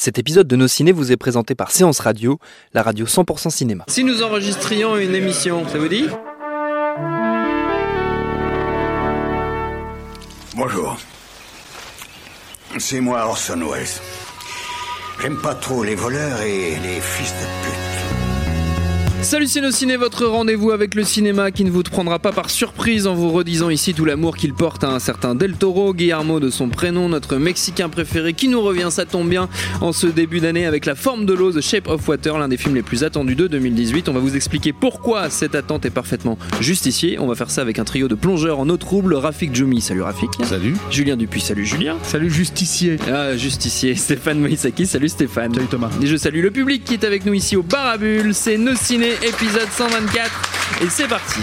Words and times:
Cet 0.00 0.16
épisode 0.16 0.46
de 0.46 0.54
Nos 0.54 0.68
Ciné 0.68 0.92
vous 0.92 1.10
est 1.10 1.16
présenté 1.16 1.56
par 1.56 1.72
Séance 1.72 1.98
Radio, 1.98 2.38
la 2.72 2.84
radio 2.84 3.04
100% 3.04 3.50
cinéma. 3.50 3.84
Si 3.88 4.04
nous 4.04 4.22
enregistrions 4.22 4.96
une 4.96 5.12
émission, 5.12 5.66
ça 5.68 5.76
vous 5.76 5.88
dit? 5.88 6.06
Bonjour. 10.54 10.96
C'est 12.78 13.00
moi 13.00 13.26
Orson 13.26 13.58
Welles. 13.68 13.88
J'aime 15.20 15.42
pas 15.42 15.56
trop 15.56 15.82
les 15.82 15.96
voleurs 15.96 16.42
et 16.42 16.76
les 16.76 17.00
fils 17.00 17.32
de 17.32 17.66
pute. 17.68 17.87
Salut 19.28 19.46
Ciné, 19.46 19.98
votre 19.98 20.24
rendez-vous 20.24 20.70
avec 20.70 20.94
le 20.94 21.04
cinéma 21.04 21.50
qui 21.50 21.62
ne 21.62 21.70
vous 21.70 21.82
prendra 21.82 22.18
pas 22.18 22.32
par 22.32 22.48
surprise 22.48 23.06
en 23.06 23.14
vous 23.14 23.28
redisant 23.28 23.68
ici 23.68 23.92
tout 23.92 24.06
l'amour 24.06 24.38
qu'il 24.38 24.54
porte 24.54 24.84
à 24.84 24.88
un 24.88 24.98
certain 24.98 25.34
Del 25.34 25.52
Toro, 25.52 25.92
Guillermo 25.92 26.40
de 26.40 26.48
son 26.48 26.70
prénom, 26.70 27.10
notre 27.10 27.36
Mexicain 27.36 27.90
préféré 27.90 28.32
qui 28.32 28.48
nous 28.48 28.62
revient, 28.62 28.88
ça 28.90 29.04
tombe 29.04 29.28
bien, 29.28 29.50
en 29.82 29.92
ce 29.92 30.06
début 30.06 30.40
d'année 30.40 30.64
avec 30.64 30.86
La 30.86 30.94
Forme 30.94 31.26
de 31.26 31.34
l'eau, 31.34 31.52
The 31.52 31.60
Shape 31.60 31.88
of 31.88 32.08
Water, 32.08 32.38
l'un 32.38 32.48
des 32.48 32.56
films 32.56 32.74
les 32.74 32.82
plus 32.82 33.04
attendus 33.04 33.34
de 33.34 33.48
2018. 33.48 34.08
On 34.08 34.14
va 34.14 34.20
vous 34.20 34.34
expliquer 34.34 34.72
pourquoi 34.72 35.28
cette 35.28 35.54
attente 35.54 35.84
est 35.84 35.90
parfaitement 35.90 36.38
justifiée. 36.62 37.18
On 37.18 37.26
va 37.26 37.34
faire 37.34 37.50
ça 37.50 37.60
avec 37.60 37.78
un 37.78 37.84
trio 37.84 38.08
de 38.08 38.14
plongeurs 38.14 38.58
en 38.60 38.70
eau 38.70 38.78
trouble, 38.78 39.12
Rafik 39.12 39.54
Djoumi, 39.54 39.82
salut 39.82 40.00
Rafik. 40.00 40.30
Salut. 40.44 40.74
Julien 40.90 41.18
Dupuis, 41.18 41.42
salut 41.42 41.66
Julien. 41.66 41.98
Salut 42.02 42.30
justicier. 42.30 42.96
Ah, 43.12 43.36
justicier, 43.36 43.94
Stéphane 43.94 44.40
Moïsaki, 44.40 44.86
salut 44.86 45.10
Stéphane. 45.10 45.52
Salut 45.52 45.66
Thomas. 45.66 45.90
Et 46.02 46.06
je 46.06 46.16
salue 46.16 46.40
le 46.40 46.50
public 46.50 46.82
qui 46.82 46.94
est 46.94 47.04
avec 47.04 47.26
nous 47.26 47.34
ici 47.34 47.56
au 47.56 47.62
Barabule, 47.62 48.32
c'est 48.32 48.56
Nos 48.56 48.74
Ciné 48.74 49.17
épisode 49.22 49.68
124 49.70 50.82
et 50.82 50.88
c'est 50.88 51.08
parti. 51.08 51.40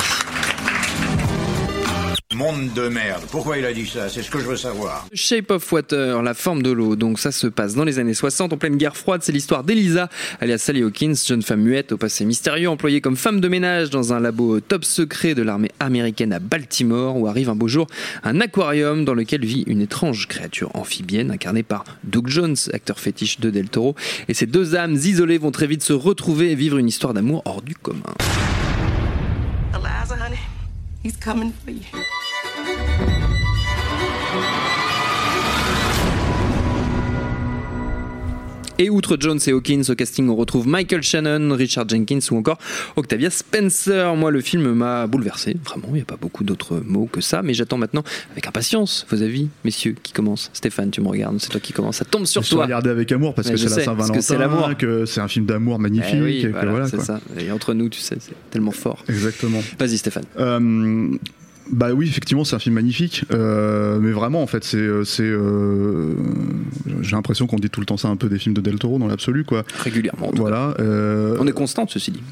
Monde 2.36 2.74
de 2.74 2.90
merde. 2.90 3.24
Pourquoi 3.32 3.58
il 3.58 3.66
a 3.66 3.72
dit 3.72 3.88
ça? 3.88 4.10
C'est 4.10 4.22
ce 4.22 4.30
que 4.30 4.40
je 4.40 4.46
veux 4.46 4.58
savoir. 4.58 5.08
Shape 5.14 5.52
of 5.52 5.72
Water, 5.72 6.22
la 6.22 6.34
forme 6.34 6.64
de 6.64 6.70
l'eau. 6.70 6.98
Donc 6.98 7.18
ça 7.18 7.32
se 7.32 7.48
passe 7.48 7.76
dans 7.76 7.86
les 7.86 7.98
années 7.98 8.14
60, 8.14 8.52
en 8.52 8.58
pleine 8.58 8.76
guerre 8.76 8.98
froide. 8.98 9.22
C'est 9.24 9.32
l'histoire 9.32 9.64
d'Elisa, 9.64 10.10
alias 10.42 10.58
Sally 10.58 10.84
Hawkins, 10.84 11.14
jeune 11.26 11.44
femme 11.44 11.62
muette 11.62 11.94
au 11.94 11.98
passé 11.98 12.26
mystérieux, 12.26 12.70
employée 12.70 13.00
comme 13.00 13.16
femme 13.16 13.40
de 13.40 13.48
ménage 13.48 13.90
dans 13.90 14.12
un 14.12 14.20
labo 14.20 14.60
top 14.60 14.84
secret 14.84 15.34
de 15.34 15.44
l'armée 15.44 15.72
américaine 15.80 16.34
à 16.34 16.40
Baltimore, 16.40 17.16
où 17.16 17.28
arrive 17.28 17.50
un 17.50 17.56
beau 17.56 17.70
jour 17.70 17.88
un 18.26 18.42
aquarium 18.42 19.06
dans 19.06 19.14
lequel 19.14 19.46
vit 19.46 19.64
une 19.66 19.80
étrange 19.80 20.28
créature 20.28 20.76
amphibienne 20.76 21.32
incarnée 21.32 21.64
par 21.64 21.86
Doug 22.04 22.28
Jones, 22.28 22.58
acteur 22.74 23.00
fétiche 23.00 23.40
de 23.40 23.50
Del 23.50 23.70
Toro. 23.70 23.96
Et 24.28 24.34
ces 24.34 24.46
deux 24.46 24.76
âmes 24.76 24.96
isolées 24.96 25.38
vont 25.38 25.52
très 25.52 25.68
vite 25.68 25.84
se 25.84 25.94
retrouver 25.94 26.52
et 26.52 26.56
vivre 26.56 26.80
une 26.80 26.90
histoire 26.90 27.14
d'amour 27.14 27.44
hors 27.46 27.62
du 27.62 27.76
commun. 27.76 28.02
Eliza, 29.74 30.16
honey, 30.16 30.40
he's 31.02 31.16
coming 31.16 31.54
for 31.64 31.72
you. 31.72 31.80
Et 38.78 38.90
outre 38.90 39.16
Jones 39.18 39.40
et 39.48 39.52
Hawkins 39.54 39.84
au 39.88 39.96
casting, 39.96 40.28
on 40.28 40.36
retrouve 40.36 40.68
Michael 40.68 41.02
Shannon, 41.02 41.56
Richard 41.56 41.88
Jenkins 41.88 42.20
ou 42.32 42.36
encore 42.36 42.58
Octavia 42.98 43.30
Spencer. 43.30 44.14
Moi, 44.18 44.32
le 44.32 44.42
film 44.42 44.74
m'a 44.74 45.08
bouleversé. 45.08 45.56
Vraiment, 45.64 45.88
il 45.92 45.94
n'y 45.94 46.02
a 46.02 46.06
pas 46.06 46.18
beaucoup 46.20 46.44
d'autres 46.44 46.82
mots 46.86 47.08
que 47.10 47.22
ça. 47.22 47.42
Mais 47.42 47.54
j'attends 47.54 47.78
maintenant 47.78 48.04
avec 48.34 48.46
impatience 48.48 49.06
vos 49.10 49.24
avis, 49.24 49.48
messieurs, 49.64 49.96
qui 50.04 50.12
commencent. 50.12 50.50
Stéphane, 50.52 50.92
tu 50.92 51.00
me 51.00 51.08
regardes, 51.08 51.40
c'est 51.40 51.50
toi 51.50 51.62
qui 51.62 51.72
commence. 51.72 51.96
Ça 51.98 52.06
tombe 52.06 52.26
sur 52.26 52.44
Je 52.44 52.50
toi. 52.50 52.64
regardé 52.66 52.90
avec 52.90 53.10
amour 53.14 53.34
parce 53.34 53.48
Mais 53.48 53.54
que 53.54 53.60
c'est 53.60 53.70
la 53.86 53.94
que 54.10 54.20
c'est 54.22 54.38
l'amour. 54.38 54.60
Saint-Valentin, 54.60 54.74
que 54.76 55.06
c'est 55.06 55.22
un 55.22 55.30
film 55.30 55.46
d'amour 55.46 55.80
magnifique. 55.80 56.16
Eh 56.18 56.22
oui, 56.22 56.38
et 56.40 56.42
que 56.44 56.48
voilà, 56.50 56.72
voilà, 56.72 56.88
c'est 56.88 56.98
quoi. 56.98 57.06
ça. 57.06 57.22
Et 57.40 57.52
entre 57.54 57.74
nous, 57.74 57.88
tu 57.88 58.02
sais, 58.02 58.18
c'est 58.20 58.34
tellement 58.52 58.72
fort. 58.72 59.06
Exactement. 59.08 59.62
Vas-y, 59.80 59.98
Stéphane. 60.00 60.26
Euh, 60.38 61.12
bah 61.72 61.94
oui, 61.94 62.08
effectivement, 62.08 62.44
c'est 62.44 62.56
un 62.56 62.60
film 62.60 62.76
magnifique, 62.76 63.26
euh, 63.34 64.00
mais 64.00 64.12
vraiment, 64.12 64.42
en 64.44 64.48
fait, 64.48 64.64
c'est, 64.64 64.78
euh, 64.78 65.04
c'est, 65.04 65.24
euh, 65.24 66.14
j'ai 67.02 67.16
l'impression 67.16 67.48
qu'on 67.48 67.58
dit 67.58 67.70
tout 67.70 67.80
le 67.80 67.86
temps 67.86 67.98
ça 67.98 68.08
un 68.08 68.16
peu 68.18 68.30
des 68.30 68.38
films 68.40 68.54
de 68.56 68.62
Del 68.62 68.78
Toro 68.78 69.00
dans 69.00 69.08
l'absolu, 69.08 69.44
quoi. 69.44 69.64
Régulièrement. 69.80 70.32
Voilà. 70.36 70.76
euh, 70.80 71.36
On 71.40 71.48
est 71.48 71.52
constante, 71.54 71.90
ceci 71.92 72.12
dit. 72.12 72.24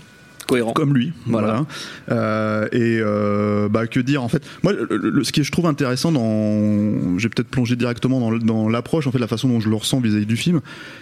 Cohérent. 0.45 0.73
comme 0.73 0.94
lui, 0.94 1.13
Voilà. 1.25 1.66
voilà. 2.07 2.67
Et 2.73 2.99
bah 3.71 3.88
que 3.88 4.01
dire 4.01 4.21
en 4.21 4.27
fait. 4.27 4.44
Moi, 4.61 4.73
le- 4.73 4.88
le- 4.97 5.23
ce 5.23 5.31
qui 5.31 5.41
je 5.41 5.51
trouve 5.53 5.67
intéressant 5.67 6.11
dans, 6.11 7.17
j'ai 7.17 7.29
peut-être 7.29 7.47
plongé 7.47 7.77
directement 7.77 8.19
dans, 8.39 8.67
l'approche, 8.67 9.07
en 9.07 9.11
fait, 9.13 9.19
la 9.19 9.27
façon 9.27 9.47
dont 9.47 9.61
je 9.61 9.69
le 9.69 9.75
ressens 9.75 10.01
vis-à-vis 10.01 10.25
du 10.25 10.35
film, 10.35 10.59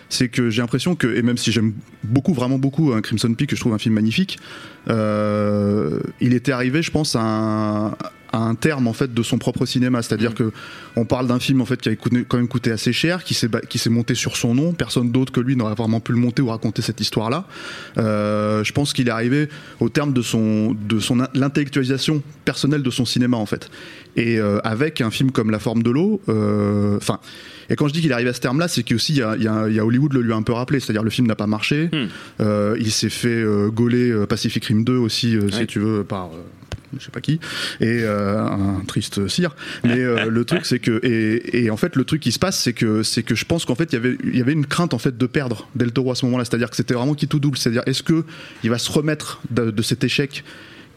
c'est 0.09 0.29
que 0.29 0.51
j'ai 0.51 0.61
l'impression 0.61 0.93
que, 0.93 1.07
et 1.15 1.23
même 1.23 1.37
si 1.37 1.51
j'aime 1.51 1.73
beaucoup, 2.03 2.33
vraiment 2.35 2.59
beaucoup, 2.59 2.93
un 2.93 3.01
Crimson 3.01 3.33
Peak, 3.33 3.49
que 3.49 3.55
je 3.55 3.61
trouve 3.61 3.73
un 3.73 3.79
film 3.79 3.95
magnifique, 3.95 4.37
il 4.87 6.33
était 6.35 6.51
arrivé, 6.51 6.83
je 6.83 6.91
pense, 6.91 7.15
à 7.15 7.21
un, 7.21 7.91
à 8.33 8.39
un 8.39 8.55
terme 8.55 8.87
en 8.87 8.93
fait 8.93 9.13
de 9.13 9.23
son 9.23 9.37
propre 9.37 9.65
cinéma, 9.65 10.01
c'est-à-dire 10.01 10.33
que 10.33 10.51
on 10.95 11.05
parle 11.05 11.27
d'un 11.27 11.39
film 11.39 11.61
en 11.61 11.65
fait 11.65 11.79
qui 11.81 11.89
a 11.89 11.95
coûté- 11.95 12.25
quand 12.27 12.37
même 12.37 12.47
coûté 12.47 12.71
assez 12.71 12.93
cher, 12.93 13.23
qui 13.23 13.33
s'est 13.33 13.49
qui 13.69 13.77
s'est 13.77 13.89
monté 13.89 14.15
sur 14.15 14.37
son 14.37 14.55
nom, 14.55 14.73
personne 14.73 15.11
d'autre 15.11 15.31
que 15.31 15.39
lui 15.41 15.55
n'aurait 15.55 15.75
vraiment 15.75 15.99
pu 15.99 16.11
le 16.13 16.17
monter 16.17 16.41
ou 16.41 16.47
raconter 16.47 16.81
cette 16.81 17.01
histoire-là. 17.01 17.45
Euh, 17.97 18.63
je 18.63 18.71
pense 18.71 18.93
qu'il 18.93 19.07
est 19.07 19.11
arrivé 19.11 19.49
au 19.79 19.89
terme 19.89 20.13
de 20.13 20.21
son 20.21 20.75
de 20.87 20.99
son 20.99 21.19
in- 21.19 21.29
l'intellectualisation 21.33 22.23
personnelle 22.45 22.83
de 22.83 22.89
son 22.89 23.05
cinéma 23.05 23.37
en 23.37 23.45
fait. 23.45 23.69
Et 24.15 24.39
euh, 24.39 24.59
avec 24.63 25.01
un 25.01 25.11
film 25.11 25.31
comme 25.31 25.51
La 25.51 25.59
Forme 25.59 25.83
de 25.83 25.91
l'eau, 25.91 26.21
euh, 26.29 26.97
enfin. 26.97 27.19
Et 27.69 27.75
quand 27.75 27.87
je 27.87 27.93
dis 27.93 28.01
qu'il 28.01 28.11
est 28.11 28.13
arrivé 28.13 28.29
à 28.29 28.33
ce 28.33 28.41
terme-là, 28.41 28.67
c'est 28.67 28.83
qu'aussi 28.83 29.13
il 29.13 29.17
y 29.19 29.21
a, 29.23 29.35
y 29.37 29.47
a- 29.47 29.67
il 29.69 29.75
y 29.75 29.79
a 29.79 29.85
Hollywood 29.85 30.13
le 30.13 30.21
lui 30.21 30.33
a 30.33 30.35
un 30.35 30.41
peu 30.43 30.53
rappelé, 30.53 30.79
c'est-à-dire 30.79 31.03
le 31.03 31.09
film 31.09 31.27
n'a 31.27 31.35
pas 31.35 31.47
marché. 31.47 31.89
Hmm. 31.93 32.07
Euh, 32.41 32.75
il 32.79 32.91
s'est 32.91 33.09
fait 33.09 33.29
euh, 33.29 33.69
gauler 33.69 34.09
euh, 34.11 34.25
Pacific 34.25 34.63
Rim 34.65 34.83
2 34.83 34.95
aussi, 34.97 35.37
Ouais. 35.37 35.51
si 35.51 35.67
tu 35.67 35.79
veux, 35.79 36.03
par 36.03 36.29
je 36.99 37.05
sais 37.05 37.11
pas 37.11 37.21
qui, 37.21 37.39
et 37.79 38.01
euh, 38.03 38.37
un 38.45 38.83
triste 38.85 39.25
cire. 39.29 39.55
Mais 39.85 39.99
euh, 39.99 40.25
le 40.29 40.43
truc, 40.43 40.65
c'est 40.65 40.79
que 40.79 40.99
et, 41.05 41.63
et 41.63 41.69
en 41.71 41.77
fait, 41.77 41.95
le 41.95 42.03
truc 42.03 42.21
qui 42.21 42.33
se 42.33 42.39
passe, 42.39 42.59
c'est 42.59 42.73
que 42.73 43.01
c'est 43.01 43.23
que 43.23 43.33
je 43.33 43.45
pense 43.45 43.63
qu'en 43.63 43.75
fait, 43.75 43.93
il 43.93 43.95
y 43.95 43.97
avait 43.97 44.17
il 44.25 44.37
y 44.37 44.41
avait 44.41 44.51
une 44.51 44.65
crainte 44.65 44.93
en 44.93 44.97
fait 44.97 45.17
de 45.17 45.25
perdre 45.25 45.69
Del 45.75 45.93
Toro 45.93 46.11
à 46.11 46.15
ce 46.15 46.25
moment-là, 46.25 46.43
c'est-à-dire 46.43 46.69
que 46.69 46.75
c'était 46.75 46.93
vraiment 46.93 47.13
qui 47.13 47.29
tout 47.29 47.39
double, 47.39 47.57
c'est-à-dire 47.57 47.83
est-ce 47.85 48.03
que 48.03 48.25
il 48.65 48.69
va 48.69 48.77
se 48.77 48.91
remettre 48.91 49.39
de, 49.51 49.71
de 49.71 49.81
cet 49.81 50.03
échec 50.03 50.43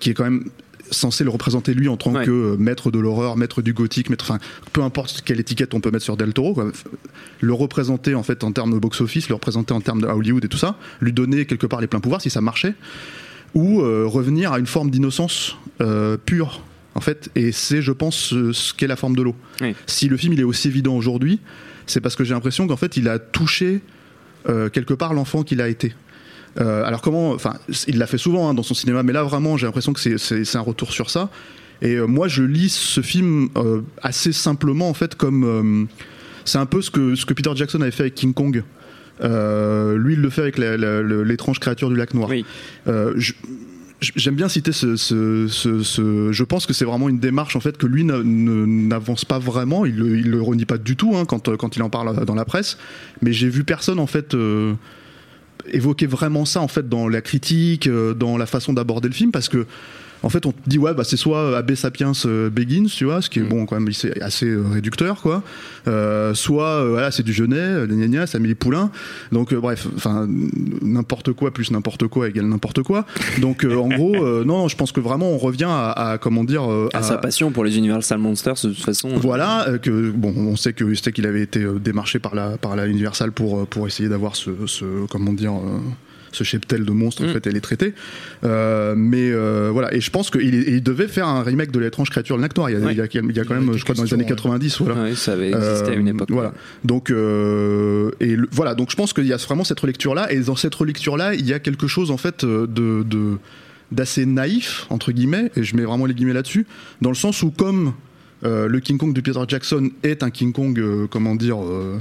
qui 0.00 0.10
est 0.10 0.14
quand 0.14 0.24
même 0.24 0.46
censé 0.90 1.24
le 1.24 1.30
représenter 1.30 1.74
lui 1.74 1.88
en 1.88 1.96
tant 1.96 2.12
Ouais. 2.12 2.24
que 2.24 2.30
euh, 2.30 2.56
maître 2.58 2.90
de 2.90 2.98
l'horreur, 2.98 3.36
maître 3.36 3.62
du 3.62 3.72
gothique, 3.72 4.10
maître, 4.10 4.24
enfin, 4.30 4.38
peu 4.72 4.82
importe 4.82 5.22
quelle 5.24 5.40
étiquette 5.40 5.74
on 5.74 5.80
peut 5.80 5.90
mettre 5.90 6.04
sur 6.04 6.16
Del 6.16 6.32
Toro, 6.32 6.54
quoi. 6.54 6.70
le 7.40 7.52
représenter 7.52 8.14
en 8.14 8.22
fait 8.22 8.44
en 8.44 8.52
termes 8.52 8.72
de 8.74 8.78
box-office, 8.78 9.28
le 9.28 9.34
représenter 9.34 9.72
en 9.74 9.80
termes 9.80 10.00
de 10.02 10.06
Hollywood 10.06 10.44
et 10.44 10.48
tout 10.48 10.58
ça, 10.58 10.76
lui 11.00 11.12
donner 11.12 11.46
quelque 11.46 11.66
part 11.66 11.80
les 11.80 11.86
pleins 11.86 12.00
pouvoirs 12.00 12.20
si 12.20 12.30
ça 12.30 12.40
marchait, 12.40 12.74
ou 13.54 13.80
euh, 13.80 14.04
revenir 14.06 14.52
à 14.52 14.58
une 14.58 14.66
forme 14.66 14.90
d'innocence 14.90 15.56
euh, 15.80 16.16
pure 16.16 16.62
en 16.94 17.00
fait. 17.00 17.28
Et 17.34 17.50
c'est, 17.52 17.82
je 17.82 17.92
pense, 17.92 18.16
ce, 18.16 18.52
ce 18.52 18.72
qu'est 18.74 18.86
la 18.86 18.96
forme 18.96 19.16
de 19.16 19.22
l'eau. 19.22 19.34
Oui. 19.60 19.74
Si 19.86 20.08
le 20.08 20.16
film 20.16 20.32
il 20.34 20.40
est 20.40 20.44
aussi 20.44 20.68
évident 20.68 20.94
aujourd'hui, 20.96 21.40
c'est 21.86 22.00
parce 22.00 22.16
que 22.16 22.24
j'ai 22.24 22.34
l'impression 22.34 22.66
qu'en 22.66 22.76
fait 22.76 22.96
il 22.96 23.08
a 23.08 23.18
touché 23.18 23.80
euh, 24.48 24.68
quelque 24.68 24.94
part 24.94 25.14
l'enfant 25.14 25.42
qu'il 25.42 25.60
a 25.60 25.68
été. 25.68 25.94
Euh, 26.60 26.84
alors 26.84 27.00
comment, 27.02 27.30
enfin, 27.32 27.54
il 27.88 27.98
l'a 27.98 28.06
fait 28.06 28.18
souvent 28.18 28.48
hein, 28.48 28.54
dans 28.54 28.62
son 28.62 28.74
cinéma, 28.74 29.02
mais 29.02 29.12
là 29.12 29.22
vraiment, 29.24 29.56
j'ai 29.56 29.66
l'impression 29.66 29.92
que 29.92 30.00
c'est- 30.00 30.56
un 30.56 30.60
retour 30.60 30.92
sur 30.92 31.10
ça. 31.10 31.30
Et 31.82 31.94
euh, 31.96 32.06
moi, 32.06 32.28
je 32.28 32.42
lis 32.44 32.68
ce 32.72 33.00
film 33.00 33.48
euh, 33.56 33.80
assez 34.02 34.32
simplement 34.32 34.88
en 34.88 34.94
fait 34.94 35.14
comme 35.16 35.88
c'est 36.44 36.58
un 36.58 36.66
peu 36.66 36.80
ce 36.82 36.90
que 36.90 37.14
ce 37.16 37.26
que 37.26 37.34
Peter 37.34 37.50
Jackson 37.54 37.80
avait 37.80 37.90
fait 37.90 38.04
avec 38.04 38.14
King 38.14 38.32
Kong. 38.34 38.62
Lui, 39.20 40.14
il 40.14 40.20
le 40.20 40.30
fait 40.30 40.42
avec 40.42 40.58
l'étrange 40.58 41.58
créature 41.60 41.88
du 41.90 41.96
lac 41.96 42.14
noir. 42.14 42.28
Oui. 42.28 42.44
Je- 42.86 43.32
J'aime 44.16 44.34
bien 44.34 44.48
citer 44.50 44.72
ce, 44.72 44.96
ce- 44.96 45.46
ce- 45.48 45.82
ce- 45.82 46.30
Je 46.30 46.44
pense 46.44 46.66
que 46.66 46.74
c'est 46.74 46.84
vraiment 46.84 47.08
une 47.08 47.20
démarche 47.20 47.56
en 47.56 47.60
fait 47.60 47.78
que 47.78 47.86
lui 47.86 48.04
n'avance 48.04 49.24
pas 49.24 49.38
vraiment. 49.38 49.86
Il, 49.86 49.96
le- 49.96 50.18
il 50.18 50.30
le 50.30 50.42
renie 50.42 50.66
pas 50.66 50.76
du 50.76 50.94
tout 50.94 51.16
hein, 51.16 51.24
quand, 51.24 51.56
quand 51.56 51.76
il 51.76 51.82
en 51.82 51.88
parle 51.88 52.24
dans 52.26 52.34
la 52.34 52.44
presse. 52.44 52.76
Mais 53.22 53.32
j'ai 53.32 53.48
vu 53.48 53.64
personne 53.64 53.98
en 53.98 54.06
fait 54.06 54.34
euh, 54.34 54.74
évoquer 55.72 56.06
vraiment 56.06 56.44
ça 56.44 56.60
en 56.60 56.68
fait 56.68 56.88
dans 56.88 57.08
la 57.08 57.20
critique, 57.20 57.86
euh, 57.86 58.14
dans 58.14 58.36
la 58.36 58.46
façon 58.46 58.72
d'aborder 58.72 59.08
le 59.08 59.14
film, 59.14 59.32
parce 59.32 59.48
que 59.48 59.66
en 60.24 60.28
fait, 60.30 60.46
on 60.46 60.52
te 60.52 60.58
dit 60.66 60.78
ouais, 60.78 60.94
bah 60.94 61.04
c'est 61.04 61.16
soit 61.16 61.56
Abbé 61.56 61.76
Sapiens 61.76 62.12
euh, 62.26 62.50
Begins, 62.50 62.86
tu 62.86 63.04
vois, 63.04 63.20
ce 63.22 63.30
qui 63.30 63.38
est 63.38 63.42
Mm. 63.42 63.48
bon 63.48 63.66
quand 63.66 63.78
même, 63.78 63.92
c'est 63.92 64.20
assez 64.22 64.46
euh, 64.46 64.62
réducteur, 64.72 65.20
quoi. 65.22 65.42
Euh, 65.86 66.32
soit 66.34 66.82
euh, 66.82 66.88
voilà, 66.90 67.10
c'est 67.10 67.22
du 67.22 67.32
Genet, 67.32 67.56
euh, 67.58 67.86
gna 67.86 68.08
gna 68.08 68.24
Amélie 68.34 68.54
Poulain. 68.54 68.90
Donc 69.32 69.52
euh, 69.52 69.60
bref, 69.60 69.86
enfin 69.96 70.26
n'importe 70.82 71.32
quoi 71.32 71.52
plus 71.52 71.70
n'importe 71.70 72.08
quoi 72.08 72.28
égale 72.28 72.46
n'importe 72.46 72.82
quoi. 72.82 73.04
Donc 73.40 73.64
euh, 73.64 73.76
en 73.76 73.88
gros, 73.88 74.14
euh, 74.16 74.44
non, 74.44 74.66
je 74.68 74.76
pense 74.76 74.92
que 74.92 75.00
vraiment 75.00 75.30
on 75.30 75.38
revient 75.38 75.68
à, 75.68 75.90
à, 76.12 76.18
comment 76.18 76.42
dire 76.44 76.70
euh, 76.70 76.88
À 76.94 77.02
sa 77.02 77.18
passion 77.18 77.50
pour 77.50 77.64
les 77.64 77.76
Universal 77.76 78.18
Monsters, 78.18 78.54
de 78.64 78.70
toute 78.72 78.84
façon. 78.84 79.10
voilà, 79.18 79.68
euh, 79.68 79.78
que 79.78 80.10
bon, 80.10 80.32
on 80.36 80.56
sait 80.56 80.72
que 80.72 80.84
qu'il 81.10 81.26
avait 81.26 81.42
été 81.42 81.60
euh, 81.62 81.78
démarché 81.78 82.18
par 82.18 82.34
la 82.34 82.56
par 82.56 82.76
la 82.76 82.86
Universal 82.86 83.30
pour 83.30 83.58
euh, 83.60 83.64
pour 83.66 83.86
essayer 83.86 84.08
d'avoir 84.08 84.36
ce, 84.36 84.50
ce 84.66 85.06
comment 85.10 85.32
dire 85.32 85.52
euh, 85.52 85.78
ce 86.34 86.44
cheptel 86.44 86.84
de 86.84 86.90
monstres 86.92 87.22
en 87.24 87.26
Mm. 87.28 87.32
fait 87.32 87.46
et 87.46 87.52
les 87.52 87.60
traiter. 87.60 87.94
Euh, 88.44 88.94
mais 88.96 89.30
euh, 89.30 89.70
voilà, 89.72 89.94
et 89.94 90.00
je 90.00 90.10
pense 90.10 90.30
qu'il 90.30 90.54
il 90.54 90.82
devait 90.82 91.08
faire 91.08 91.28
un 91.28 91.42
remake 91.42 91.70
de 91.70 91.78
l'étrange 91.78 92.10
créature 92.10 92.36
de 92.36 92.42
Lac 92.42 92.56
Noir. 92.56 92.70
Il 92.70 92.74
y 92.74 92.76
a, 92.76 92.80
Ouais. 92.84 92.92
il 92.92 92.98
y 92.98 93.00
a, 93.00 93.06
il 93.22 93.36
y 93.36 93.40
a 93.40 93.44
quand 93.44 93.54
même, 93.54 93.76
je 93.76 93.82
crois, 93.84 93.94
dans 93.94 94.02
les 94.04 94.12
années 94.14 94.24
ouais. 94.24 94.28
90, 94.28 94.78
voilà. 94.80 95.02
Ouais, 95.02 95.14
ça 95.14 95.32
avait 95.32 95.48
existé 95.50 95.90
à 95.90 95.94
une 95.94 96.08
Euh, 96.08 96.12
époque. 96.12 96.30
Voilà. 96.30 96.52
Donc, 96.84 97.10
et 97.10 97.12
le- 98.36 98.48
voilà. 98.50 98.74
Donc, 98.74 98.90
je 98.90 98.96
pense 98.96 99.12
qu'il 99.12 99.26
y 99.26 99.32
a 99.32 99.36
vraiment 99.36 99.64
cette 99.64 99.80
relecture-là, 99.80 100.32
et 100.32 100.40
dans 100.40 100.56
cette 100.56 100.74
relecture-là, 100.74 101.34
il 101.34 101.46
y 101.46 101.52
a 101.52 101.58
quelque 101.58 101.86
chose 101.86 102.10
en 102.10 102.16
fait 102.16 102.44
de, 102.44 102.66
de 102.66 103.36
d'assez 103.92 104.26
naïf 104.26 104.86
entre 104.90 105.12
guillemets, 105.12 105.52
et 105.56 105.62
je 105.62 105.76
mets 105.76 105.84
vraiment 105.84 106.06
les 106.06 106.14
guillemets 106.14 106.32
là-dessus, 106.32 106.66
dans 107.00 107.10
le 107.10 107.14
sens 107.14 107.42
où 107.42 107.50
comme 107.50 107.92
euh, 108.44 108.66
le 108.66 108.80
King 108.80 108.98
Kong 108.98 109.14
de 109.14 109.20
Peter 109.20 109.38
Jackson 109.46 109.90
est 110.02 110.22
un 110.22 110.30
King 110.30 110.52
Kong, 110.52 110.78
euh, 110.78 111.06
comment 111.08 111.34
dire. 111.34 111.62
euh, 111.62 111.98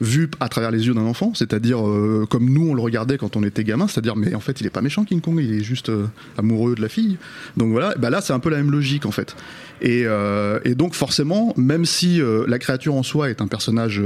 vu 0.00 0.30
à 0.40 0.48
travers 0.48 0.70
les 0.70 0.86
yeux 0.86 0.94
d'un 0.94 1.02
enfant, 1.02 1.32
c'est-à-dire 1.34 1.86
euh, 1.86 2.26
comme 2.30 2.48
nous 2.48 2.68
on 2.70 2.74
le 2.74 2.80
regardait 2.80 3.18
quand 3.18 3.36
on 3.36 3.42
était 3.42 3.64
gamin, 3.64 3.86
c'est-à-dire 3.86 4.16
mais 4.16 4.34
en 4.34 4.40
fait 4.40 4.60
il 4.60 4.66
est 4.66 4.70
pas 4.70 4.80
méchant 4.80 5.04
King 5.04 5.20
Kong, 5.20 5.38
il 5.42 5.52
est 5.54 5.62
juste 5.62 5.90
euh, 5.90 6.06
amoureux 6.38 6.74
de 6.74 6.80
la 6.80 6.88
fille. 6.88 7.18
Donc 7.56 7.70
voilà, 7.72 7.94
bah 7.98 8.08
là 8.10 8.20
c'est 8.22 8.32
un 8.32 8.38
peu 8.38 8.48
la 8.50 8.56
même 8.56 8.70
logique 8.70 9.04
en 9.06 9.10
fait. 9.10 9.36
Et, 9.82 10.04
euh, 10.06 10.58
et 10.64 10.74
donc 10.74 10.94
forcément, 10.94 11.52
même 11.56 11.84
si 11.84 12.20
la 12.48 12.58
créature 12.58 12.94
en 12.94 13.02
soi 13.02 13.30
est 13.30 13.40
un 13.42 13.46
personnage, 13.46 14.02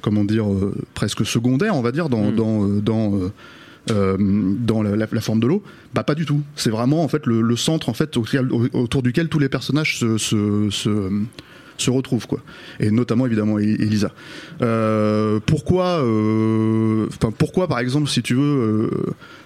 comment 0.00 0.24
dire, 0.24 0.46
presque 0.94 1.24
secondaire, 1.26 1.74
on 1.76 1.82
va 1.82 1.92
dire, 1.92 2.08
dans, 2.08 2.30
Mm. 2.30 2.34
dans, 2.34 2.66
dans, 2.68 3.20
euh, 3.90 4.16
dans 4.18 4.82
la, 4.82 4.96
la- 4.96 5.06
la 5.10 5.20
forme 5.20 5.40
de 5.40 5.46
l'eau, 5.46 5.62
bah 5.94 6.02
pas 6.04 6.14
du 6.14 6.26
tout. 6.26 6.42
C'est 6.56 6.70
vraiment 6.70 7.02
en 7.02 7.08
fait 7.08 7.26
le, 7.26 7.40
le 7.40 7.56
centre 7.56 7.88
en 7.88 7.94
fait 7.94 8.16
autour 8.16 9.02
duquel 9.02 9.28
tous 9.28 9.38
les 9.38 9.48
personnages 9.48 9.98
se, 9.98 10.18
se, 10.18 10.68
se, 10.70 11.10
se 11.82 11.90
retrouvent 11.90 12.26
quoi. 12.26 12.40
Et 12.80 12.90
notamment 12.90 13.26
évidemment 13.26 13.58
E- 13.58 13.62
Elisa. 13.62 14.12
Euh, 14.62 15.40
pourquoi, 15.44 16.02
euh, 16.02 17.06
pourquoi 17.38 17.68
par 17.68 17.78
exemple 17.78 18.08
si 18.08 18.22
tu 18.22 18.34
veux 18.34 18.42
euh, 18.42 18.90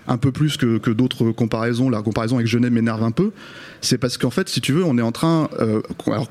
un 0.08 0.16
peu 0.16 0.32
plus 0.32 0.56
que, 0.56 0.78
que 0.78 0.90
d'autres 0.90 1.30
comparaisons, 1.30 1.90
la 1.90 2.02
comparaison 2.02 2.36
avec 2.36 2.46
Genève 2.46 2.72
m'énerve 2.72 3.02
un 3.02 3.10
peu, 3.10 3.32
c'est 3.80 3.98
parce 3.98 4.18
qu'en 4.18 4.30
fait 4.30 4.48
si 4.48 4.60
tu 4.60 4.72
veux 4.72 4.84
on 4.84 4.98
est 4.98 5.02
en 5.02 5.12
train, 5.12 5.48
alors 6.06 6.28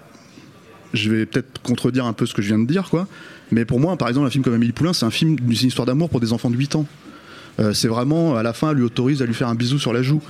je 0.94 1.10
vais 1.10 1.26
peut-être 1.26 1.62
contredire 1.62 2.06
un 2.06 2.14
peu 2.14 2.26
ce 2.26 2.34
que 2.34 2.42
je 2.42 2.48
viens 2.48 2.60
de 2.60 2.68
dire, 2.68 2.90
quoi. 2.90 3.08
Mais 3.52 3.66
pour 3.66 3.80
moi, 3.80 3.96
par 3.98 4.08
exemple, 4.10 4.28
un 4.28 4.30
film 4.30 4.44
comme 4.44 4.54
Amélie 4.54 4.72
Poulain, 4.72 4.94
c'est 4.94 5.06
un 5.06 5.12
film 5.12 5.38
d'une 5.40 5.52
histoire 5.68 5.86
d'amour 5.86 6.10
pour 6.10 6.20
des 6.20 6.34
enfants 6.34 6.50
de 6.50 6.58
8 6.58 6.76
ans. 6.76 6.86
Euh, 7.62 7.74
c'est 7.74 7.88
vraiment 7.88 8.36
à 8.36 8.44
la 8.44 8.54
fin, 8.54 8.72
elle 8.72 8.78
lui 8.78 8.84
autorise 8.84 9.22
à 9.22 9.26
lui 9.26 9.34
faire 9.36 9.48
un 9.48 9.56
bisou 9.56 9.78
sur 9.78 9.94
la 9.94 10.02
joue. 10.02 10.22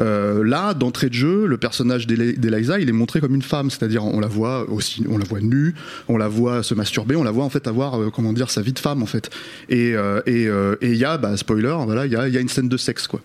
Euh, 0.00 0.42
là, 0.44 0.74
d'entrée 0.74 1.08
de 1.08 1.14
jeu, 1.14 1.46
le 1.46 1.56
personnage 1.56 2.06
d'Eli- 2.06 2.36
d'Eliza, 2.36 2.80
il 2.80 2.88
est 2.88 2.92
montré 2.92 3.20
comme 3.20 3.34
une 3.34 3.42
femme, 3.42 3.70
c'est-à-dire 3.70 4.04
on 4.04 4.18
la 4.18 4.26
voit 4.26 4.68
aussi, 4.68 5.04
on 5.08 5.16
la 5.16 5.24
voit 5.24 5.40
nue, 5.40 5.74
on 6.08 6.16
la 6.16 6.26
voit 6.26 6.62
se 6.62 6.74
masturber, 6.74 7.14
on 7.14 7.22
la 7.22 7.30
voit 7.30 7.44
en 7.44 7.50
fait 7.50 7.68
avoir, 7.68 8.00
euh, 8.00 8.10
comment 8.10 8.32
dire, 8.32 8.50
sa 8.50 8.60
vie 8.60 8.72
de 8.72 8.78
femme 8.78 9.02
en 9.02 9.06
fait. 9.06 9.30
Et 9.68 9.94
euh, 9.94 10.20
et 10.26 10.48
il 10.90 10.96
y 10.96 11.04
a, 11.04 11.16
bah, 11.16 11.36
spoiler, 11.36 11.76
voilà, 11.84 12.06
il 12.06 12.12
y 12.12 12.16
a, 12.16 12.26
il 12.26 12.36
une 12.36 12.48
scène 12.48 12.68
de 12.68 12.76
sexe 12.76 13.06
quoi. 13.06 13.20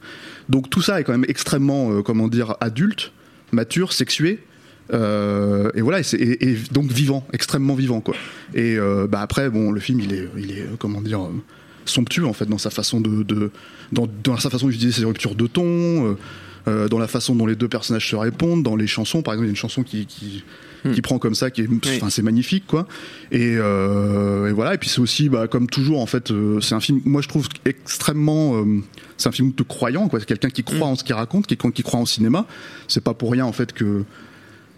Donc 0.48 0.70
tout 0.70 0.82
ça 0.82 1.00
est 1.00 1.04
quand 1.04 1.14
même 1.14 1.26
extrêmement, 1.28 2.02
comment 2.04 2.28
dire, 2.28 2.56
adulte, 2.62 3.12
mature, 3.52 3.94
sexué. 3.94 4.40
Et 4.94 5.82
voilà, 5.82 6.02
et, 6.14 6.56
donc 6.72 6.92
vivant, 6.92 7.26
extrêmement 7.34 7.74
vivant, 7.74 8.02
quoi. 8.02 8.16
Et 8.54 8.78
bah 9.10 9.22
après, 9.22 9.50
bon, 9.50 9.72
le 9.72 9.80
film, 9.80 10.00
il 10.02 10.14
est, 10.14 10.30
il 10.38 10.52
est, 10.52 10.66
comment 10.78 11.02
dire, 11.02 11.22
somptueux 11.86 12.26
en 12.26 12.34
fait 12.34 12.46
dans 12.46 12.58
sa 12.58 12.70
façon 12.70 13.00
de, 13.02 13.24
de 13.24 13.52
dans, 13.92 14.08
dans 14.24 14.38
sa 14.38 14.50
façon 14.50 14.68
d'utiliser 14.68 15.02
ses 15.02 15.06
ruptures 15.06 15.36
de 15.36 15.48
ton, 15.48 15.64
euh, 15.66 16.18
euh, 16.68 16.88
dans 16.88 17.00
la 17.00 17.08
façon 17.08 17.36
dont 17.36 17.46
les 17.46 17.56
deux 17.56 17.68
personnages 17.68 18.10
se 18.10 18.16
répondent, 18.16 18.64
dans 18.64 18.76
les 18.76 18.88
chansons. 18.88 19.22
Par 19.22 19.34
exemple, 19.36 19.46
il 19.46 19.50
y 19.50 19.52
a 19.52 19.52
une 19.52 19.56
chanson 19.58 19.84
qui, 19.84 20.06
qui, 20.06 20.44
Hmm. 20.84 20.92
qui 20.92 21.02
prend 21.02 21.18
comme 21.18 21.34
ça, 21.34 21.50
qui 21.50 21.62
est, 21.62 21.68
enfin, 21.98 22.12
c'est 22.12 22.22
magnifique, 22.22 22.66
quoi. 22.68 22.88
Et, 23.32 23.56
euh, 23.58 24.50
et 24.50 24.52
voilà. 24.52 24.76
Et 24.76 24.78
puis 24.78 24.88
c'est 24.88 25.00
aussi, 25.00 25.30
bah, 25.30 25.48
comme 25.48 25.66
toujours, 25.68 26.00
en 26.00 26.06
fait, 26.06 26.30
euh, 26.30 26.62
c'est 26.62 26.76
un 26.76 26.80
film. 26.80 27.02
Moi, 27.06 27.24
je 27.24 27.28
trouve 27.28 27.48
extrêmement. 27.66 28.56
euh, 28.58 28.84
c'est 29.18 29.28
un 29.28 29.32
film 29.32 29.52
de 29.58 29.64
croyant, 29.64 30.08
quoi. 30.10 30.20
C'est 30.20 30.28
quelqu'un 30.28 30.52
qui 30.52 30.64
croit 30.64 30.78
Hmm. 30.88 30.92
en 30.92 30.96
ce 30.96 31.04
qu'il 31.04 31.16
raconte, 31.16 31.48
qui, 31.48 31.58
qui 31.58 31.82
croit 31.82 32.00
en 32.00 32.06
cinéma. 32.06 32.46
C'est 32.88 33.04
pas 33.04 33.16
pour 33.16 33.32
rien, 33.32 33.46
en 33.46 33.52
fait, 33.52 33.74
que 33.74 34.04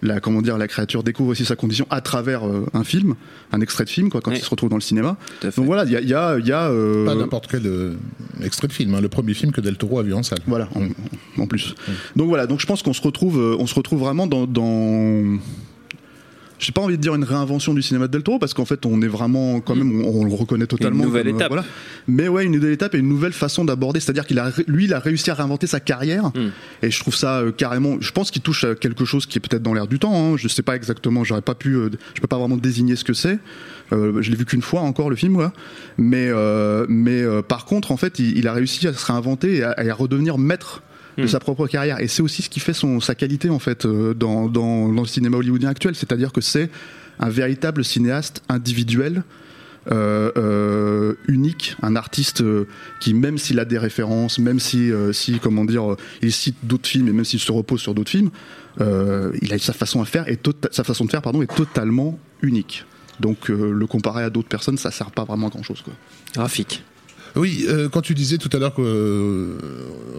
la 0.02 0.20
comment 0.20 0.42
dire 0.42 0.58
la 0.58 0.68
créature 0.68 1.02
découvre 1.04 1.32
aussi 1.32 1.44
sa 1.46 1.56
condition 1.56 1.88
à 1.90 2.02
travers 2.02 2.48
euh, 2.48 2.66
un 2.74 2.84
film, 2.84 3.16
un 3.52 3.62
extrait 3.62 3.84
de 3.84 3.90
film 3.90 4.10
quoi 4.10 4.22
quand 4.22 4.32
Oui. 4.32 4.38
il 4.40 4.44
se 4.44 4.50
retrouve 4.50 4.70
dans 4.70 4.76
le 4.76 4.82
cinéma. 4.82 5.18
Donc 5.42 5.66
voilà, 5.66 5.86
il 5.86 5.92
y 5.92 5.96
a 5.96 6.02
il 6.02 6.08
y 6.10 6.14
a, 6.14 6.38
il 6.38 6.46
y 6.46 6.52
a, 6.52 6.70
euh, 6.70 7.06
Pas 7.06 7.16
n'importe 7.16 7.48
quel 7.50 7.66
euh, 7.66 7.96
extrait 8.44 8.68
de 8.68 8.74
film, 8.74 8.94
hein, 8.96 9.02
le 9.02 9.10
premier 9.10 9.34
film 9.34 9.52
que 9.52 9.62
Del 9.62 9.76
Toro 9.78 10.00
a 10.00 10.04
vu 10.04 10.14
en 10.14 10.22
salle. 10.24 10.40
voilà 10.48 10.70
en, 10.76 10.88
en 11.42 11.48
plus. 11.48 11.74
Donc 12.16 12.28
voilà, 12.28 12.46
donc 12.48 12.60
je 12.60 12.66
pense 12.68 12.84
qu'on 12.84 12.94
se 12.94 13.02
retrouve 13.02 13.40
euh, 13.40 13.56
on 13.60 13.66
se 13.68 13.76
retrouve 13.76 14.00
vraiment 14.00 14.28
dans, 14.28 14.46
dans 14.46 15.38
j'ai 16.60 16.72
pas 16.72 16.82
envie 16.82 16.98
de 16.98 17.02
dire 17.02 17.14
une 17.16 17.24
réinvention 17.24 17.74
du 17.74 17.82
cinéma 17.82 18.08
de 18.08 18.12
Del 18.14 18.24
Toro 18.24 18.40
parce 18.40 18.54
qu'en 18.54 18.66
fait 18.66 18.86
on 18.86 19.02
est 19.02 19.08
vraiment 19.08 19.60
quand 19.62 19.76
même 19.76 20.02
on, 20.04 20.22
on 20.22 20.24
le 20.26 20.34
reconnaît 20.34 20.66
totalement 20.68 21.04
nouvelle 21.04 21.26
comme, 21.26 21.34
euh, 21.34 21.38
étape. 21.38 21.48
voilà. 21.50 21.66
mais 22.08 22.28
ouais 22.28 22.46
une 22.46 22.54
nouvelle 22.54 22.72
étape 22.72 22.96
et 22.96 22.98
une 23.00 23.08
nouvelle 23.10 23.34
façon 23.34 23.64
d'aborder 23.66 24.00
c'est-à-dire 24.00 24.26
qu'il 24.26 24.40
a 24.40 24.52
lui 24.68 24.86
il 24.86 24.94
a 24.94 25.00
réussi 25.00 25.30
à 25.30 25.34
réinventer 25.36 25.68
sa 25.68 25.80
carrière 25.80 26.32
Mm. 26.34 26.50
et 26.84 26.92
je 26.92 27.00
trouve 27.00 27.16
ça 27.16 27.40
euh, 27.40 27.52
carrément 27.52 27.98
je 28.00 28.12
pense 28.12 28.32
qu'il 28.32 28.42
touche 28.42 28.64
à 28.64 28.76
quelque 28.76 29.06
chose 29.06 29.26
qui 29.26 29.38
est 29.38 29.42
peut-être 29.42 29.62
dans 29.64 29.74
l'air 29.74 29.88
du 29.88 30.00
temps 30.00 30.34
hein. 30.34 30.38
je 30.38 30.48
sais 30.48 30.64
pas 30.64 30.76
exactement 30.76 31.24
j'aurais 31.24 31.42
pas 31.42 31.56
pu 31.56 31.76
euh, 31.76 31.90
je 32.16 32.22
peux 32.22 32.28
pas 32.28 32.38
vraiment 32.38 32.58
désigner 32.58 32.96
ce 32.96 33.04
que 33.04 33.14
c'est 33.14 33.40
euh, 33.94 34.22
je 34.22 34.30
l'ai 34.32 34.36
vu 34.38 34.46
qu'une 34.46 34.62
fois 34.62 34.82
encore 34.82 35.10
le 35.10 35.16
film 35.16 35.34
voilà. 35.34 35.54
mais 35.98 36.30
mais 36.88 37.24
par 37.48 37.66
contre 37.66 37.92
en 37.92 37.98
fait 37.98 38.20
il, 38.20 38.38
il 38.38 38.48
a 38.48 38.54
réussi 38.54 38.88
à 38.88 38.94
se 38.94 39.06
réinventer 39.06 39.58
et 39.58 39.64
à, 39.64 39.84
et 39.84 39.90
à 39.90 39.94
redevenir 39.96 40.38
maître 40.38 40.82
de 41.18 41.24
Mm. 41.24 41.28
sa 41.28 41.40
propre 41.40 41.66
carrière 41.68 42.00
et 42.00 42.08
c'est 42.08 42.22
aussi 42.22 42.42
ce 42.44 42.50
qui 42.50 42.60
fait 42.60 42.74
son 42.74 43.00
sa 43.00 43.16
qualité 43.16 43.50
en 43.50 43.60
fait 43.60 43.86
euh, 43.86 44.14
dans, 44.14 44.48
dans 44.48 44.88
dans 44.94 45.02
le 45.02 45.08
cinéma 45.08 45.38
hollywoodien 45.38 45.70
actuel 45.70 45.96
c'est-à-dire 45.96 46.32
que 46.32 46.42
c'est 46.42 46.70
un 47.20 47.30
véritable 47.30 47.84
cinéaste 47.84 48.44
individuel 48.50 49.24
euh, 49.90 50.32
euh, 50.38 51.14
unique, 51.30 51.76
un 51.82 51.96
artiste 51.96 52.42
euh, 52.42 52.68
qui 53.00 53.14
même 53.14 53.38
s'il 53.38 53.58
a 53.60 53.64
des 53.66 53.78
références, 53.78 54.38
même 54.38 54.60
si, 54.60 54.92
euh, 54.92 55.14
si 55.14 55.40
comment 55.40 55.64
dire, 55.64 55.96
il 56.22 56.34
cite 56.34 56.58
d'autres 56.64 56.90
films 56.90 57.08
et 57.08 57.14
même 57.14 57.24
s'il 57.24 57.40
se 57.40 57.52
repose 57.54 57.80
sur 57.80 57.94
d'autres 57.96 58.10
films, 58.12 58.30
euh, 58.82 59.32
il 59.42 59.54
a 59.54 59.58
sa 59.60 59.72
façon 59.72 60.02
à 60.02 60.06
faire 60.06 60.28
et 60.28 60.36
tota- 60.36 60.68
sa 60.72 60.84
façon 60.84 61.06
de 61.06 61.10
faire 61.10 61.22
pardon 61.22 61.42
est 61.42 61.56
totalement 61.56 62.20
unique. 62.42 62.84
Donc 63.22 63.50
euh, 63.50 63.72
le 63.72 63.88
comparer 63.88 64.24
à 64.24 64.30
d'autres 64.30 64.50
personnes, 64.50 64.78
ça 64.78 64.92
sert 64.92 65.10
pas 65.12 65.24
vraiment 65.24 65.48
à 65.48 65.52
grand 65.52 65.64
chose 65.64 65.82
quoi. 65.82 65.94
Graphique. 66.36 66.84
Oui, 67.38 67.66
euh, 67.70 67.88
quand 67.90 68.02
tu 68.02 68.14
disais 68.16 68.38
tout 68.38 68.50
à 68.54 68.58
l'heure 68.60 68.74
qu'on 68.74 68.84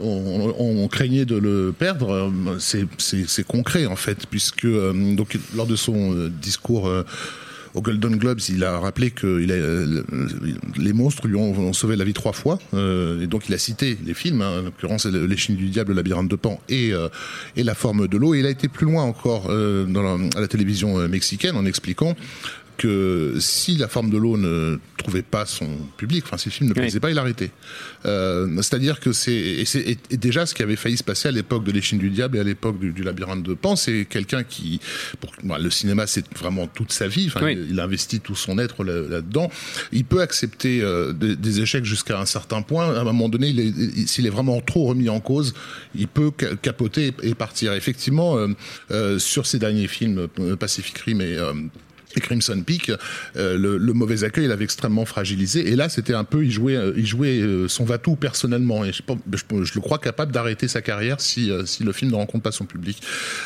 on, 0.02 0.54
on 0.58 0.88
craignait 0.88 1.24
de 1.24 1.36
le 1.36 1.74
perdre, 1.76 2.30
euh, 2.48 2.56
c'est- 2.58 2.86
concret 3.44 3.86
en 3.86 3.96
fait, 3.96 4.26
puisque 4.30 4.64
euh, 4.64 4.92
donc 5.14 5.36
lors 5.56 5.66
de 5.66 5.76
son 5.76 6.14
euh, 6.14 6.28
discours 6.30 6.88
euh, 6.88 7.04
au 7.74 7.82
Golden 7.82 8.16
Globes, 8.16 8.40
il 8.48 8.64
a 8.64 8.78
rappelé 8.78 9.10
que 9.10 9.26
euh, 9.26 10.02
les 10.78 10.92
monstres 10.92 11.26
lui 11.26 11.36
ont, 11.36 11.72
sauvé 11.72 11.96
la 11.96 12.04
vie 12.04 12.14
trois 12.14 12.32
fois, 12.32 12.58
euh, 12.74 13.20
et 13.22 13.26
donc 13.26 13.48
il 13.48 13.54
a 13.54 13.58
cité 13.58 13.98
les 14.06 14.14
films, 14.14 14.40
hein, 14.42 14.60
en 14.60 14.62
l'occurrence 14.62 15.06
le- 15.06 15.26
Les 15.26 15.36
du 15.56 15.68
Diable, 15.68 15.90
Le 15.92 15.96
Labyrinthe 15.96 16.28
de 16.30 16.36
Pan 16.36 16.60
et, 16.68 16.92
euh, 16.94 17.08
La 17.56 17.74
Forme 17.74 18.08
de 18.08 18.16
l'eau. 18.16 18.34
Et 18.34 18.38
il 18.40 18.46
a 18.46 18.50
été 18.50 18.68
plus 18.68 18.86
loin 18.86 19.02
encore 19.02 19.46
euh, 19.50 19.84
dans 19.84 20.18
à 20.36 20.40
la 20.40 20.48
télévision 20.48 20.98
euh, 20.98 21.08
mexicaine 21.08 21.56
en 21.56 21.66
expliquant 21.66 22.14
que 22.78 23.34
si 23.40 23.76
la 23.76 23.88
forme 23.88 24.08
de 24.08 24.16
l'eau 24.16 24.36
ne 24.38 24.78
trouvait 24.96 25.22
pas 25.22 25.44
son 25.46 25.66
public, 25.96 26.24
enfin 26.24 26.38
si 26.38 26.48
le 26.48 26.52
film 26.52 26.68
ne 26.70 26.74
Oui. 26.74 26.80
plaisait 26.82 27.00
pas, 27.00 27.10
il 27.10 27.18
arrêtait. 27.18 27.50
Euh, 28.06 28.46
C'est-à-dire 28.62 29.00
que 29.00 29.12
c'est 29.12 29.64
déjà 30.12 30.46
ce 30.46 30.54
qui 30.54 30.62
avait 30.62 30.76
failli 30.76 30.96
se 30.96 31.02
passer 31.04 31.28
à 31.28 31.32
l'époque 31.32 31.64
de 31.64 31.72
l'échine 31.72 31.98
du 31.98 32.08
diable 32.08 32.36
et 32.36 32.40
à 32.40 32.44
l'époque 32.44 32.78
du, 32.78 32.92
du 32.92 33.02
labyrinthe 33.02 33.42
de 33.42 33.52
Pan, 33.54 33.74
c'est 33.76 34.06
quelqu'un 34.08 34.44
qui, 34.44 34.80
pour, 35.20 35.32
bon, 35.42 35.56
le 35.60 35.70
cinéma 35.70 36.06
c'est 36.06 36.24
vraiment 36.38 36.66
toute 36.68 36.92
sa 36.92 37.08
vie, 37.08 37.26
enfin, 37.26 37.44
Oui. 37.44 37.52
il, 37.60 37.72
il 37.72 37.80
investit 37.80 38.20
tout 38.20 38.36
son 38.36 38.58
être 38.58 38.84
là- 38.84 39.08
là-dedans. 39.08 39.50
il 39.92 40.04
peut 40.04 40.20
accepter 40.22 40.80
euh, 40.80 41.12
des, 41.12 41.34
des 41.36 41.60
échecs 41.60 41.84
jusqu'à 41.84 42.20
un 42.20 42.26
certain 42.26 42.62
point. 42.62 42.94
À 42.94 43.00
un 43.00 43.04
moment 43.04 43.28
donné, 43.28 43.48
est- 43.50 44.06
s'il 44.06 44.24
est 44.26 44.30
vraiment 44.30 44.60
trop 44.60 44.84
remis 44.86 45.08
en 45.08 45.18
cause, 45.20 45.52
il 45.96 46.06
peut 46.06 46.30
ca- 46.38 46.54
capoter 46.56 47.12
et, 47.22 47.30
et 47.30 47.34
partir. 47.34 47.72
Effectivement, 47.72 48.38
euh, 48.92 49.18
sur 49.18 49.46
ces 49.46 49.58
derniers 49.58 49.88
films, 49.88 50.28
Pacific 50.60 50.96
Rim 50.98 51.20
et 51.20 51.36
Crimson 52.20 52.62
Peak, 52.64 52.92
euh, 53.36 53.56
le, 53.58 53.92
mauvais 53.92 54.24
accueil 54.24 54.46
l'avait 54.46 54.64
extrêmement 54.64 55.04
fragilisé. 55.04 55.68
Et 55.68 55.76
là, 55.76 55.88
c'était 55.88 56.14
un 56.14 56.24
peu, 56.24 56.44
il 56.44 56.50
jouait, 56.50 56.76
euh, 56.76 56.92
il 56.96 57.06
jouait 57.06 57.40
euh, 57.40 57.68
son 57.68 57.84
va-tout 57.84 58.16
personnellement. 58.16 58.84
Et 58.84 58.92
je, 58.92 59.02
le 59.08 59.80
crois 59.80 59.98
capable 59.98 60.32
d'arrêter 60.32 60.68
sa 60.68 60.82
carrière 60.82 61.20
si, 61.20 61.50
si 61.64 61.84
le 61.84 61.92
film 61.92 62.10
ne 62.10 62.16
rencontre 62.16 62.42
pas 62.42 62.52
son 62.52 62.64
public. 62.64 63.02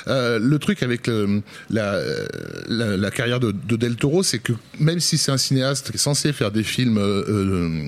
Le 0.06 0.56
truc 0.58 0.82
avec 0.82 1.10
la, 1.70 3.10
carrière 3.10 3.40
de, 3.40 3.52
de 3.52 3.76
Del 3.76 3.96
Toro, 3.96 4.22
c'est 4.22 4.38
que 4.38 4.52
même 4.78 5.00
si 5.00 5.18
c'est 5.18 5.32
un 5.32 5.38
cinéaste 5.38 5.90
qui 5.90 5.96
est 5.96 6.00
censé 6.00 6.32
faire 6.32 6.50
des 6.50 6.62
films 6.62 7.00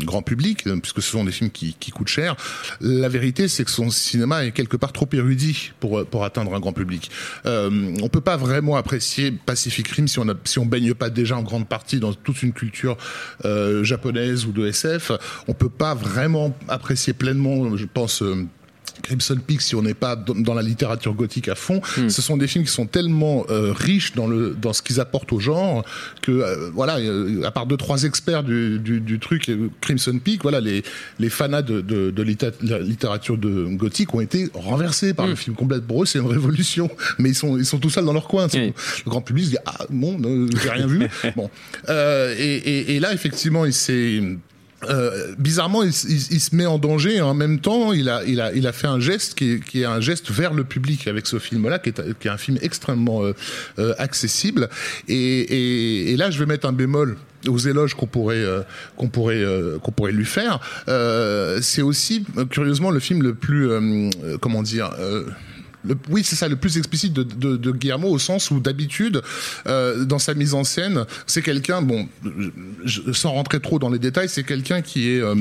grand 0.05 0.23
public, 0.23 0.65
puisque 0.81 1.03
ce 1.03 1.11
sont 1.11 1.25
des 1.25 1.33
films 1.33 1.51
qui, 1.51 1.75
coûtent 1.93 2.09
cher, 2.09 2.37
la 2.81 3.09
vérité, 3.09 3.49
c'est 3.49 3.65
que 3.65 3.71
son 3.71 3.91
cinéma 3.91 4.45
est 4.45 4.53
quelque 4.53 4.77
part 4.77 4.93
trop 4.93 5.09
érudit 5.13 5.73
pour, 5.81 6.05
pour 6.07 6.25
atteindre 6.25 6.55
un 6.55 6.61
grand 6.61 6.73
public. 6.73 7.11
on 7.45 8.09
peut 8.11 8.21
pas 8.21 8.37
vraiment 8.37 8.77
apprécier 8.77 9.33
Pacific 9.33 9.89
Rim 9.89 10.09
si 10.09 10.19
on, 10.19 10.29
a, 10.29 10.35
si 10.45 10.59
on 10.59 10.67
pas 10.95 11.11
déjà 11.11 11.37
en 11.37 11.43
grande 11.43 11.69
partie 11.69 12.01
dans 12.01 12.13
toute 12.13 12.43
une 12.43 12.53
culture 12.53 12.97
euh, 13.45 13.85
japonaise 13.85 14.47
ou 14.47 14.53
de 14.53 14.67
SF, 14.67 15.13
on 15.49 15.55
peut 15.55 15.69
pas 15.69 15.95
vraiment 15.95 16.57
apprécier 16.69 17.13
pleinement, 17.13 17.77
je 17.77 17.87
pense. 17.87 18.23
Euh, 18.23 18.47
Crimson 19.03 19.39
Peak, 19.47 19.61
si 19.61 19.75
on 19.75 19.83
n'est 19.83 19.95
pas 19.95 20.17
dans 20.17 20.55
la 20.55 20.63
littérature 20.63 21.15
gothique 21.15 21.49
à 21.49 21.55
fond, 21.55 21.81
hmm. 21.97 22.09
ce 22.09 22.23
sont 22.23 22.37
des 22.37 22.47
films 22.47 22.65
qui 22.65 22.73
sont 22.73 22.87
tellement 22.87 23.45
euh, 23.51 23.73
riches 23.73 24.15
dans 24.15 24.27
le 24.27 24.57
dans 24.61 24.73
ce 24.73 24.83
qu'ils 24.83 25.01
apportent 25.01 25.33
au 25.33 25.41
genre 25.41 25.85
que 26.23 26.33
euh, 26.33 26.71
voilà, 26.73 26.99
euh, 26.99 27.43
à 27.45 27.51
part 27.51 27.67
deux 27.67 27.77
trois 27.77 28.05
experts 28.05 28.45
du, 28.45 28.79
du, 28.79 29.01
du, 29.01 29.19
truc 29.19 29.51
Crimson 29.81 30.19
Peak, 30.23 30.43
voilà 30.43 30.61
les 30.61 30.83
les 31.19 31.29
fanats 31.29 31.63
de, 31.63 31.81
de, 31.81 32.11
de 32.11 32.23
la 32.63 32.79
littérature 32.79 33.39
de 33.39 33.67
gothique 33.71 34.15
ont 34.15 34.21
été 34.21 34.49
renversés 34.55 35.15
par 35.15 35.27
hmm. 35.27 35.31
le 35.31 35.37
film 35.37 35.57
complet. 35.57 35.81
Pour 35.81 36.03
eux, 36.03 36.07
c'est 36.07 36.19
une 36.19 36.27
révolution, 36.27 36.91
mais 37.19 37.31
ils 37.31 37.35
sont 37.35 37.59
ils 37.59 37.67
sont 37.67 37.79
tout 37.79 37.91
seuls 37.91 38.05
dans 38.05 38.13
leur 38.13 38.29
coin. 38.29 38.47
Oui. 38.55 38.73
Le 39.05 39.11
grand 39.11 39.21
public 39.21 39.47
se 39.47 39.51
dit 39.51 39.59
ah 39.67 39.87
bon, 39.91 40.19
j'ai 40.63 40.71
rien 40.71 40.87
vu. 40.87 41.09
bon, 41.37 41.51
et, 41.89 42.33
et, 42.43 42.97
et 42.97 43.01
là 43.01 43.13
effectivement, 43.13 43.65
il 43.65 43.75
s'est 43.75 44.23
euh, 44.89 45.35
bizarrement, 45.39 45.83
il, 45.83 45.93
se 45.93 46.55
met 46.55 46.67
en 46.67 46.79
danger 46.79 47.17
et 47.17 47.21
en 47.21 47.35
même 47.35 47.61
temps, 47.61 47.93
il 47.93 48.09
a, 48.09 48.73
fait 48.73 48.87
un 48.87 49.01
geste 49.01 49.35
qui 49.35 49.61
est, 49.75 49.85
un 49.85 50.01
geste 50.01 50.31
vers 50.31 50.53
le 50.53 50.65
public 50.65 51.07
avec 51.07 51.27
ce 51.27 51.39
film-là, 51.39 51.79
qui 51.79 51.91
est, 51.91 52.29
un 52.29 52.37
film 52.37 52.59
extrêmement 52.63 53.23
euh, 53.23 53.33
euh, 53.79 53.95
accessible. 53.99 54.69
Et, 55.09 56.15
là, 56.17 56.31
je 56.31 56.39
vais 56.39 56.47
mettre 56.47 56.67
un 56.67 56.73
bémol 56.73 57.17
aux 57.47 57.59
éloges 57.59 57.95
qu'on 57.95 58.07
pourrait 58.07 58.63
lui 60.13 60.25
faire. 60.25 60.61
c'est 61.61 61.83
aussi 61.83 62.25
curieusement 62.51 62.91
le 62.91 63.01
film 63.01 63.23
le 63.23 63.35
plus 63.35 63.69
comment 64.41 64.63
dire 64.63 64.91
oui, 66.11 66.23
c'est 66.25 66.37
ça, 66.37 66.49
le 66.49 66.57
plus 66.57 66.79
explicite 66.79 67.13
de, 67.13 67.73
Guillermo 67.73 68.09
au 68.09 68.19
sens 68.19 68.51
où 68.51 68.61
d'habitude, 68.61 69.23
euh, 69.67 70.05
dans 70.05 70.19
sa 70.19 70.35
mise 70.35 70.55
en 70.55 70.65
scène, 70.65 71.05
c'est 71.27 71.43
quelqu'un, 71.43 71.83
bon, 71.83 72.09
sans 73.13 73.33
rentrer 73.33 73.61
trop 73.61 73.79
dans 73.79 73.91
les 73.91 73.99
détails, 73.99 74.29
c'est 74.29 74.45
quelqu'un 74.45 74.83
qui 74.83 75.11
est 75.11 75.21
euh, 75.21 75.35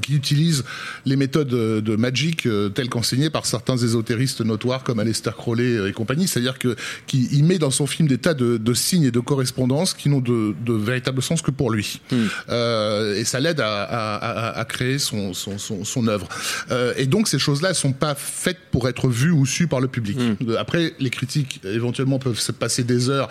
qui 0.00 0.14
utilise 0.14 0.64
les 1.04 1.16
méthodes 1.16 1.48
de 1.48 1.96
magic 1.96 2.46
euh, 2.46 2.68
telles 2.68 2.88
qu'enseignées 2.88 3.30
par 3.30 3.46
certains 3.46 3.76
ésotéristes 3.76 4.40
notoires 4.40 4.82
comme 4.82 4.98
Aleister 4.98 5.30
Crowley 5.36 5.88
et 5.88 5.92
compagnie, 5.92 6.28
c'est-à-dire 6.28 6.58
que 6.58 6.76
qu'il 7.06 7.44
met 7.44 7.58
dans 7.58 7.70
son 7.70 7.86
film 7.86 8.08
des 8.08 8.18
tas 8.18 8.34
de, 8.34 8.56
de 8.56 8.74
signes 8.74 9.04
et 9.04 9.10
de 9.10 9.20
correspondances 9.20 9.94
qui 9.94 10.08
n'ont 10.08 10.20
de, 10.20 10.54
de, 10.64 10.72
véritable 10.72 11.22
sens 11.22 11.42
que 11.42 11.50
pour 11.50 11.70
lui, 11.70 12.00
mm. 12.10 12.16
euh, 12.50 13.16
et 13.16 13.24
ça 13.24 13.40
l'aide 13.40 13.60
à, 13.60 13.82
à, 13.82 14.58
à, 14.58 14.64
créer 14.64 14.98
son 14.98 15.32
son, 15.34 15.58
son, 15.58 15.84
son 15.84 16.08
œuvre. 16.08 16.28
Euh, 16.70 16.92
et 16.96 17.06
donc 17.06 17.28
ces 17.28 17.38
choses-là, 17.38 17.74
sont 17.74 17.92
pas 17.92 18.14
faites 18.14 18.58
pour 18.70 18.88
être 18.88 19.08
vues 19.08 19.30
ou 19.30 19.46
sues 19.46 19.66
par 19.66 19.80
le 19.80 19.88
public. 19.88 20.18
Mm. 20.18 20.56
Après, 20.58 20.94
les 20.98 21.10
critiques 21.10 21.60
éventuellement 21.64 22.18
peuvent 22.18 22.38
se 22.38 22.52
passer 22.52 22.84
des 22.84 23.10
heures 23.10 23.28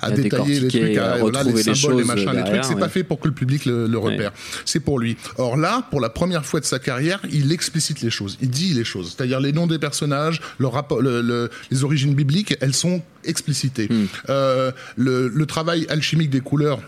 à, 0.00 0.10
détailler 0.10 0.60
les 0.60 0.68
trucs, 0.68 0.96
à, 0.96 1.18
voilà, 1.18 1.42
les 1.42 1.62
symboles, 1.62 1.98
les 1.98 2.04
machins, 2.04 2.24
derrière, 2.24 2.44
les 2.44 2.50
trucs. 2.50 2.64
C'est 2.64 2.74
ouais. 2.74 2.80
pas 2.80 2.88
fait 2.88 3.04
pour 3.04 3.18
que 3.18 3.28
le 3.28 3.34
public 3.34 3.64
le, 3.64 3.86
le 3.86 3.98
repère. 3.98 4.32
Ouais. 4.32 4.62
C'est 4.64 4.80
pour 4.80 4.98
lui. 4.98 5.16
Or 5.38 5.56
là, 5.56 5.86
pour 5.90 6.00
la 6.00 6.05
première 6.08 6.44
fois 6.44 6.60
de 6.60 6.64
sa 6.64 6.78
carrière, 6.78 7.20
il 7.30 7.52
explicite 7.52 8.00
les 8.00 8.10
choses, 8.10 8.38
il 8.40 8.50
dit 8.50 8.74
les 8.74 8.84
choses. 8.84 9.14
C'est-à-dire 9.16 9.40
les 9.40 9.52
noms 9.52 9.66
des 9.66 9.78
personnages, 9.78 10.40
le 10.58 10.66
rapport, 10.66 11.00
le, 11.00 11.20
le, 11.22 11.50
les 11.70 11.84
origines 11.84 12.14
bibliques, 12.14 12.56
elles 12.60 12.74
sont 12.74 13.02
explicitées. 13.24 13.88
Mm. 13.90 14.04
Euh, 14.28 14.72
le, 14.96 15.28
le 15.28 15.46
travail 15.46 15.86
alchimique 15.88 16.30
des 16.30 16.40
couleurs 16.40 16.80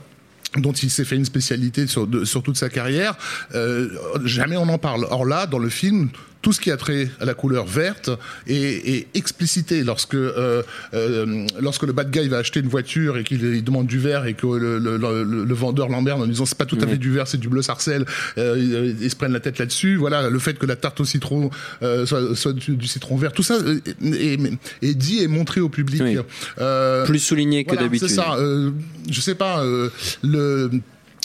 dont 0.57 0.73
il 0.73 0.91
s'est 0.91 1.05
fait 1.05 1.17
une 1.17 1.25
spécialité 1.25 1.87
sur, 1.87 2.07
de, 2.07 2.25
sur 2.25 2.43
toute 2.43 2.57
sa 2.57 2.69
carrière, 2.69 3.17
euh, 3.55 3.89
jamais 4.25 4.57
on 4.57 4.69
en 4.69 4.79
parle. 4.79 5.07
Or 5.11 5.27
là, 5.27 5.47
dans 5.47 5.59
le 5.59 5.69
film, 5.69 6.09
tout 6.42 6.52
ce 6.52 6.61
qui 6.61 6.71
a 6.71 6.76
trait 6.76 7.11
à 7.21 7.25
la 7.25 7.35
couleur 7.35 7.66
verte 7.66 8.11
est, 8.47 8.88
est 8.88 9.07
explicité 9.14 9.83
lorsque 9.83 10.14
euh, 10.14 10.62
euh, 10.95 11.47
lorsque 11.61 11.83
le 11.83 11.92
bad 11.92 12.11
guy 12.11 12.28
va 12.28 12.38
acheter 12.38 12.61
une 12.61 12.68
voiture 12.68 13.18
et 13.18 13.25
qu'il 13.25 13.64
demande 13.64 13.87
du 13.87 13.99
vert 13.99 14.26
et 14.26 14.35
que 14.35 14.47
le, 14.47 14.78
le, 14.78 14.97
le, 14.97 15.45
le 15.45 15.54
vendeur 15.54 15.88
l'emmerde 15.88 16.23
en 16.23 16.26
disant 16.26 16.47
c'est 16.47 16.59
pas 16.59 16.64
tout 16.64 16.78
à 16.80 16.87
fait 16.87 16.97
du 16.97 17.11
vert 17.11 17.26
c'est 17.26 17.38
du 17.38 17.49
bleu 17.49 17.62
sarcelle 17.62 18.04
euh, 18.37 18.95
ils 19.00 19.11
se 19.11 19.16
prennent 19.16 19.33
la 19.33 19.40
tête 19.40 19.59
là-dessus. 19.59 19.97
Voilà 19.97 20.30
le 20.30 20.38
fait 20.38 20.59
que 20.59 20.66
la 20.66 20.76
tarte 20.76 21.00
au 21.00 21.04
citron 21.04 21.50
soit, 21.80 22.37
soit 22.37 22.52
du, 22.52 22.76
du, 22.76 22.87
citron 22.87 23.16
vert 23.16 23.33
tout 23.33 23.42
ça 23.42 23.59
est, 24.04 24.38
est, 24.83 24.95
dit 24.95 25.23
et 25.23 25.28
montré 25.28 25.61
au 25.61 25.68
public. 25.68 26.02
Oui. 26.02 26.16
Plus 27.07 27.18
souligné 27.18 27.64
que 27.64 27.71
voilà, 27.71 27.83
d'habitude. 27.83 28.09
c'est 28.09 28.14
ça 28.14 28.37
je 29.11 29.21
sais 29.21 29.35
pas 29.35 29.64
le 30.23 30.71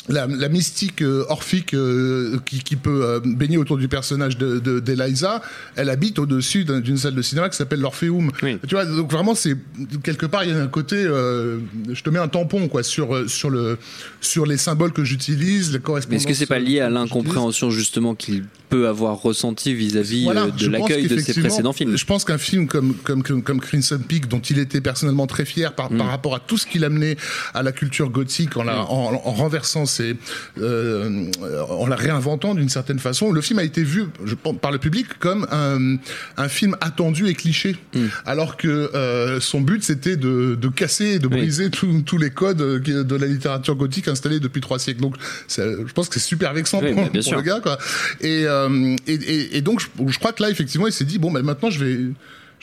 la, 0.10 0.28
la, 0.28 0.50
mystique 0.50 1.02
euh, 1.02 1.26
orphique 1.30 1.74
euh, 1.74 2.38
qui, 2.46 2.60
qui, 2.62 2.76
peut 2.76 3.06
euh, 3.06 3.20
baigner 3.24 3.58
autour 3.58 3.78
du 3.78 3.88
personnage 3.88 4.38
de, 4.38 4.60
de, 4.60 4.80
d'Eliza, 4.80 5.42
elle 5.76 5.90
habite 5.90 6.20
au-dessus 6.20 6.66
d'une 6.66 6.98
salle 6.98 7.16
de 7.16 7.22
cinéma 7.22 7.50
qui 7.50 7.56
s'appelle 7.56 7.80
l'Orphéum. 7.80 8.30
Oui. 8.42 8.58
Tu 8.68 8.76
vois, 8.76 8.86
donc 8.86 9.10
vraiment, 9.12 9.34
c'est 9.34 9.56
quelque 10.04 10.26
part, 10.26 10.44
il 10.44 10.50
y 10.50 10.54
a 10.54 10.62
un 10.62 10.68
côté, 10.68 11.04
je 11.04 12.02
te 12.04 12.10
mets 12.10 12.20
un 12.20 12.28
tampon 12.28 12.68
quoi 12.68 12.84
sur 12.84 13.30
sur 13.30 13.50
le 13.50 13.78
sur 14.20 14.46
les 14.46 14.58
symboles 14.58 14.92
que 14.92 15.04
j'utilise, 15.04 15.72
les 15.72 15.80
correspondances. 15.80 16.22
Est-ce 16.22 16.28
que 16.28 16.34
c'est 16.34 16.46
pas 16.46 16.60
lié 16.60 16.82
à 16.82 16.90
l'incompréhension 16.90 17.70
justement 17.70 18.16
qu'il 18.16 18.44
peut 18.70 18.88
avoir 18.88 19.22
ressenti 19.22 19.74
vis-à-vis 19.74 20.22
-vis 20.22 20.24
voilà, 20.26 20.48
de 20.48 20.68
l'accueil 20.68 21.08
de 21.08 21.18
ses 21.20 21.40
précédents 21.40 21.74
films? 21.74 21.96
Je 21.96 22.06
pense 22.06 22.26
qu'un 22.26 22.38
film 22.38 22.68
comme 22.68 22.94
comme 23.04 23.24
comme, 23.24 23.42
comme 23.42 23.62
Crimson 23.62 24.00
Peak, 24.06 24.28
dont 24.28 24.42
il 24.42 24.60
était 24.60 24.82
personnellement 24.82 25.28
très 25.28 25.46
fier 25.46 25.74
par, 25.74 25.92
mm. 25.92 25.98
par 25.98 26.08
rapport 26.08 26.36
à 26.36 26.40
tout 26.40 26.58
ce 26.58 26.68
qu'il 26.68 26.84
amenait 26.84 27.16
à 27.54 27.64
la 27.64 27.72
culture 27.72 28.10
gothique 28.10 28.58
en, 28.58 28.64
la, 28.64 28.76
mm. 28.76 28.88
en, 28.90 29.22
en 29.26 29.32
renversant 29.32 29.86
c'est 29.94 30.16
euh, 30.60 31.26
en 31.70 31.88
la 31.88 31.96
réinventant 31.96 32.56
d'une 32.56 32.70
certaine 32.70 33.00
façon. 33.00 33.32
Le 33.32 33.42
film 33.42 33.60
a 33.60 33.64
été 33.64 33.84
vu 33.84 34.06
je, 34.26 34.36
par 34.36 34.72
le 34.72 34.78
public 34.78 35.08
comme 35.20 35.48
un, 35.52 35.98
un 36.38 36.50
film 36.50 36.76
attendu 36.82 37.28
et 37.28 37.34
cliché, 37.34 37.78
mm. 37.94 38.06
alors 38.26 38.58
que 38.58 38.68
euh, 38.68 39.40
son 39.40 39.62
but 39.62 39.84
c'était 39.84 40.18
de, 40.18 40.56
de, 40.60 40.68
casser, 40.68 41.20
de 41.20 41.28
briser 41.28 41.70
oui. 41.84 42.04
tous 42.04 42.18
les 42.18 42.30
codes 42.30 42.58
de 42.58 43.16
la 43.16 43.28
littérature 43.28 43.76
gothique 43.76 44.08
installés 44.08 44.40
depuis 44.40 44.62
trois 44.62 44.80
siècles. 44.80 45.02
Donc, 45.02 45.16
je 45.48 45.94
pense 45.94 46.10
que 46.10 46.20
c'est 46.20 46.28
super 46.28 46.54
vexant 46.54 46.82
oui, 46.82 46.94
pour, 46.94 47.10
pour 47.10 47.36
le 47.36 47.42
gars. 47.42 47.60
Quoi. 47.62 47.78
Et, 48.22 48.46
euh, 48.48 48.96
et, 49.08 49.14
et, 49.14 49.58
et, 49.58 49.62
donc, 49.62 49.80
je, 49.82 49.88
je 50.08 50.20
crois 50.20 50.34
que 50.34 50.42
là, 50.42 50.50
effectivement, 50.50 50.88
il 50.88 50.94
s'est 50.94 51.06
dit 51.06 51.20
bon, 51.20 51.32
ben 51.32 51.44
maintenant, 51.44 51.70
je 51.70 51.84
vais 51.84 52.00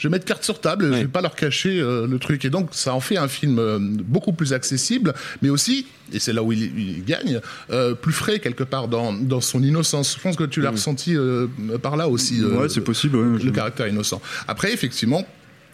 je 0.00 0.08
vais 0.08 0.12
mettre 0.12 0.24
carte 0.24 0.42
sur 0.42 0.58
table, 0.60 0.86
ouais. 0.86 0.96
je 0.96 1.02
vais 1.02 1.08
pas 1.08 1.20
leur 1.20 1.36
cacher 1.36 1.78
euh, 1.78 2.06
le 2.06 2.18
truc. 2.18 2.46
Et 2.46 2.50
donc, 2.50 2.70
ça 2.72 2.94
en 2.94 3.00
fait 3.00 3.18
un 3.18 3.28
film 3.28 3.58
euh, 3.58 3.78
beaucoup 3.78 4.32
plus 4.32 4.54
accessible, 4.54 5.12
mais 5.42 5.50
aussi, 5.50 5.86
et 6.10 6.18
c'est 6.18 6.32
là 6.32 6.42
où 6.42 6.52
il, 6.52 6.62
il 6.78 7.04
gagne, 7.04 7.38
euh, 7.70 7.94
plus 7.94 8.14
frais 8.14 8.38
quelque 8.38 8.64
part 8.64 8.88
dans, 8.88 9.12
dans 9.12 9.42
son 9.42 9.62
innocence. 9.62 10.16
Je 10.16 10.22
pense 10.22 10.36
que 10.36 10.44
tu 10.44 10.62
l'as 10.62 10.70
mmh. 10.70 10.74
ressenti 10.74 11.16
euh, 11.16 11.48
par 11.82 11.98
là 11.98 12.08
aussi. 12.08 12.42
ouais, 12.42 12.70
c'est 12.70 12.80
possible. 12.80 13.16
Ouais, 13.16 13.44
le 13.44 13.50
caractère 13.50 13.88
innocent. 13.88 14.22
Après, 14.48 14.72
effectivement, 14.72 15.26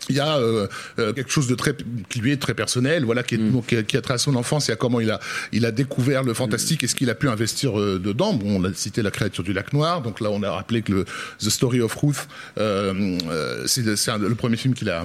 il 0.09 0.17
y 0.17 0.21
a 0.21 0.37
euh, 0.37 0.67
euh, 0.99 1.13
quelque 1.13 1.31
chose 1.31 1.49
de 1.49 1.55
très 1.55 1.75
qui 2.09 2.21
lui 2.21 2.33
est 2.33 2.37
très 2.37 2.55
personnel 2.55 3.05
voilà 3.05 3.23
qui, 3.23 3.37
est, 3.37 3.39
mm. 3.39 3.63
qui, 3.67 3.77
a, 3.77 3.83
qui 3.83 3.97
a 3.97 4.01
trait 4.01 4.15
à 4.15 4.19
son 4.19 4.35
enfance 4.37 4.69
et 4.69 4.73
à 4.73 4.77
comment 4.77 5.01
il 5.01 5.11
a 5.11 5.21
il 5.53 5.67
a 5.67 5.73
découvert 5.73 6.23
le 6.23 6.35
fantastique 6.35 6.85
et 6.85 6.87
ce 6.87 6.95
qu'il 6.95 7.11
a 7.11 7.15
pu 7.15 7.29
investir 7.29 7.79
euh, 7.79 7.99
dedans 7.99 8.33
bon 8.33 8.61
on 8.61 8.65
a 8.65 8.73
cité 8.73 9.03
la 9.03 9.11
créature 9.11 9.45
du 9.45 9.53
lac 9.53 9.73
noir 9.73 10.03
donc 10.03 10.21
là 10.21 10.31
on 10.31 10.43
a 10.43 10.51
rappelé 10.51 10.83
que 10.83 10.93
le 10.93 11.05
The 11.05 11.51
Story 11.51 11.81
of 11.81 11.95
Ruth 11.95 12.29
euh, 12.59 13.19
euh 13.29 13.65
c'est 13.67 13.85
le 13.85 14.35
premier 14.35 14.57
film 14.57 14.75
qu'il 14.75 14.91
a 14.91 15.05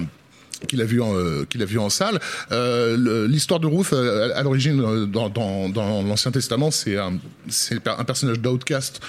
qu'il 0.66 0.80
a 0.80 0.84
vu 0.84 1.00
en 1.00 1.16
euh, 1.16 1.44
qu'il 1.48 1.62
a 1.62 1.64
vu 1.64 1.78
en 1.78 1.90
salle. 1.90 2.20
Euh, 2.50 3.26
L'histoire 3.28 3.60
de 3.60 3.66
Ruth 3.66 3.92
euh, 3.92 4.30
à, 4.34 4.42
l'origine 4.42 5.06
dans, 5.06 5.28
dans, 5.28 5.68
dans 5.68 6.02
l'Ancien 6.02 6.30
Testament, 6.30 6.70
c'est 6.70 6.96
un 6.96 7.14
c'est 7.48 7.86
un 7.86 8.04
personnage 8.04 8.40
d'outcast 8.40 9.00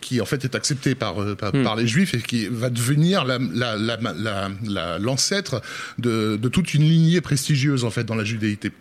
qui 0.00 0.20
en 0.20 0.26
fait 0.26 0.44
est 0.44 0.54
accepté 0.54 0.94
par 0.94 1.14
par, 1.36 1.54
mm. 1.54 1.62
par, 1.62 1.76
les 1.76 1.86
Juifs 1.86 2.14
et 2.14 2.18
qui 2.18 2.46
va 2.46 2.70
devenir 2.70 3.24
la 3.24 3.38
l'ancêtre 4.98 5.54
la, 5.54 5.60
la, 5.60 6.10
de, 6.10 6.36
de 6.36 6.48
toute 6.48 6.74
une 6.74 6.82
lignée 6.82 7.20
prestigieuse 7.20 7.84
en 7.84 7.90
fait 7.90 8.04
dans 8.04 8.14
la 8.14 8.24
judéité 8.24 8.72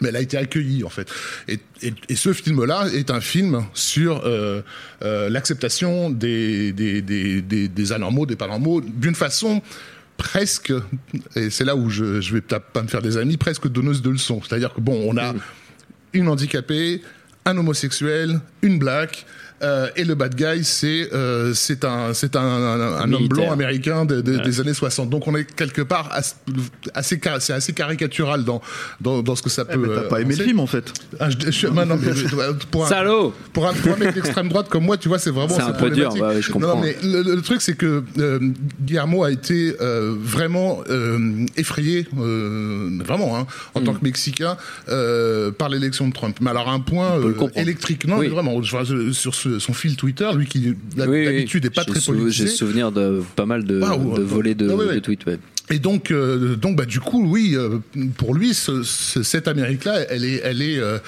mais 0.00 0.08
elle 0.10 0.16
a 0.16 0.20
été 0.20 0.36
accueillie 0.36 0.84
en 0.84 0.88
fait. 0.88 1.10
Et, 1.48 1.58
et, 1.82 1.92
et 2.08 2.16
ce 2.16 2.32
film-là 2.32 2.86
est 2.94 3.10
un 3.10 3.20
film 3.20 3.64
sur 3.74 4.22
euh, 4.24 4.62
euh, 5.02 5.28
l'acceptation 5.28 6.10
des, 6.10 6.72
des, 6.72 7.02
des, 7.02 7.42
des, 7.42 7.68
des 7.68 7.92
anormaux, 7.92 8.26
des 8.26 8.36
paranormaux, 8.36 8.80
d'une 8.80 9.14
façon 9.14 9.62
presque, 10.18 10.72
et 11.34 11.48
c'est 11.48 11.64
là 11.64 11.74
où 11.74 11.88
je, 11.88 12.20
je 12.20 12.34
vais 12.34 12.42
peut-être 12.42 12.66
pas 12.66 12.82
me 12.82 12.88
faire 12.88 13.00
des 13.00 13.16
amis, 13.16 13.38
presque 13.38 13.68
donneuse 13.68 14.02
de 14.02 14.10
leçons. 14.10 14.42
C'est-à-dire 14.46 14.74
que 14.74 14.82
bon, 14.82 15.00
on 15.08 15.16
a 15.16 15.32
une 16.12 16.28
handicapée, 16.28 17.02
un 17.46 17.56
homosexuel, 17.56 18.40
une 18.60 18.78
black, 18.78 19.24
Euh, 19.60 19.88
et 19.96 20.04
le 20.04 20.14
bad 20.14 20.34
guy, 20.36 20.62
c'est 20.64 21.12
euh, 21.12 21.52
c'est 21.54 21.84
un 21.84 22.14
c'est 22.14 22.36
un, 22.36 22.40
un, 22.40 22.80
un 23.02 23.12
homme 23.12 23.26
blanc 23.26 23.50
américain 23.50 24.04
de- 24.04 24.20
de- 24.20 24.38
des 24.38 24.60
années 24.60 24.72
60. 24.74 25.10
Donc 25.10 25.26
on 25.26 25.34
est 25.34 25.44
quelque 25.44 25.82
part 25.82 26.10
assez, 26.94 27.20
c'est 27.40 27.52
assez 27.52 27.72
caricatural 27.72 28.44
dans, 28.44 28.60
dans 29.00 29.22
dans 29.22 29.34
ce 29.34 29.42
que 29.42 29.50
ça 29.50 29.64
peut. 29.64 29.78
Mais 29.78 29.88
t'as 29.88 30.00
euh, 30.02 30.08
pas 30.08 30.20
aimé 30.20 30.36
le 30.36 30.44
film 30.44 30.60
en 30.60 30.66
fait. 30.66 30.92
Ah, 31.18 31.28
je, 31.30 31.36
je 31.46 31.50
suis- 31.50 31.66
non, 31.68 31.84
non, 31.86 31.96
mais 32.00 32.14
je- 32.14 32.26
pour 32.70 32.84
un, 32.86 32.88
Salaud 32.88 33.34
pour 33.52 33.66
un, 33.66 33.72
pour 33.72 33.92
un 33.94 33.96
mec 33.96 34.14
d'extrême 34.14 34.48
droite 34.48 34.68
comme 34.68 34.84
moi, 34.84 34.96
tu 34.96 35.08
vois, 35.08 35.18
c'est 35.18 35.30
vraiment 35.30 35.54
C'est 35.56 35.62
un 35.62 35.72
peu 35.72 35.90
dur, 35.90 36.12
ouais, 36.14 36.40
je 36.40 36.52
Non, 36.52 36.60
non, 36.60 36.66
comprends. 36.68 36.80
mais 36.82 36.96
le, 37.02 37.40
truc, 37.42 37.60
c'est 37.60 37.74
que 37.76 38.04
euh, 38.18 38.38
Guillermo 38.80 39.24
a 39.24 39.30
été 39.32 39.74
euh, 39.80 40.14
vraiment 40.20 40.82
euh, 40.88 41.46
effrayé, 41.56 42.06
euh, 42.18 42.90
vraiment, 43.04 43.36
hein, 43.36 43.46
en 43.74 43.80
Mm. 43.80 43.84
tant 43.84 43.94
que 43.94 44.04
Mexicain, 44.04 44.56
euh, 44.88 45.50
par 45.50 45.68
l'élection 45.68 46.06
de 46.08 46.12
Trump. 46.12 46.36
Mais 46.40 46.50
alors 46.50 46.68
un 46.68 46.80
point 46.80 47.12
peut 47.20 47.34
euh, 47.40 47.48
électrique, 47.56 48.06
non, 48.06 48.18
Oui. 48.18 48.26
mais 48.26 48.32
vraiment, 48.34 48.62
je 48.62 48.70
vois, 48.70 48.84
je- 48.84 49.12
sur 49.12 49.34
ce- 49.34 49.47
son 49.58 49.72
fil 49.72 49.96
Twitter, 49.96 50.28
lui 50.36 50.46
qui 50.46 50.68
Oui, 50.68 50.76
oui. 51.08 51.24
d'habitude 51.24 51.64
n'est 51.64 51.70
pas 51.70 51.84
très 51.84 52.00
sou- 52.00 52.12
politisé. 52.12 52.46
J'ai 52.46 52.52
souvenir 52.54 52.92
de 52.92 53.22
pas 53.36 53.46
mal 53.46 53.64
de, 53.64 53.80
Ah, 53.82 53.96
de 53.96 54.02
ouais. 54.04 54.20
volets 54.22 54.54
de, 54.54 54.68
Ah, 54.70 54.74
ouais, 54.74 54.84
ouais. 54.86 54.94
de 54.96 55.00
tweets. 55.00 55.24
ouais. 55.26 55.38
Et 55.70 55.78
donc, 55.78 56.10
euh, 56.10 56.56
donc 56.56 56.76
bah, 56.76 56.86
du 56.86 56.98
coup, 56.98 57.22
oui, 57.30 57.52
euh, 57.54 57.78
pour 58.16 58.34
lui, 58.34 58.54
ce, 58.54 58.82
ce- 58.82 59.22
cette 59.22 59.48
Amérique-là, 59.48 60.00
elle 60.08 60.24
est, 60.24 60.40
elle 60.42 60.62
est, 60.62 60.78
euh, 60.78 60.98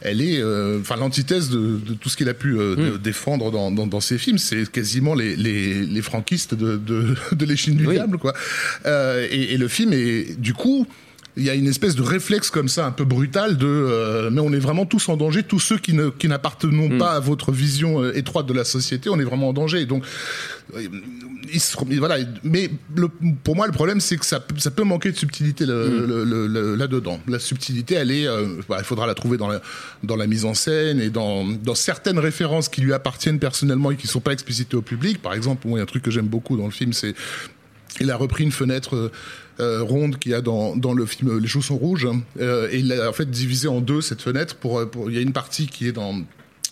elle 0.00 0.20
est, 0.20 0.40
euh, 0.42 0.80
enfin, 0.80 0.96
l'antithèse 0.96 1.50
de, 1.50 1.78
de 1.86 1.94
tout 1.94 2.08
ce 2.08 2.16
qu'il 2.16 2.28
a 2.28 2.34
pu 2.34 2.58
euh, 2.58 2.74
de- 2.74 2.96
défendre 2.96 3.52
dans, 3.52 3.70
dans, 3.70 3.86
dans 3.86 4.00
ses 4.00 4.18
films. 4.18 4.38
C'est 4.38 4.68
quasiment 4.70 5.14
les, 5.14 5.36
les, 5.36 5.84
les 5.86 6.02
franquistes 6.02 6.54
de, 6.56 6.76
de, 6.76 7.14
de 7.32 7.44
l'échine 7.46 7.76
du 7.76 7.86
Oui. 7.86 7.94
diable, 7.94 8.18
quoi. 8.18 8.34
Euh, 8.86 9.24
et, 9.30 9.54
et 9.54 9.56
le 9.56 9.68
film 9.68 9.92
est, 9.92 10.38
du 10.40 10.52
coup. 10.52 10.86
Il 11.38 11.44
y 11.44 11.50
a 11.50 11.54
une 11.54 11.66
espèce 11.68 11.94
de 11.94 12.02
réflexe 12.02 12.50
comme 12.50 12.68
ça, 12.68 12.84
un 12.86 12.90
peu 12.90 13.04
brutal, 13.04 13.56
de 13.56 13.66
euh, 13.66 14.28
mais 14.30 14.40
on 14.40 14.52
est 14.52 14.58
vraiment 14.58 14.84
tous 14.86 15.08
en 15.08 15.16
danger, 15.16 15.42
tous 15.44 15.60
ceux 15.60 15.78
qui 15.78 15.92
ne 15.94 16.10
qui 16.10 16.28
n'appartenons 16.28 16.98
pas 16.98 17.12
à 17.12 17.20
votre 17.20 17.52
vision 17.52 18.02
euh, 18.02 18.12
étroite 18.16 18.46
de 18.46 18.52
la 18.52 18.64
société, 18.64 19.08
on 19.08 19.18
est 19.20 19.24
vraiment 19.24 19.48
en 19.48 19.52
danger. 19.52 19.86
Donc 19.86 20.04
euh, 20.76 20.82
il 21.50 21.60
se- 21.60 21.76
voilà. 21.98 22.16
Mais 22.44 22.68
le- 22.94 23.08
pour 23.44 23.56
moi, 23.56 23.66
le 23.66 23.72
problème, 23.72 24.00
c'est 24.00 24.16
que 24.18 24.26
ça, 24.26 24.40
peut- 24.40 24.58
ça 24.58 24.70
peut 24.70 24.82
manquer 24.82 25.10
de 25.12 25.16
subtilité 25.16 25.64
le- 25.64 26.04
le- 26.24 26.46
le- 26.46 26.74
là-dedans. 26.74 27.20
La 27.26 27.38
subtilité, 27.38 27.94
elle 27.94 28.10
est, 28.10 28.26
euh, 28.26 28.60
bah, 28.68 28.76
il 28.80 28.84
faudra 28.84 29.06
la 29.06 29.14
trouver 29.14 29.38
dans 29.38 29.48
la, 29.48 29.62
dans 30.02 30.16
la 30.16 30.26
mise 30.26 30.44
en 30.44 30.54
scène 30.54 31.00
et 31.00 31.08
dans, 31.08 31.46
dans 31.46 31.74
certaines 31.74 32.18
références 32.18 32.68
qui 32.68 32.80
lui 32.82 32.92
appartiennent 32.92 33.38
personnellement 33.38 33.90
et 33.92 33.96
qui 33.96 34.06
sont 34.08 34.20
pas 34.20 34.32
explicitées 34.32 34.76
au 34.76 34.82
public. 34.82 35.22
Par 35.22 35.32
exemple, 35.34 35.66
moi, 35.68 35.78
il 35.78 35.80
y 35.80 35.82
a 35.82 35.84
un 35.84 35.86
truc 35.86 36.02
que 36.02 36.10
j'aime 36.10 36.26
beaucoup 36.28 36.56
dans 36.56 36.66
le 36.66 36.70
film, 36.72 36.92
c'est 36.92 37.14
il 38.00 38.10
a 38.10 38.16
repris 38.16 38.44
une 38.44 38.52
fenêtre 38.52 38.96
euh, 38.96 39.12
euh, 39.60 39.82
ronde 39.82 40.18
qu'il 40.18 40.32
y 40.32 40.34
a 40.34 40.40
dans, 40.40 40.76
dans 40.76 40.92
le 40.92 41.04
film 41.06 41.38
Les 41.38 41.48
chaussons 41.48 41.76
rouges 41.76 42.08
euh, 42.40 42.68
et 42.70 42.78
il 42.78 42.88
l'a 42.88 43.08
en 43.08 43.12
fait 43.12 43.30
divisé 43.30 43.68
en 43.68 43.80
deux 43.80 44.00
cette 44.00 44.22
fenêtre 44.22 44.56
pour, 44.56 44.88
pour 44.88 45.10
il 45.10 45.16
y 45.16 45.18
a 45.18 45.22
une 45.22 45.32
partie 45.32 45.66
qui 45.66 45.88
est 45.88 45.92
dans 45.92 46.14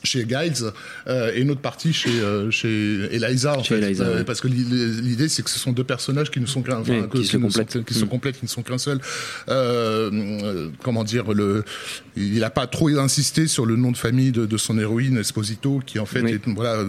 chez 0.06 0.26
Giles 0.28 0.70
euh, 1.08 1.32
et 1.34 1.40
une 1.42 1.50
autre 1.50 1.60
partie 1.60 1.92
chez 1.92 2.08
euh, 2.20 2.50
chez 2.50 3.08
Eliza 3.14 3.58
en 3.58 3.62
Chez 3.62 3.74
fait 3.78 3.82
Eliza, 3.86 4.04
Euh, 4.04 4.16
ouais. 4.18 4.24
parce 4.24 4.40
que 4.40 4.48
l'i- 4.48 4.64
l'idée 5.02 5.28
c'est 5.28 5.42
que 5.42 5.50
ce 5.50 5.58
sont 5.58 5.72
deux 5.72 5.84
personnages 5.84 6.30
qui 6.30 6.40
ne 6.40 6.46
sont 6.46 6.62
qu'un 6.62 6.78
enfin, 6.78 6.92
Oui, 7.02 7.08
que- 7.08 7.18
qui 7.18 7.24
se 7.26 7.36
qui 7.36 7.50
sont- 7.52 8.06
Mm. 8.06 8.20
qui 8.32 8.42
ne 8.44 8.48
sont 8.48 8.62
qu'un 8.62 8.78
seul 8.78 8.98
comment 10.82 11.04
dire 11.04 11.32
le 11.32 11.64
il 12.16 12.42
a 12.44 12.50
pas 12.50 12.66
trop 12.66 12.88
insisté 12.96 13.46
sur 13.46 13.66
le 13.66 13.76
nom 13.76 13.90
de 13.92 13.96
famille 13.96 14.32
de, 14.32 14.46
de 14.46 14.56
son 14.56 14.78
héroïne 14.78 15.18
Esposito 15.18 15.82
qui 15.84 15.98
en 15.98 16.06
fait 16.06 16.22
Oui. 16.22 16.32
est, 16.32 16.48
voilà 16.48 16.82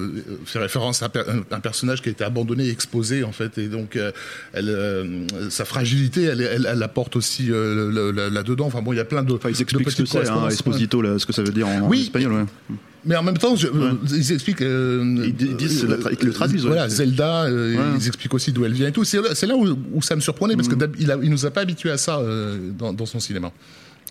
fait 0.46 0.60
référence 0.60 1.02
à 1.04 1.08
un 1.08 1.10
per- 1.10 1.24
un, 1.28 1.56
un 1.56 1.60
personnage 1.60 2.02
qui 2.02 2.10
a 2.10 2.12
été 2.12 2.24
abandonné 2.24 2.66
et 2.68 2.70
exposé 2.70 3.24
en 3.24 3.32
fait 3.32 3.58
et 3.58 3.68
donc 3.68 3.96
euh, 3.96 4.12
elle 4.54 4.70
euh, 4.70 5.50
sa 5.50 5.66
fragilité 5.66 6.24
elle 6.24 6.42
elle, 6.42 6.68
elle 6.72 6.84
apporte 6.84 7.16
aussi 7.16 7.48
euh, 7.52 8.30
là-dedans 8.30 8.66
enfin 8.68 8.82
bon 8.82 8.94
il 8.94 8.98
y 8.98 9.00
a 9.02 9.06
plein 9.06 9.24
de 9.24 9.34
Enfin, 9.34 9.50
ils 9.50 9.62
expliquent 9.62 9.92
ce 9.92 10.02
que 10.02 10.06
c'est, 10.08 10.30
hein. 10.30 10.48
Esposito, 10.50 11.02
là, 11.02 11.20
ce 11.20 11.26
que 11.26 11.34
ça 11.34 11.44
veut 11.44 11.52
dire 11.52 11.68
en, 11.68 11.82
en 11.82 11.88
Oui. 11.90 12.04
espagnol. 12.04 12.32
Ouais. 12.34 12.76
Mais 13.08 13.16
en 13.16 13.24
même 13.24 13.38
temps, 13.38 13.56
je- 13.56 13.68
ils 14.16 14.32
expliquent. 14.34 14.62
euh, 14.62 15.24
Ils 15.26 15.34
di- 15.36 15.46
ils 15.46 15.56
disent, 15.56 15.82
c'est 15.82 15.88
la 15.88 15.98
tra- 15.98 16.16
ils 16.20 16.26
le 16.26 16.34
traduisent, 16.34 16.64
ouais. 16.66 16.72
Voilà, 16.72 16.90
Zelda, 16.90 17.46
euh, 17.46 17.76
Ouais. 17.76 17.84
ils 18.00 18.08
expliquent 18.08 18.34
aussi 18.34 18.52
d'où 18.52 18.66
elle 18.66 18.74
vient 18.74 18.90
et 18.90 18.92
tout. 18.92 19.04
C'est 19.06 19.22
là, 19.22 19.34
c'est 19.34 19.48
là 19.48 19.56
où, 19.56 19.66
où 19.94 20.02
ça 20.02 20.16
me 20.16 20.22
surprenait 20.22 20.56
parce 20.56 20.68
que 20.68 20.76
Mm. 20.76 20.92
il 21.24 21.30
nous 21.32 21.46
a 21.46 21.52
pas 21.52 21.62
habitués 21.62 21.90
à 21.92 21.98
ça 21.98 22.20
euh, 22.20 22.58
dans, 22.78 22.94
dans 22.94 23.06
son 23.06 23.20
cinéma. 23.20 23.52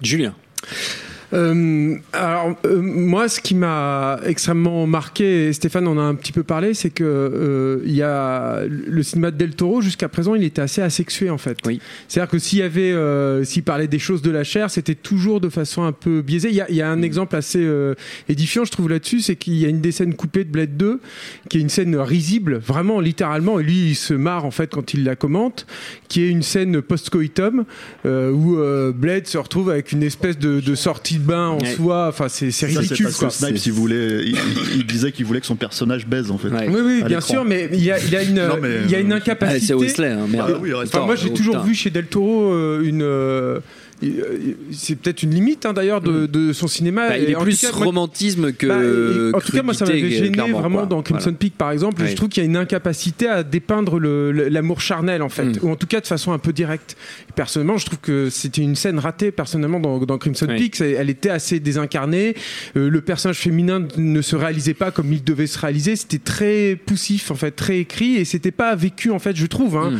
Julien. 0.02 0.34
Euh, 1.33 1.97
alors 2.12 2.56
euh, 2.64 2.80
moi, 2.80 3.28
ce 3.28 3.40
qui 3.40 3.54
m'a 3.54 4.21
extrêmement 4.25 4.87
marqué, 4.87 5.49
et 5.49 5.52
Stéphane 5.52 5.88
en 5.88 5.99
a 5.99 6.02
un 6.02 6.14
petit 6.14 6.33
peu 6.33 6.42
parlé, 6.42 6.75
c'est 6.75 6.90
que 6.90 7.04
euh, 7.04 7.83
il 7.85 7.95
y 7.95 8.02
a 8.02 8.62
le 8.66 9.02
cinéma 9.02 9.30
de 9.30 9.37
Del 9.37 9.54
Toro 9.54 9.80
jusqu'à 9.80 10.09
présent, 10.09 10.35
il 10.35 10.45
était 10.45 10.62
assez 10.62 10.83
asexué 10.83 11.30
en 11.30 11.38
fait. 11.38 11.59
Oui. 11.66 11.80
C'est-à-dire 12.09 12.30
que 12.30 12.38
s'il 12.38 12.61
y 12.61 12.62
avait, 12.62 12.95
s'il 13.45 13.62
parlait 13.62 13.88
des 13.88 13.99
choses 13.99 14.23
de 14.23 14.30
la 14.30 14.45
chair, 14.45 14.71
c'était 14.71 14.95
toujours 14.95 15.40
de 15.40 15.49
façon 15.49 15.83
un 15.83 15.92
peu 15.92 16.23
biaisée. 16.23 16.49
Il 16.50 16.54
y 16.54 16.61
a, 16.61 16.71
il 16.71 16.76
y 16.76 16.83
a 16.83 16.90
un 16.90 17.02
exemple 17.02 17.37
assez 17.37 17.66
édifiant, 18.28 18.64
je 18.64 18.71
trouve 18.71 18.88
là-dessus, 18.88 19.21
c'est 19.21 19.37
qu'il 19.37 19.54
y 19.54 19.64
a 19.64 19.68
une 19.68 19.80
des 19.80 19.92
scènes 19.92 20.14
coupées 20.14 20.45
de 20.45 20.50
Blade 20.50 20.76
2, 20.76 21.00
qui 21.49 21.59
est 21.59 21.61
une 21.61 21.68
scène 21.68 21.97
risible, 21.97 22.56
vraiment 22.56 23.00
littéralement, 23.00 23.61
et 23.61 23.62
lui 23.62 23.90
il 23.90 23.95
se 23.95 24.14
marre 24.14 24.45
en 24.45 24.50
fait 24.50 24.73
quand 24.73 24.95
il 24.95 25.04
la 25.04 25.16
commente, 25.16 25.66
qui 26.09 26.23
est 26.23 26.28
une 26.28 26.42
scène 26.42 26.80
post-coitum 26.80 27.64
où 28.04 28.56
Blade 28.95 29.26
se 29.26 29.38
retrouve 29.38 29.71
avec 29.71 29.92
une 29.92 30.02
espèce 30.02 30.38
de, 30.38 30.61
de 30.61 30.75
sortie 30.75 31.15
de 31.18 31.25
bain 31.25 31.49
en 31.49 31.58
Ouais. 31.61 31.75
soi. 31.75 32.06
Enfin, 32.08 32.28
c'est 32.28 32.50
c'est 32.50 32.66
Ça, 32.66 32.73
c'est 32.73 32.78
ridicule. 32.80 33.04
parce 33.06 33.16
quoi. 33.18 33.28
que 33.28 33.35
Snipes, 33.35 33.66
il, 33.66 33.73
voulait, 33.73 34.23
il, 34.25 34.37
il- 34.76 34.87
disait 34.87 35.12
qu'il 35.12 35.25
voulait 35.26 35.40
que 35.40 35.46
son 35.46 35.56
personnage 35.56 36.06
baise 36.06 36.30
en 36.30 36.38
fait. 36.38 36.49
Ouais. 36.49 36.68
Oui, 36.68 36.80
oui, 36.85 36.99
bien 36.99 37.08
l'écran. 37.18 37.35
sûr, 37.35 37.44
mais 37.44 37.68
il 37.73 37.82
y 37.82 37.90
a, 37.90 37.99
il 37.99 38.11
y 38.11 38.16
a 38.16 38.23
une, 38.23 38.35
Non, 38.35 38.58
mais, 38.61 38.68
il 38.85 38.90
y 38.90 38.94
a 38.94 39.00
une 39.00 39.12
euh, 39.12 39.16
Ah, 39.16 39.18
incapacité. 39.18 39.66
c'est 39.66 39.75
Wesley, 39.75 40.08
hein, 40.12 40.26
merde. 40.28 40.52
Ah 40.54 40.58
oui, 40.61 40.70
Enfin, 40.75 41.04
moi, 41.06 41.16
j'ai 41.16 41.28
Oh, 41.30 41.37
toujours 41.37 41.54
putain. 41.56 41.66
vu 41.66 41.75
chez 41.75 41.90
Del 41.90 42.06
Toro 42.06 42.52
euh, 42.52 42.82
une. 42.85 43.02
euh, 43.02 43.61
c'est 44.72 44.96
peut-être 44.96 45.22
une 45.22 45.30
limite 45.34 45.64
hein, 45.66 45.72
d'ailleurs 45.72 46.00
de, 46.00 46.26
de 46.26 46.52
son 46.52 46.66
cinéma. 46.66 47.08
Bah, 47.08 47.18
il 47.18 47.30
est 47.30 47.34
plus 47.34 47.60
cas, 47.60 47.70
romantisme 47.72 48.52
que. 48.52 48.66
bah, 48.66 48.76
et- 48.82 49.34
en 49.34 49.40
tout 49.40 49.52
cas, 49.52 49.62
moi, 49.62 49.74
ça 49.74 49.84
m'avait 49.86 50.10
gêné 50.10 50.36
vraiment 50.50 50.78
quoi. 50.78 50.86
dans 50.86 51.02
Crimson 51.02 51.24
Voilà. 51.24 51.38
Peak, 51.38 51.54
par 51.56 51.70
exemple. 51.70 52.02
Oui. 52.02 52.08
Je 52.10 52.16
trouve 52.16 52.28
qu'il 52.28 52.42
y 52.42 52.46
a 52.46 52.48
une 52.48 52.56
incapacité 52.56 53.28
à 53.28 53.42
dépeindre 53.42 53.99
l'amour 53.99 54.80
charnel, 54.80 55.23
en 55.23 55.28
fait, 55.28 55.44
Mm. 55.47 55.58
ou 55.62 55.71
en 55.71 55.76
tout 55.76 55.86
cas 55.86 56.00
de 56.00 56.06
façon 56.06 56.32
un 56.32 56.38
peu 56.38 56.52
directe. 56.52 56.97
Personnellement, 57.34 57.76
je 57.78 57.86
trouve 57.86 57.99
que 58.00 58.28
c'était 58.30 58.62
une 58.62 58.76
scène 58.76 58.99
ratée. 58.99 59.30
Personnellement, 59.30 59.80
dans, 59.80 59.99
dans 59.99 60.18
Crimson 60.18 60.47
Oui. 60.49 60.56
Peak, 60.56 60.80
elle 60.80 61.10
était 61.10 61.30
assez 61.30 61.60
désincarnée. 61.60 62.34
Euh, 62.76 62.88
le 62.90 63.00
personnage 63.00 63.38
féminin 63.38 63.86
ne 63.97 64.23
se 64.23 64.36
réalisait 64.36 64.75
pas 64.75 64.90
comme 64.90 65.12
il 65.12 65.23
devait 65.25 65.47
se 65.47 65.58
réaliser. 65.58 65.97
C'était 65.97 66.18
très 66.18 66.76
poussif, 66.76 67.30
en 67.30 67.34
fait, 67.34 67.50
très 67.52 67.78
écrit, 67.78 68.16
et 68.16 68.25
c'était 68.25 68.50
pas 68.50 68.75
vécu, 68.75 69.10
en 69.10 69.18
fait, 69.18 69.36
je 69.36 69.47
trouve, 69.47 69.76
hein, 69.76 69.90
Mm. 69.92 69.99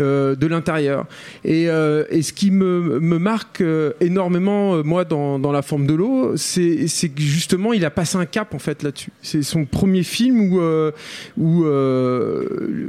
euh, 0.00 0.34
de 0.36 0.46
l'intérieur. 0.46 1.06
Et, 1.44 1.68
euh, 1.68 2.04
et 2.10 2.22
ce 2.22 2.32
qui 2.32 2.50
me, 2.50 2.98
me 3.00 3.18
marque 3.18 3.35
euh, 3.60 3.92
énormément, 4.00 4.74
euh, 4.76 4.82
moi, 4.82 5.04
dans, 5.04 5.38
dans 5.38 5.52
La 5.52 5.62
forme 5.62 5.86
de 5.86 5.94
l'eau, 5.94 6.36
c'est 6.36 6.86
que 7.14 7.20
justement, 7.22 7.72
il 7.72 7.84
a 7.84 7.90
passé 7.90 8.16
un 8.18 8.26
cap, 8.26 8.54
en 8.54 8.58
fait, 8.58 8.82
là-dessus. 8.82 9.10
C'est 9.22 9.42
son 9.42 9.64
premier 9.64 10.02
film 10.02 10.40
où, 10.52 10.60
euh, 10.60 10.90
où 11.36 11.64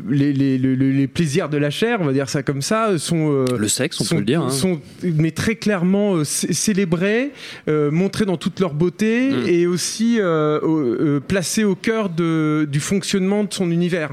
les, 0.09 0.33
les, 0.33 0.57
les, 0.57 0.75
les 0.75 1.07
plaisirs 1.07 1.49
de 1.49 1.57
la 1.57 1.69
chair, 1.69 1.99
on 2.01 2.05
va 2.05 2.13
dire 2.13 2.29
ça 2.29 2.43
comme 2.43 2.61
ça, 2.61 2.97
sont. 2.97 3.45
Le 3.57 3.67
sexe, 3.67 3.99
on 4.01 4.03
sont, 4.03 4.15
peut 4.15 4.19
le 4.21 4.25
dire. 4.25 4.41
hein. 4.41 4.49
sont 4.49 4.79
mais 5.03 5.31
très 5.31 5.55
clairement 5.55 6.23
cé- 6.23 6.53
célébrés, 6.53 7.31
montrés 7.67 8.25
dans 8.25 8.37
toute 8.37 8.59
leur 8.59 8.73
beauté 8.73 9.29
Mm. 9.31 9.47
et 9.47 9.67
aussi 9.67 10.19
au- 10.21 11.19
placés 11.27 11.63
au 11.63 11.75
cœur 11.75 12.09
de, 12.09 12.67
du 12.71 12.79
fonctionnement 12.79 13.43
de 13.43 13.53
son 13.53 13.71
univers. 13.71 14.11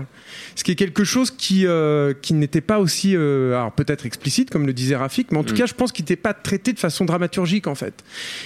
Ce 0.55 0.64
qui 0.64 0.70
est 0.73 0.75
quelque 0.77 1.05
chose 1.05 1.31
qui, 1.31 1.66
euh, 1.66 2.12
qui 2.20 2.35
n'était 2.35 2.61
pas 2.61 2.79
aussi, 2.79 3.14
euh, 3.16 3.55
alors 3.57 3.73
peut-être 3.73 4.07
explicite 4.07 4.51
comme 4.51 4.66
le 4.66 4.73
disait 4.73 4.97
Rafik, 4.97 5.31
mais 5.33 5.38
en 5.38 5.44
tout 5.44 5.55
Mm. 5.55 5.59
cas 5.59 5.66
je 5.66 5.75
pense 5.75 5.92
qu'il 5.92 6.03
n'était 6.05 6.16
pas 6.16 6.35
traité 6.35 6.73
de 6.73 6.79
façon 6.79 7.05
dramaturgique 7.05 7.66
en 7.66 7.75
fait. 7.75 7.94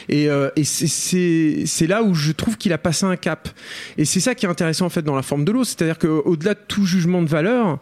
Et, 0.08 0.28
euh, 0.28 0.50
et 0.56 0.64
c'est- 0.64 1.86
là 1.86 2.02
où 2.02 2.14
je 2.14 2.32
trouve 2.32 2.56
qu'il 2.56 2.72
a 2.72 2.78
passé 2.78 3.06
un 3.06 3.16
cap. 3.16 3.48
Et 3.96 4.04
c'est 4.04 4.20
ça 4.20 4.34
qui 4.34 4.46
est 4.46 4.48
intéressant 4.48 4.86
en 4.86 4.90
fait 4.90 5.02
dans 5.02 5.16
la 5.16 5.22
forme 5.22 5.44
de 5.44 5.52
l'eau, 5.52 5.64
c'est-à-dire 5.64 5.98
qu'au-delà 5.98 6.54
de 6.54 6.60
tout 6.68 6.84
jugement 6.84 7.22
de 7.22 7.28
valeur, 7.28 7.78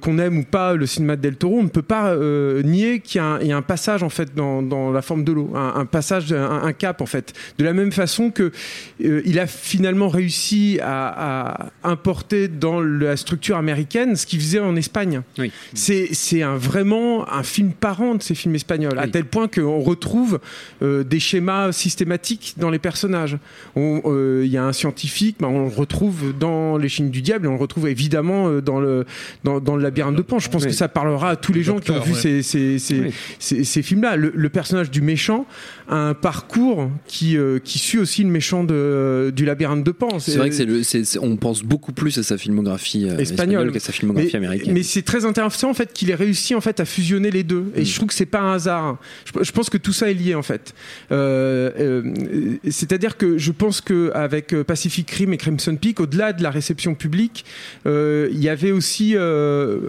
qu'on 0.00 0.18
aime 0.18 0.38
ou 0.38 0.44
pas 0.44 0.74
le 0.74 0.86
cinéma 0.86 1.16
de 1.16 1.22
Del 1.22 1.36
Toro, 1.36 1.58
on 1.58 1.62
ne 1.64 1.68
peut 1.68 1.82
pas 1.82 2.14
nier 2.62 3.00
qu'il 3.00 3.18
y, 3.20 3.24
a 3.24 3.26
un- 3.26 3.40
il 3.40 3.46
y 3.48 3.52
a 3.52 3.56
un 3.56 3.62
passage 3.62 4.02
en 4.02 4.08
fait 4.08 4.34
dans, 4.34 4.62
dans 4.62 4.90
la 4.92 5.02
forme 5.02 5.24
de 5.24 5.32
l'eau, 5.32 5.50
un, 5.54 5.74
un 5.76 5.86
passage, 5.86 6.32
un, 6.32 6.62
un 6.62 6.72
cap 6.72 7.00
en 7.00 7.06
fait. 7.06 7.32
De 7.58 7.64
la 7.64 7.72
même 7.72 7.92
façon 7.92 8.30
que 8.30 8.52
il 9.00 9.38
a 9.38 9.46
finalement 9.46 10.08
réussi 10.08 10.78
à, 10.82 11.62
à 11.64 11.70
importer 11.84 12.48
dans 12.48 12.80
la 12.80 13.16
structure 13.16 13.31
américaine 13.56 14.16
ce 14.16 14.26
qu'il 14.26 14.40
faisait 14.40 14.60
en 14.60 14.76
Espagne. 14.76 15.22
Oui. 15.38 15.50
C'est 15.74 16.42
un, 16.42 16.56
vraiment 16.56 17.28
un 17.32 17.42
film 17.42 17.72
parent 17.72 18.14
de 18.14 18.22
ces 18.22 18.34
films 18.34 18.54
espagnols, 18.54 18.98
à 18.98 19.08
tel 19.08 19.24
point 19.24 19.48
qu'on 19.48 19.80
retrouve 19.80 20.40
euh, 20.82 21.04
des 21.04 21.20
schémas 21.20 21.72
systématiques 21.72 22.54
dans 22.58 22.70
les 22.70 22.78
personnages. 22.78 23.38
On- 23.76 24.02
euh, 24.06 24.42
Il 24.44 24.50
y 24.50 24.56
a 24.56 24.64
un 24.64 24.72
scientifique, 24.72 25.36
ben, 25.40 25.48
on 25.48 25.68
le 25.68 25.74
retrouve 25.74 26.32
dans 26.38 26.76
Les 26.76 26.88
Chines 26.88 27.10
du 27.10 27.22
Diable, 27.22 27.46
et 27.46 27.48
on 27.48 27.52
le 27.54 27.58
retrouve 27.60 27.88
évidemment 27.88 28.48
euh, 28.48 28.60
dans 28.60 28.80
le, 28.80 29.04
dans, 29.44 29.60
dans 29.60 29.76
le 29.76 29.82
labyrinthe 29.82 30.16
de 30.16 30.22
Pan. 30.22 30.38
Je 30.38 30.48
pense 30.48 30.62
Oui. 30.62 30.68
que 30.68 30.74
ça 30.74 30.88
parlera 30.88 31.30
à 31.30 31.36
tous 31.36 31.52
les 31.52 31.62
gens 31.62 31.78
qui 31.78 31.90
ont 31.90 32.00
vu 32.00 32.12
ouais. 32.12 32.42
ces, 32.42 32.78
ces, 32.78 33.64
ces, 33.64 33.82
films-là. 33.82 34.16
Le, 34.16 34.32
le 34.34 34.48
personnage 34.48 34.90
du 34.90 35.00
méchant 35.00 35.46
a 35.88 35.96
un 35.96 36.14
parcours 36.14 36.90
qui, 37.06 37.36
euh, 37.36 37.58
qui 37.58 37.78
suit 37.78 37.98
aussi 37.98 38.22
le 38.22 38.30
méchant 38.30 38.64
de, 38.64 39.32
du 39.34 39.44
labyrinthe 39.44 39.84
de 39.84 39.90
Pan. 39.92 40.18
C'est 40.18 40.36
vrai 40.36 40.50
que 40.50 41.18
on 41.20 41.36
pense 41.36 41.62
beaucoup 41.62 41.92
plus 41.92 42.16
à 42.18 42.22
sa 42.22 42.36
filmographie 42.38 43.08
euh, 43.08 43.16
Sa 43.24 43.92
filmographie 43.92 44.30
mais, 44.32 44.36
américaine. 44.38 44.72
mais 44.74 44.82
c'est 44.82 45.02
très 45.02 45.24
intéressant 45.24 45.70
en 45.70 45.74
fait 45.74 45.92
qu'il 45.92 46.10
ait 46.10 46.14
réussi 46.14 46.54
en 46.54 46.60
fait 46.60 46.80
à 46.80 46.84
fusionner 46.84 47.30
les 47.30 47.42
deux. 47.42 47.72
Et 47.76 47.82
Mm. 47.82 47.84
je 47.84 47.94
trouve 47.96 48.08
que 48.08 48.14
c'est 48.14 48.26
pas 48.26 48.40
un 48.40 48.54
hasard. 48.54 48.98
Je, 49.24 49.42
je 49.44 49.52
pense 49.52 49.70
que 49.70 49.78
tout 49.78 49.92
ça 49.92 50.10
est 50.10 50.14
lié 50.14 50.34
en 50.34 50.42
fait. 50.42 50.74
Euh, 51.10 51.70
euh, 51.78 52.56
C'est-à-dire 52.70 53.16
que 53.16 53.38
je 53.38 53.52
pense 53.52 53.80
que 53.80 54.10
avec 54.14 54.54
Pacific 54.62 55.10
Rim 55.10 55.32
et 55.32 55.36
Crimson 55.36 55.76
Peak, 55.76 56.00
au-delà 56.00 56.32
de 56.32 56.42
la 56.42 56.50
réception 56.50 56.94
publique, 56.94 57.44
euh, 57.86 58.28
il 58.32 58.42
y 58.42 58.48
avait 58.48 58.72
aussi, 58.72 59.14
euh, 59.16 59.80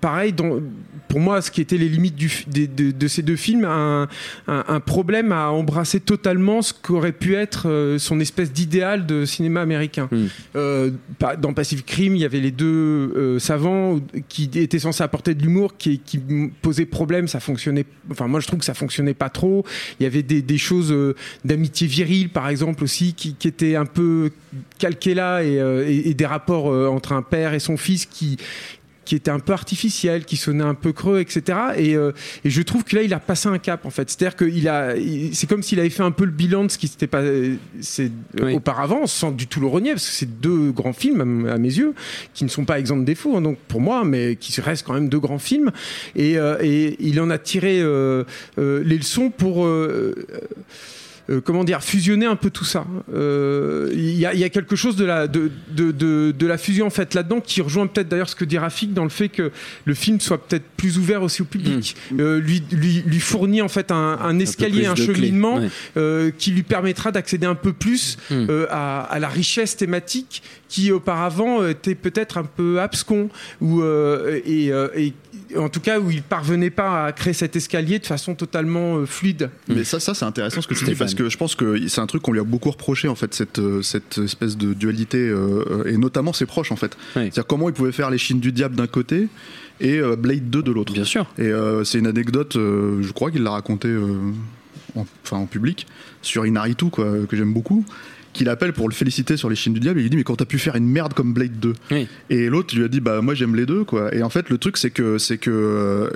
pareil, 0.00 0.32
dans, 0.32 0.60
pour 1.10 1.18
moi, 1.20 1.42
ce 1.42 1.50
qui 1.50 1.60
était 1.60 1.76
les 1.76 1.88
limites 1.88 2.14
du, 2.14 2.30
de, 2.46 2.92
de 2.92 3.08
ces 3.08 3.22
deux 3.22 3.34
films, 3.36 3.64
un, 3.64 4.08
un, 4.46 4.64
un 4.68 4.80
problème 4.80 5.32
à 5.32 5.50
embrasser 5.50 5.98
totalement 5.98 6.62
ce 6.62 6.72
qu'aurait 6.72 7.10
pu 7.10 7.34
être 7.34 7.68
euh, 7.68 7.98
son 7.98 8.20
espèce 8.20 8.52
d'idéal 8.52 9.06
de 9.06 9.24
cinéma 9.24 9.60
américain. 9.60 10.08
Mm. 10.12 10.26
Euh, 10.54 10.90
dans 11.42 11.52
Pacific 11.52 11.90
Rim, 11.90 12.14
il 12.14 12.22
y 12.22 12.24
avait 12.24 12.38
les 12.40 12.52
deux 12.52 13.12
euh, 13.16 13.38
savants 13.40 13.98
qui 14.28 14.48
étaient 14.54 14.78
censés 14.78 15.02
apporter 15.02 15.34
de 15.34 15.42
l'humour, 15.42 15.76
qui, 15.76 16.00
posaient 16.62 16.86
problème. 16.86 17.26
Ça 17.26 17.40
fonctionnait. 17.40 17.86
Enfin, 18.10 18.28
moi, 18.28 18.38
je 18.38 18.46
trouve 18.46 18.60
que 18.60 18.64
ça 18.64 18.74
fonctionnait 18.74 19.12
pas 19.14 19.30
trop. 19.30 19.64
Il 19.98 20.04
y 20.04 20.06
avait 20.06 20.22
des, 20.22 20.42
des 20.42 20.58
choses 20.58 20.92
euh, 20.92 21.16
d'amitié 21.44 21.88
virile, 21.88 22.28
par 22.28 22.48
exemple, 22.48 22.84
aussi, 22.84 23.14
qui, 23.14 23.34
qui 23.34 23.48
étaient 23.48 23.74
un 23.74 23.84
peu 23.86 24.30
calquées 24.78 25.14
là, 25.14 25.42
et, 25.42 25.54
et- 25.56 26.10
et 26.10 26.14
des 26.14 26.26
rapports 26.26 26.66
entre 26.66 27.12
un 27.12 27.22
père 27.22 27.52
et 27.52 27.58
son 27.58 27.76
fils 27.76 28.06
qui 28.06 28.36
qui 29.10 29.16
était 29.16 29.32
un 29.32 29.40
peu 29.40 29.52
artificiel, 29.52 30.24
qui 30.24 30.36
sonnait 30.36 30.62
un 30.62 30.76
peu 30.76 30.92
creux, 30.92 31.18
etc. 31.18 31.58
Et, 31.76 31.96
euh, 31.96 32.12
et 32.44 32.50
je 32.50 32.62
trouve 32.62 32.84
que 32.84 32.94
là, 32.94 33.02
il 33.02 33.12
a 33.12 33.18
passé 33.18 33.48
un 33.48 33.58
cap, 33.58 33.84
en 33.84 33.90
fait. 33.90 34.08
C'est-à-dire 34.08 34.36
qu'il 34.36 34.68
a, 34.68 34.94
c'est 35.32 35.48
comme 35.48 35.64
s'il 35.64 35.80
avait 35.80 35.90
fait 35.90 36.04
un 36.04 36.12
peu 36.12 36.24
le 36.24 36.30
bilan 36.30 36.62
de 36.62 36.70
ce 36.70 36.78
qui 36.78 36.86
s'était 36.86 37.08
pas, 37.08 37.20
c'est 37.80 38.12
Oui. 38.40 38.54
auparavant, 38.54 39.08
sans 39.08 39.32
du 39.32 39.48
tout 39.48 39.58
le 39.58 39.66
renier, 39.66 39.90
parce 39.94 40.06
que 40.06 40.12
c'est 40.14 40.40
deux 40.40 40.70
grands 40.70 40.92
films, 40.92 41.48
à 41.50 41.58
mes 41.58 41.74
yeux, 41.76 41.92
qui 42.34 42.44
ne 42.44 42.48
sont 42.48 42.64
pas 42.64 42.78
exempts 42.78 42.98
de 42.98 43.04
défauts, 43.04 43.36
hein, 43.36 43.42
donc 43.42 43.58
pour 43.66 43.80
moi, 43.80 44.04
mais 44.04 44.36
qui 44.36 44.60
restent 44.60 44.86
quand 44.86 44.94
même 44.94 45.08
deux 45.08 45.18
grands 45.18 45.40
films. 45.40 45.72
Et, 46.14 46.38
euh, 46.38 46.56
et 46.60 46.94
il 47.00 47.20
en 47.20 47.30
a 47.30 47.38
tiré 47.38 47.80
euh, 47.80 48.22
euh, 48.58 48.80
les 48.84 48.96
leçons 48.96 49.30
pour. 49.30 49.66
Euh, 51.30 51.40
comment 51.40 51.64
dire, 51.64 51.82
fusionner 51.82 52.26
un 52.26 52.36
peu 52.36 52.50
tout 52.50 52.64
ça. 52.64 52.84
Euh, 53.14 53.90
Il 53.92 54.16
y, 54.18 54.26
a, 54.26 54.34
il 54.34 54.40
y 54.40 54.44
a 54.44 54.48
quelque 54.48 54.76
chose 54.76 54.96
de 54.96 55.04
la, 55.04 55.26
de, 55.28 55.50
de, 55.70 55.90
de, 55.92 56.32
de 56.36 56.46
la 56.46 56.58
fusion 56.58 56.86
en 56.86 56.90
fait 56.90 57.14
là-dedans 57.14 57.40
qui 57.40 57.60
rejoint 57.60 57.86
peut-être 57.86 58.08
d'ailleurs 58.08 58.28
ce 58.28 58.34
que 58.36 58.44
dit 58.44 58.58
Rafik 58.58 58.92
dans 58.92 59.04
le 59.04 59.10
fait 59.10 59.28
que 59.28 59.50
le 59.84 59.94
film 59.94 60.20
soit 60.20 60.38
peut-être 60.46 60.64
plus 60.76 60.98
ouvert 60.98 61.22
aussi 61.22 61.42
au 61.42 61.44
public, 61.44 61.96
Euh, 62.18 62.40
lui, 62.40 62.62
lui, 62.72 63.02
lui 63.06 63.20
fournit 63.20 63.62
en 63.62 63.68
fait 63.68 63.90
un, 63.92 64.18
un 64.22 64.38
escalier, 64.38 64.86
un, 64.86 64.94
clés, 64.94 65.06
cheminement 65.14 65.60
ouais. 65.96 66.32
qui 66.36 66.50
lui 66.50 66.62
permettra 66.62 67.12
d'accéder 67.12 67.46
un 67.46 67.54
peu 67.54 67.72
plus 67.72 68.16
Mm. 68.30 68.46
euh, 68.50 68.66
à, 68.70 69.02
à 69.02 69.18
la 69.18 69.28
richesse 69.28 69.76
thématique 69.76 70.42
qui 70.68 70.92
auparavant 70.92 71.66
était 71.66 71.94
peut-être 71.94 72.38
un 72.38 72.44
peu 72.44 72.80
abscon 72.80 73.28
ou 73.60 73.82
et, 73.82 74.66
et 74.96 75.12
en 75.56 75.68
tout 75.68 75.80
cas 75.80 75.98
où 75.98 76.10
il 76.10 76.22
parvenait 76.22 76.70
pas 76.70 77.06
à 77.06 77.12
créer 77.12 77.32
cet 77.32 77.56
escalier 77.56 77.98
de 77.98 78.06
façon 78.06 78.34
totalement 78.34 78.96
euh, 78.98 79.06
fluide. 79.06 79.50
Mais 79.68 79.84
ça, 79.84 80.00
ça 80.00 80.14
c'est 80.14 80.24
intéressant 80.24 80.62
ce 80.62 80.68
que 80.68 80.74
tu 80.74 80.84
dis 80.84 80.94
parce 80.94 81.14
que 81.14 81.28
je 81.28 81.36
pense 81.36 81.54
que 81.54 81.88
c'est 81.88 82.00
un 82.00 82.06
truc 82.06 82.22
qu'on 82.22 82.32
lui 82.32 82.40
a 82.40 82.44
beaucoup 82.44 82.70
reproché 82.70 83.08
en 83.08 83.14
fait 83.14 83.34
cette 83.34 83.58
euh, 83.58 83.82
cette 83.82 84.18
espèce 84.18 84.56
de 84.56 84.74
dualité 84.74 85.18
euh, 85.18 85.64
euh, 85.70 85.92
et 85.92 85.96
notamment 85.96 86.32
ses 86.32 86.46
proches 86.46 86.72
en 86.72 86.76
fait. 86.76 86.96
Oui. 87.16 87.22
C'est-à-dire 87.22 87.46
comment 87.46 87.68
il 87.68 87.74
pouvait 87.74 87.92
faire 87.92 88.10
les 88.10 88.18
Chines 88.18 88.40
du 88.40 88.52
diable 88.52 88.76
d'un 88.76 88.86
côté 88.86 89.28
et 89.80 89.98
euh, 89.98 90.16
Blade 90.16 90.50
2 90.50 90.62
de 90.62 90.72
l'autre. 90.72 90.92
Bien 90.92 91.04
sûr. 91.04 91.26
Et 91.38 91.42
euh, 91.42 91.84
c'est 91.84 91.98
une 91.98 92.06
anecdote, 92.06 92.56
euh, 92.56 93.02
je 93.02 93.12
crois 93.12 93.30
qu'il 93.30 93.42
l'a 93.42 93.50
raconté 93.50 93.88
euh, 93.88 94.14
en, 94.94 95.06
enfin, 95.24 95.38
en 95.38 95.46
public 95.46 95.86
sur 96.22 96.46
Inaritu 96.46 96.86
quoi, 96.90 97.06
que 97.28 97.36
j'aime 97.36 97.52
beaucoup. 97.52 97.84
Qu'il 98.32 98.48
appelle 98.48 98.72
pour 98.72 98.88
le 98.88 98.94
féliciter 98.94 99.36
sur 99.36 99.50
les 99.50 99.56
Chines 99.56 99.72
du 99.72 99.80
diable 99.80 99.98
et 99.98 100.02
il 100.02 100.04
lui 100.04 100.10
dit 100.10 100.16
mais 100.16 100.22
quand 100.22 100.36
t'as 100.36 100.44
pu 100.44 100.58
faire 100.58 100.76
une 100.76 100.86
merde 100.88 101.14
comme 101.14 101.32
Blade 101.34 101.58
2 101.58 101.72
Oui. 101.90 102.06
et 102.30 102.48
l'autre 102.48 102.76
lui 102.76 102.84
a 102.84 102.88
dit 102.88 103.00
bah 103.00 103.20
moi 103.22 103.34
j'aime 103.34 103.56
les 103.56 103.66
deux 103.66 103.82
quoi 103.82 104.14
et 104.14 104.22
en 104.22 104.30
fait 104.30 104.50
le 104.50 104.58
truc 104.58 104.76
c'est 104.76 104.90
que 104.90 105.18
c'est 105.18 105.36
que 105.38 105.50
euh, 105.50 106.10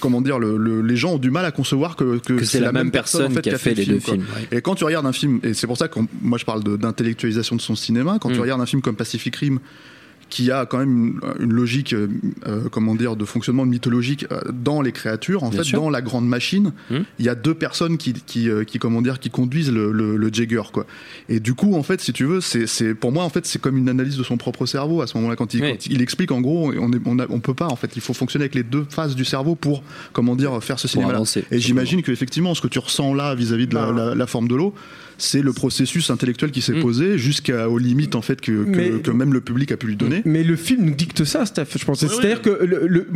comment 0.00 0.20
dire 0.20 0.38
le, 0.38 0.58
le- 0.58 0.82
les 0.82 0.96
gens 0.96 1.14
ont 1.14 1.18
du 1.18 1.30
mal 1.30 1.44
à 1.46 1.50
concevoir 1.50 1.96
que, 1.96 2.18
que, 2.18 2.34
Que 2.34 2.44
c'est 2.44 2.60
la 2.60 2.72
même 2.72 2.88
en 2.88 2.90
personne 2.90 3.40
qui 3.40 3.48
a 3.50 3.56
fait 3.58 3.70
le 3.70 3.76
les 3.76 3.82
film, 3.84 3.96
deux 3.96 4.02
quoi. 4.04 4.14
films. 4.14 4.26
ouais. 4.50 4.58
et 4.58 4.60
quand 4.60 4.74
tu 4.74 4.84
regardes 4.84 5.06
un 5.06 5.12
film, 5.12 5.40
et 5.42 5.54
c'est 5.54 5.66
pour 5.66 5.78
ça 5.78 5.88
que 5.88 5.98
moi 6.20 6.36
je 6.38 6.44
parle 6.44 6.62
de- 6.62 6.76
d'intellectualisation 6.76 7.56
de, 7.56 7.60
son 7.62 7.74
cinéma, 7.74 8.18
quand 8.20 8.28
tu 8.30 8.36
Mm. 8.38 8.42
regardes 8.42 8.60
un 8.60 8.66
film 8.66 8.82
comme 8.82 8.96
Pacific 8.96 9.34
Rim, 9.36 9.60
qui 10.30 10.50
a 10.50 10.64
quand 10.64 10.78
même 10.78 11.18
une, 11.38 11.44
une 11.44 11.52
logique, 11.52 11.92
euh, 11.92 12.08
euh, 12.46 12.68
comment 12.70 12.94
dire, 12.94 13.16
de 13.16 13.24
fonctionnement 13.24 13.66
mythologique 13.66 14.26
euh, 14.30 14.40
dans 14.52 14.80
les 14.80 14.92
créatures, 14.92 15.42
en 15.42 15.48
Bien 15.50 15.58
fait, 15.58 15.64
sûr. 15.64 15.80
dans 15.80 15.90
la 15.90 16.00
grande 16.02 16.26
machine, 16.26 16.72
Mm. 16.90 16.98
il 17.18 17.24
y 17.24 17.28
a 17.28 17.34
deux 17.34 17.52
personnes 17.54 17.98
qui, 17.98 18.12
qui, 18.14 18.48
euh, 18.48 18.64
qui, 18.64 18.78
comment 18.78 19.02
dire, 19.02 19.18
qui 19.18 19.28
conduisent 19.30 19.72
le, 19.72 19.90
le, 19.92 20.16
le 20.16 20.30
Jagger, 20.32 20.62
quoi. 20.72 20.86
Et 21.28 21.40
du 21.40 21.54
coup, 21.54 21.74
en 21.74 21.82
fait, 21.82 22.00
si 22.00 22.12
tu 22.12 22.24
veux, 22.24 22.40
c'est, 22.40 22.66
c'est, 22.66 22.94
pour 22.94 23.12
moi, 23.12 23.24
en 23.24 23.28
fait, 23.28 23.44
c'est 23.44 23.60
comme 23.60 23.76
une 23.76 23.88
analyse 23.88 24.16
de 24.16 24.22
son 24.22 24.36
propre 24.36 24.66
cerveau 24.66 25.02
à 25.02 25.06
ce 25.06 25.16
moment-là, 25.18 25.36
quand 25.36 25.52
il, 25.52 25.62
Oui. 25.62 25.70
quand 25.72 25.86
il 25.86 26.00
explique, 26.00 26.30
en 26.32 26.40
gros, 26.40 26.72
on, 26.78 26.92
est, 26.92 27.00
on, 27.04 27.18
a- 27.18 27.26
on 27.28 27.40
peut 27.40 27.54
pas, 27.54 27.66
en 27.66 27.76
fait, 27.76 27.90
il 27.96 28.00
faut 28.02 28.14
fonctionner 28.14 28.44
avec 28.44 28.54
les 28.54 28.62
deux 28.62 28.86
phases 28.88 29.14
du 29.16 29.24
cerveau 29.24 29.56
pour, 29.56 29.82
comment 30.12 30.36
dire, 30.36 30.62
faire 30.62 30.78
ce 30.78 30.86
cinéma-là. 30.88 31.22
Et 31.50 31.58
j'imagine 31.58 32.02
que 32.02 32.12
effectivement, 32.12 32.54
ce 32.54 32.60
que 32.60 32.68
tu 32.68 32.78
ressens 32.78 33.14
là 33.14 33.34
vis-à-vis 33.34 33.66
de 33.66 33.74
la, 33.74 33.86
Bah. 33.92 33.92
la- 34.10 34.14
la 34.14 34.26
forme 34.28 34.46
de 34.48 34.54
l'eau, 34.54 34.74
c'est 35.20 35.42
le 35.42 35.52
processus 35.52 36.10
intellectuel 36.10 36.50
qui 36.50 36.60
s'est 36.62 36.72
Mm. 36.72 36.80
posé 36.80 37.18
jusqu'aux 37.18 37.78
limites 37.78 38.14
en 38.14 38.22
fait 38.22 38.40
que, 38.40 38.50
que, 38.64 38.68
Mais- 38.68 38.90
que 39.02 39.10
même 39.10 39.32
le 39.32 39.40
public 39.40 39.70
a 39.72 39.76
pu 39.76 39.86
lui 39.86 39.96
donner. 39.96 40.22
Mais 40.24 40.42
le 40.42 40.56
film 40.56 40.84
nous 40.84 40.94
dicte 40.94 41.24
ça, 41.24 41.44
Steph, 41.46 41.66
je 41.78 41.84
pense. 41.84 42.00
C'est-à-dire 42.00 42.42
que 42.42 42.50
le, 42.64 42.86
le- 42.86 43.06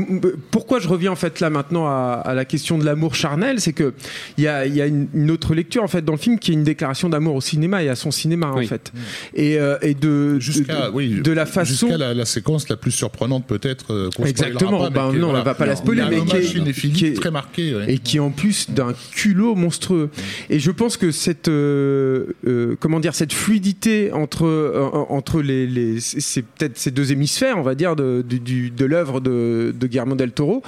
pourquoi 0.50 0.78
je 0.80 0.88
reviens 0.88 1.12
en 1.12 1.16
fait 1.16 1.40
là 1.40 1.50
maintenant 1.50 1.86
à, 1.86 2.22
à 2.24 2.34
la 2.34 2.44
question 2.44 2.78
de 2.78 2.84
l'amour 2.84 3.14
charnel, 3.14 3.60
c'est 3.60 3.72
que 3.72 3.92
il 4.38 4.44
y 4.44 4.48
a, 4.48 4.66
il 4.66 4.74
y 4.74 4.82
a 4.82 4.86
une, 4.86 5.08
une 5.14 5.30
autre 5.30 5.54
lecture 5.54 5.82
en 5.82 5.88
fait 5.88 6.04
dans 6.04 6.12
le 6.12 6.18
film 6.18 6.38
qui 6.38 6.50
est 6.50 6.54
une 6.54 6.64
déclaration 6.64 7.08
d'amour 7.08 7.34
au 7.36 7.40
cinéma 7.40 7.82
et 7.82 7.88
à 7.88 7.96
son 7.96 8.10
cinéma 8.10 8.52
Oui. 8.54 8.64
en 8.64 8.68
fait, 8.68 8.92
et, 9.34 9.58
euh, 9.58 9.76
et 9.82 9.94
de 9.94 10.38
Jusqu'à 10.40 10.88
de, 10.88 10.92
oui, 10.92 11.20
de 11.22 11.32
la 11.32 11.46
façon. 11.46 11.86
jusqu'à 11.86 11.98
la, 11.98 12.14
la 12.14 12.24
séquence 12.24 12.68
la 12.68 12.76
plus 12.76 12.90
surprenante 12.92 13.46
peut-être. 13.46 13.92
euh, 13.92 14.10
qu'on 14.16 14.24
Exactement. 14.24 14.78
pas, 14.78 14.90
Ben 14.90 15.10
mais 15.12 15.18
non, 15.18 15.30
on 15.30 15.42
va 15.42 15.54
pas 15.54 15.66
la 15.66 15.76
spoiler, 15.76 16.02
mais 16.10 16.18
un 16.20 16.24
qui 16.24 16.36
est- 16.36 16.90
qui 16.92 17.06
est- 17.06 17.12
très 17.14 17.30
marqué. 17.30 17.74
ouais. 17.74 17.92
et 17.94 17.98
qui 17.98 18.18
en 18.20 18.30
plus 18.30 18.70
d'un 18.70 18.92
culot 19.14 19.54
monstrueux. 19.54 20.10
Et 20.50 20.58
je 20.58 20.70
pense 20.70 20.96
que 20.96 21.10
cette 21.10 21.48
euh, 21.48 21.93
euh, 22.46 22.76
comment 22.80 23.00
dire 23.00 23.14
cette 23.14 23.32
fluidité 23.32 24.12
entre 24.12 24.46
euh, 24.46 24.90
entre 25.08 25.40
les, 25.40 26.00
c'est 26.00 26.42
peut-être 26.42 26.76
ces 26.78 26.90
deux 26.90 27.12
hémisphères, 27.12 27.58
on 27.58 27.62
va 27.62 27.74
dire 27.74 27.96
de 27.96 28.22
de 28.22 28.84
l'œuvre 28.84 29.20
de, 29.20 29.74
de 29.78 29.86
Guillermo 29.86 30.14
del 30.14 30.32
Toro. 30.32 30.62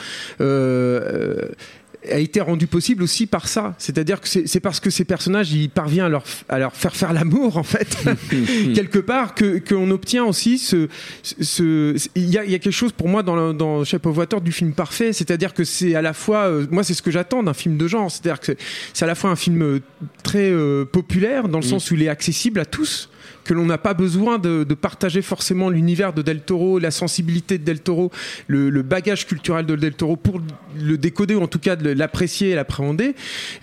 A 2.11 2.19
été 2.19 2.41
rendu 2.41 2.67
possible 2.67 3.03
aussi 3.03 3.27
par 3.27 3.49
ça. 3.49 3.75
C'est-à-dire 3.79 4.21
que 4.21 4.29
c'est 4.29 4.61
parce 4.61 4.81
que 4.81 4.91
ces 4.91 5.05
personnages, 5.05 5.53
il 5.53 5.69
parvient 5.71 6.07
à 6.07 6.09
leur, 6.09 6.25
à 6.49 6.59
leur 6.59 6.75
faire 6.75 6.95
faire 6.95 7.13
l'amour, 7.13 7.57
en 7.57 7.63
fait, 7.63 7.97
quelque 8.75 8.99
part, 8.99 9.35
que 9.35 9.59
qu'on 9.59 9.91
obtient 9.91 10.25
aussi 10.25 10.59
ce... 10.59 10.89
ce 11.23 11.97
il, 12.15 12.29
y 12.31 12.39
a, 12.39 12.45
y 12.45 12.55
a 12.55 12.59
quelque 12.59 12.71
chose 12.73 12.93
pour 12.93 13.09
moi 13.09 13.23
dans, 13.23 13.37
le, 13.37 13.53
dans 13.53 13.85
Shape 13.85 14.07
of 14.07 14.17
Water 14.17 14.41
du 14.41 14.53
film 14.53 14.73
parfait, 14.73 15.13
c'est-à-dire 15.13 15.55
que 15.55 15.65
c'est 15.65 15.95
à 15.95 16.03
la 16.03 16.13
fois... 16.13 16.47
euh, 16.49 16.67
moi, 16.71 16.83
c'est 16.85 16.95
ce 16.95 17.03
que 17.03 17.11
j'attends 17.11 17.43
d'un 17.43 17.55
film 17.55 17.77
de 17.77 17.87
genre. 17.89 18.11
C'est-à-dire 18.11 18.41
que 18.41 18.53
c'est- 18.93 19.05
à 19.05 19.09
la 19.09 19.15
fois 19.15 19.31
un 19.31 19.37
film 19.37 19.63
euh, 19.63 19.81
très 20.23 20.51
euh, 20.51 20.85
populaire, 20.85 21.49
dans 21.49 21.59
le 21.59 21.65
sens 21.65 21.91
où 21.91 21.95
il 21.95 22.03
est 22.03 22.09
accessible 22.09 22.61
à 22.61 22.65
tous, 22.65 23.09
que 23.47 23.55
l'on 23.55 23.67
n'a 23.67 23.79
pas 23.79 23.95
besoin 23.95 24.39
de, 24.39 24.65
partager 24.75 25.23
forcément 25.23 25.71
l'univers 25.71 26.13
de 26.13 26.23
Del 26.23 26.41
Toro, 26.41 26.79
la 26.79 26.91
sensibilité 26.91 27.59
de 27.59 27.65
Del 27.65 27.81
Toro, 27.81 28.11
le, 28.47 28.83
bagage 28.83 29.27
culturel 29.27 29.67
de 29.67 29.77
Del 29.77 29.95
Toro 29.95 30.17
pour 30.17 30.41
le 30.79 30.99
décoder 30.99 31.35
ou 31.35 31.43
en 31.43 31.47
tout 31.47 31.59
cas 31.59 31.77
de 31.77 31.91
l'apprécier 31.91 32.51
et 32.51 32.55
l'appréhender. 32.55 33.15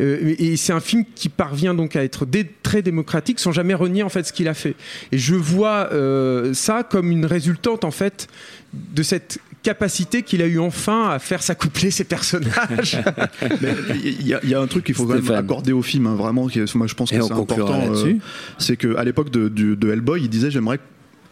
Euh, 0.01 0.35
et 0.39 0.57
c'est 0.57 0.73
un 0.73 0.79
film 0.79 1.05
qui 1.15 1.29
parvient 1.29 1.73
donc 1.73 1.95
à 1.95 2.03
être 2.03 2.25
très 2.63 2.81
démocratique 2.81 3.39
sans 3.39 3.51
jamais 3.51 3.73
renier 3.73 4.03
en 4.03 4.09
fait 4.09 4.23
ce 4.23 4.33
qu'il 4.33 4.47
a 4.47 4.53
fait. 4.53 4.75
Et 5.11 5.17
je 5.17 5.35
vois 5.35 5.89
euh, 5.91 6.53
ça 6.53 6.83
comme 6.83 7.11
une 7.11 7.25
résultante 7.25 7.83
en 7.83 7.91
fait 7.91 8.27
de 8.73 9.03
cette 9.03 9.39
capacité 9.63 10.21
qu'il 10.23 10.41
a 10.41 10.45
eu 10.45 10.59
enfin 10.59 11.09
à 11.09 11.19
faire 11.19 11.41
s'accoupler 11.41 11.89
ses 11.89 12.03
personnages. 12.03 12.99
Il 14.03 14.27
y, 14.27 14.33
a- 14.33 14.39
il 14.43 14.49
y 14.49 14.53
a 14.53 14.59
un 14.59 14.67
truc 14.67 14.83
qu'il 14.85 14.93
faut 14.95 15.05
quand 15.05 15.15
même 15.15 15.31
accorder 15.31 15.71
au 15.71 15.81
film, 15.81 16.05
hein, 16.07 16.15
vraiment. 16.15 16.47
qui 16.47 16.59
est- 16.59 16.75
moi, 16.75 16.85
je 16.87 16.93
pense 16.93 17.11
Et 17.11 17.17
que 17.17 17.23
c'est 17.23 17.31
important. 17.31 17.77
là-dessus. 17.79 18.19
c'est 18.57 18.77
que 18.77 18.95
à 18.97 19.03
l'époque 19.03 19.29
de 19.31 19.89
Hellboy, 19.91 20.21
il 20.21 20.29
disait 20.29 20.51
j'aimerais 20.51 20.79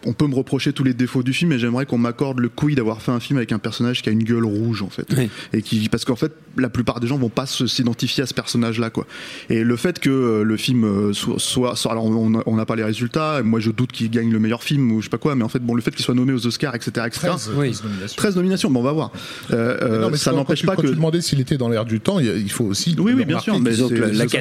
on 0.06 0.14
peut 0.14 0.28
me 0.28 0.36
reprocher 0.36 0.74
tous 0.74 0.84
les 0.84 0.94
défauts 0.94 1.24
du 1.24 1.34
film, 1.34 1.50
mais 1.52 1.60
j'aimerais 1.60 1.86
qu'on 1.86 1.98
m'accorde 1.98 2.40
le 2.40 2.50
couille 2.50 2.76
d'avoir 2.76 3.02
fait 3.02 3.12
un 3.12 3.20
film 3.20 3.38
avec 3.38 3.52
un 3.52 3.60
personnage 3.60 4.02
qui 4.02 4.10
a 4.10 4.12
une 4.12 4.24
gueule 4.24 4.46
rouge 4.46 4.82
en 4.82 4.90
fait, 4.90 5.06
Oui. 5.18 5.30
et 5.54 5.62
qui 5.62 5.88
parce 5.90 6.06
qu'en 6.06 6.16
fait 6.16 6.32
la 6.58 6.70
plupart 6.70 7.00
des 7.00 7.08
gens 7.08 7.18
vont 7.18 7.30
pas 7.30 7.46
s'identifier 7.46 8.24
à 8.24 8.26
ce 8.28 8.34
personnage-là 8.34 8.90
quoi. 8.90 9.06
Et 9.50 9.64
le 9.64 9.76
fait 9.76 10.00
que 10.00 10.10
euh, 10.10 10.44
le 10.44 10.58
film 10.58 10.84
euh, 10.84 11.14
soit, 11.14 11.36
soit, 11.40 11.76
soit- 11.76 11.92
alors 11.92 12.06
on 12.06 12.56
n'a 12.56 12.66
pas 12.66 12.76
les 12.76 12.84
résultats, 12.84 13.40
et 13.40 13.44
moi 13.44 13.60
je 13.60 13.72
doute 13.72 13.92
qu'il 13.92 14.10
gagne 14.10 14.32
le 14.32 14.40
meilleur 14.40 14.64
film 14.64 14.92
ou 14.92 15.00
je 15.02 15.06
sais 15.06 15.10
pas 15.10 15.18
quoi, 15.18 15.36
mais 15.36 15.44
en 15.44 15.50
fait 15.50 15.60
bon 15.60 15.76
le 15.76 15.82
fait 15.82 15.92
qu'il 15.92 16.04
soit 16.04 16.16
nommé 16.16 16.34
aux 16.34 16.46
Oscars 16.48 16.76
etc 16.76 17.06
etc. 17.08 17.28
13, 17.32 17.52
Oui. 17.56 17.72
13 17.72 17.84
nominations. 17.84 18.16
13 18.18 18.36
nominations, 18.36 18.72
bon 18.72 18.80
on 18.80 18.84
va 18.84 18.92
voir. 18.92 19.12
Euh, 19.52 19.78
Mais 19.92 19.98
non, 20.00 20.10
mais 20.10 20.18
ça 20.18 20.32
quand- 20.32 20.38
n'empêche 20.38 20.62
quand 20.62 20.68
pas 20.68 20.76
quand 20.76 20.82
que 20.84 20.88
tu 20.88 20.96
demandais 20.96 21.22
s'il 21.22 21.40
était 21.40 21.58
dans 21.58 21.70
l'air 21.70 21.86
du 21.86 22.00
temps, 22.00 22.20
il 22.20 22.50
faut 22.52 22.66
aussi. 22.66 22.96
Oui, 22.98 23.14
oui, 23.14 23.20
le 23.20 23.26
bien 23.26 23.40
sûr, 23.40 23.60
mais 23.60 23.72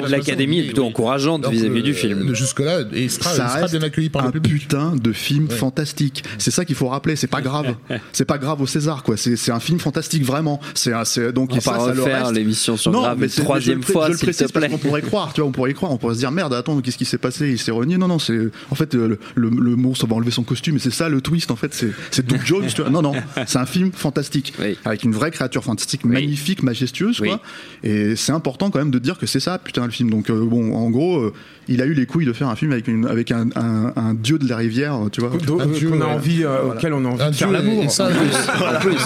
l'Académie 0.08 0.60
est 0.60 0.64
plutôt 0.64 0.82
Oui. 0.82 0.88
encourageante 0.88 1.46
vis-à-vis 1.48 1.82
du 1.82 1.94
film. 1.94 2.34
Jusque-là, 2.34 2.80
et 2.92 3.04
il 3.04 3.10
sera, 3.10 3.66
bien 3.68 3.82
accueilli 3.82 4.08
par 4.10 4.24
le 4.26 4.32
public. 4.32 4.52
putain 4.62 4.94
de 4.96 5.12
film 5.12 5.48
fantastique. 5.50 6.24
C'est 6.38 6.50
ça 6.50 6.64
qu'il 6.64 6.74
faut 6.76 6.88
rappeler. 6.88 7.16
C'est 7.16 7.26
pas 7.26 7.40
grave. 7.40 7.74
c'est 8.12 8.24
pas 8.24 8.38
grave 8.38 8.60
au 8.60 8.66
César, 8.66 9.02
quoi. 9.02 9.16
C'est 9.16 9.50
un 9.50 9.60
film 9.60 9.78
fantastique 9.78 10.24
vraiment. 10.24 10.60
C'est 10.74 10.92
donc 11.32 11.50
On 11.50 11.54
va 11.54 11.58
et 11.58 11.60
ça, 11.60 11.72
pas 11.72 11.80
ça 11.86 11.94
le 11.94 12.02
refaire 12.02 12.32
l'émission 12.32 12.76
sur 12.76 12.92
Non, 12.92 13.02
Grave 13.02 13.18
mais 13.20 13.26
une 13.26 13.42
troisième 13.44 13.82
je 13.82 13.92
fois, 13.92 14.06
je 14.06 14.12
le 14.12 14.16
s'il 14.18 14.20
te 14.20 14.24
précise 14.32 14.52
parce 14.52 14.66
plaît. 14.66 14.68
qu'on 14.74 14.78
pourrait 14.78 15.02
croire, 15.02 15.32
tu 15.32 15.40
vois, 15.40 15.48
on 15.48 15.52
pourrait 15.52 15.70
y 15.70 15.74
croire, 15.74 15.92
on 15.92 15.96
pourrait 15.96 16.14
se 16.14 16.20
dire 16.20 16.30
merde, 16.30 16.54
attends, 16.54 16.80
qu'est-ce 16.80 16.96
qui 16.98 17.04
s'est 17.04 17.18
passé? 17.18 17.50
Il 17.50 17.58
s'est 17.58 17.70
renié. 17.70 17.98
Non, 17.98 18.08
non, 18.08 18.18
c'est 18.18 18.38
en 18.70 18.74
fait 18.74 18.94
euh, 18.94 19.18
le, 19.34 19.48
le, 19.48 19.50
le 19.60 19.76
monstre 19.76 20.06
va 20.06 20.16
enlever 20.16 20.30
son 20.30 20.42
costume 20.42 20.76
et 20.76 20.78
c'est 20.78 20.90
ça 20.92 21.08
le 21.08 21.20
twist 21.20 21.50
en 21.50 21.56
fait. 21.56 21.74
C'est 22.10 22.26
Doug 22.26 22.40
Jones. 22.44 22.66
tu 22.74 22.82
vois. 22.82 22.90
Non, 22.90 23.02
non, 23.02 23.12
c'est 23.46 23.58
un 23.58 23.66
film 23.66 23.90
fantastique 23.92 24.52
Oui. 24.60 24.76
avec 24.84 25.04
une 25.04 25.12
vraie 25.12 25.30
créature 25.30 25.64
fantastique, 25.64 26.04
magnifique, 26.04 26.62
majestueuse, 26.62 27.20
Oui. 27.20 27.28
quoi. 27.28 27.40
Et 27.82 28.16
c'est 28.16 28.32
important 28.32 28.70
quand 28.70 28.78
même 28.78 28.90
de 28.90 28.98
dire 28.98 29.18
que 29.18 29.26
c'est 29.26 29.40
ça, 29.40 29.58
putain, 29.58 29.84
le 29.84 29.90
film. 29.90 30.10
Donc 30.10 30.30
euh, 30.30 30.44
bon, 30.44 30.74
en 30.74 30.90
gros, 30.90 31.18
euh, 31.18 31.32
il 31.68 31.80
a 31.82 31.86
eu 31.86 31.94
les 31.94 32.06
couilles 32.06 32.26
de 32.26 32.32
faire 32.32 32.48
un 32.48 32.56
film 32.56 32.72
avec 32.72 32.88
une 32.88 33.06
avec 33.06 33.30
un, 33.30 33.48
un, 33.56 33.92
un 33.96 34.14
dieu 34.14 34.38
de 34.38 34.48
la 34.48 34.56
rivière, 34.56 34.98
tu 35.12 35.20
vois. 35.20 35.30
Donc, 35.46 35.60
Un 35.62 35.66
dieu, 35.66 35.90
qu'on 35.90 36.00
a 36.00 36.06
envie, 36.06 36.44
euh, 36.44 36.72
auquel 36.72 36.92
on 36.92 37.04
a 37.04 37.08
envie 37.08 37.22
Un 37.22 37.30
de 37.30 37.34
faire 37.36 37.50
l'amour. 37.50 37.90
ça, 37.90 38.06
En 38.08 38.80
plus, 38.80 38.96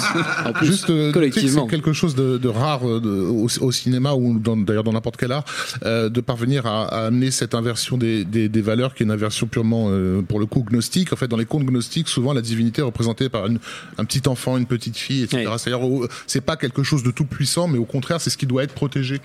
en 0.47 0.53
plus, 0.53 0.66
Juste, 0.66 0.90
euh, 0.90 1.12
collectivement. 1.12 1.64
c'est 1.68 1.70
quelque 1.77 1.92
chose 1.92 2.14
de, 2.14 2.38
de 2.38 2.49
rare 2.49 2.88
euh, 2.88 3.01
de- 3.01 3.09
au, 3.11 3.47
au 3.61 3.73
cinéma 3.73 4.14
ou 4.14 4.38
dans- 4.38 4.57
d'ailleurs 4.57 4.85
dans 4.85 4.92
n'importe 4.92 5.16
quel 5.16 5.33
art, 5.33 5.44
euh, 5.85 6.09
de 6.09 6.20
parvenir 6.20 6.66
à, 6.66 6.85
à 6.87 7.07
amener 7.07 7.31
cette 7.31 7.55
inversion 7.55 7.97
des, 7.97 8.25
des, 8.25 8.49
des 8.49 8.61
valeurs, 8.62 8.94
qui 8.94 9.03
est 9.03 9.07
une 9.07 9.12
inversion 9.12 9.47
purement, 9.47 9.87
euh, 9.90 10.23
pour 10.23 10.38
le 10.40 10.47
coup, 10.47 10.64
gnostique. 10.68 11.12
En 11.12 11.16
fait, 11.16 11.29
dans 11.29 11.37
les 11.37 11.44
contes 11.47 11.64
gnostiques, 11.64 12.09
souvent 12.09 12.33
la 12.33 12.40
divinité 12.42 12.81
est 12.83 12.85
représentée 12.85 13.29
par 13.29 13.47
une- 13.47 13.59
un 13.99 14.05
petit 14.05 14.29
enfant, 14.29 14.57
une 14.57 14.66
petite 14.66 14.97
fille, 14.97 15.23
etc. 15.25 15.44
Oui. 15.47 15.53
C'est-à-dire, 15.59 15.88
c'est 16.27 16.40
pas 16.40 16.57
quelque 16.57 16.83
chose 16.83 17.03
de 17.03 17.11
tout 17.11 17.25
puissant, 17.25 17.68
mais 17.68 17.79
au 17.79 17.85
contraire, 17.85 18.20
c'est 18.20 18.31
ce 18.31 18.37
qui 18.37 18.47
doit 18.47 18.62
être 18.64 18.75
protégé. 18.75 19.20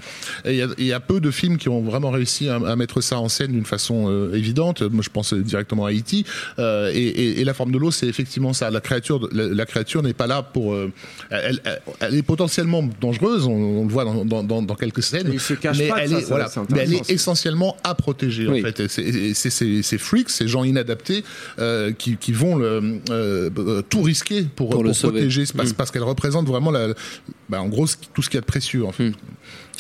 Et 0.46 0.52
il 0.52 0.58
y 0.58 0.62
a- 0.62 0.68
il 0.78 0.86
y, 0.86 0.94
a 0.94 1.00
peu 1.00 1.20
de 1.20 1.32
films 1.32 1.58
qui 1.58 1.70
ont 1.70 1.82
vraiment 1.82 2.10
réussi 2.12 2.50
à, 2.50 2.56
à 2.56 2.76
mettre 2.76 3.02
ça 3.02 3.20
en 3.20 3.30
scène 3.30 3.52
d'une 3.52 3.66
façon 3.66 4.06
euh, 4.10 4.34
évidente. 4.36 4.82
Moi, 4.82 5.02
je 5.04 5.10
pense 5.10 5.34
directement 5.34 5.86
à 5.86 5.92
E.T. 5.94 6.24
Euh, 6.60 6.92
et, 6.94 6.99
et- 7.02 7.42
et 7.42 7.44
la 7.44 7.54
forme 7.54 7.72
de 7.72 7.78
l'eau, 7.78 7.92
c'est 7.92 8.08
effectivement 8.08 8.54
ça. 8.54 8.70
La 8.72 8.82
créature, 8.82 9.28
la, 9.32 9.48
la 9.48 9.66
créature 9.66 10.04
n'est 10.04 10.14
pas 10.14 10.28
là 10.28 10.42
pour. 10.44 10.74
euh, 10.74 10.92
elle, 11.30 11.60
elle- 11.64 11.82
elle 12.00 12.16
est 12.16 12.22
potentiellement 12.24 12.88
dangereuse. 13.02 13.46
On, 13.46 13.52
on 13.52 13.84
le 13.86 13.90
voit 13.90 14.06
dans, 14.06 14.26
dans, 14.26 14.44
dans, 14.44 14.62
dans 14.62 14.76
quelques 14.76 15.04
scènes. 15.04 15.30
Il 15.32 15.40
se 15.40 15.54
cache 15.54 15.78
mais 15.78 15.88
pas 15.88 15.96
de 15.98 16.02
elle 16.02 16.10
ça, 16.12 16.18
est, 16.18 16.22
ça, 16.22 16.28
voilà, 16.28 16.50
mais 16.72 16.80
elle 16.84 16.94
est 16.94 17.10
essentiellement 17.10 17.78
à 17.84 17.96
protéger 17.96 18.48
Oui. 18.48 18.60
en 18.62 18.64
fait. 18.72 18.88
C'est- 18.88 19.34
ces 19.82 19.98
freaks, 19.98 20.30
ces 20.30 20.48
gens 20.48 20.64
inadaptés 20.64 21.24
euh, 21.60 21.92
qui, 21.92 22.18
qui 22.18 22.32
vont 22.32 22.56
le, 22.56 23.00
euh, 23.10 23.82
tout 23.90 24.02
risquer 24.02 24.44
pour, 24.56 24.70
Pour 24.70 24.84
le 24.84 24.90
pour 24.90 24.96
sauver. 24.98 25.20
protéger, 25.20 25.44
parce, 25.56 25.72
Mm. 25.72 25.74
parce 25.74 25.92
qu'elle 25.92 26.04
représente 26.04 26.48
vraiment 26.48 26.72
la, 26.72 26.90
bah, 27.50 27.62
en 27.62 27.68
gros 27.68 27.86
tout 28.14 28.22
ce 28.22 28.30
qu'il 28.30 28.38
y 28.38 28.40
a 28.40 28.42
de 28.42 28.46
précieux 28.46 28.86
en 28.86 28.92
fait. 28.92 29.10
Mm. 29.10 29.14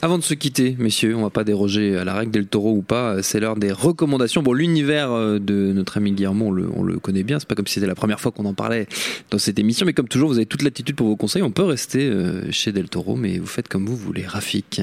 Avant 0.01 0.17
de 0.17 0.23
se 0.23 0.34
quitter, 0.34 0.77
messieurs, 0.79 1.13
on 1.17 1.23
va 1.23 1.29
pas 1.29 1.43
déroger 1.43 1.97
à 1.97 2.05
la 2.05 2.13
règle 2.13 2.32
del 2.32 2.45
Toro 2.47 2.71
ou 2.73 2.82
pas. 2.82 3.21
C'est 3.21 3.41
l'heure 3.41 3.58
des 3.58 3.73
recommandations. 3.73 4.41
Bon, 4.41 4.53
l'univers 4.53 5.12
euh, 5.12 5.39
de 5.39 5.73
notre 5.73 5.97
ami 5.97 6.13
Guillermo, 6.13 6.45
on 6.45 6.51
le, 6.51 6.69
on 6.73 6.84
le 6.84 6.99
connaît 6.99 7.23
bien. 7.23 7.38
C'est 7.38 7.49
pas 7.49 7.55
comme 7.55 7.67
si 7.67 7.73
c'était 7.73 7.86
la 7.86 7.95
première 7.95 8.21
fois 8.21 8.32
qu'on 8.32 8.45
en 8.45 8.53
parlait 8.53 8.88
dans 9.29 9.39
cette 9.39 9.60
émission, 9.60 9.86
mais 9.86 9.91
comme 9.91 10.08
toujours, 10.08 10.29
vous 10.29 10.38
avez 10.38 10.45
toute 10.45 10.62
l'attitude 10.62 10.95
pour 10.95 11.08
vos 11.08 11.17
conseils. 11.17 11.41
On 11.41 11.51
peut 11.51 11.63
rester 11.65 12.08
euh, 12.08 12.49
chez 12.49 12.71
Del 12.71 12.88
Toro, 12.88 13.17
mais 13.17 13.39
vous 13.39 13.45
faites 13.45 13.67
comme 13.67 13.86
vous 13.88 13.97
voulez. 13.97 14.25
Rafik. 14.25 14.82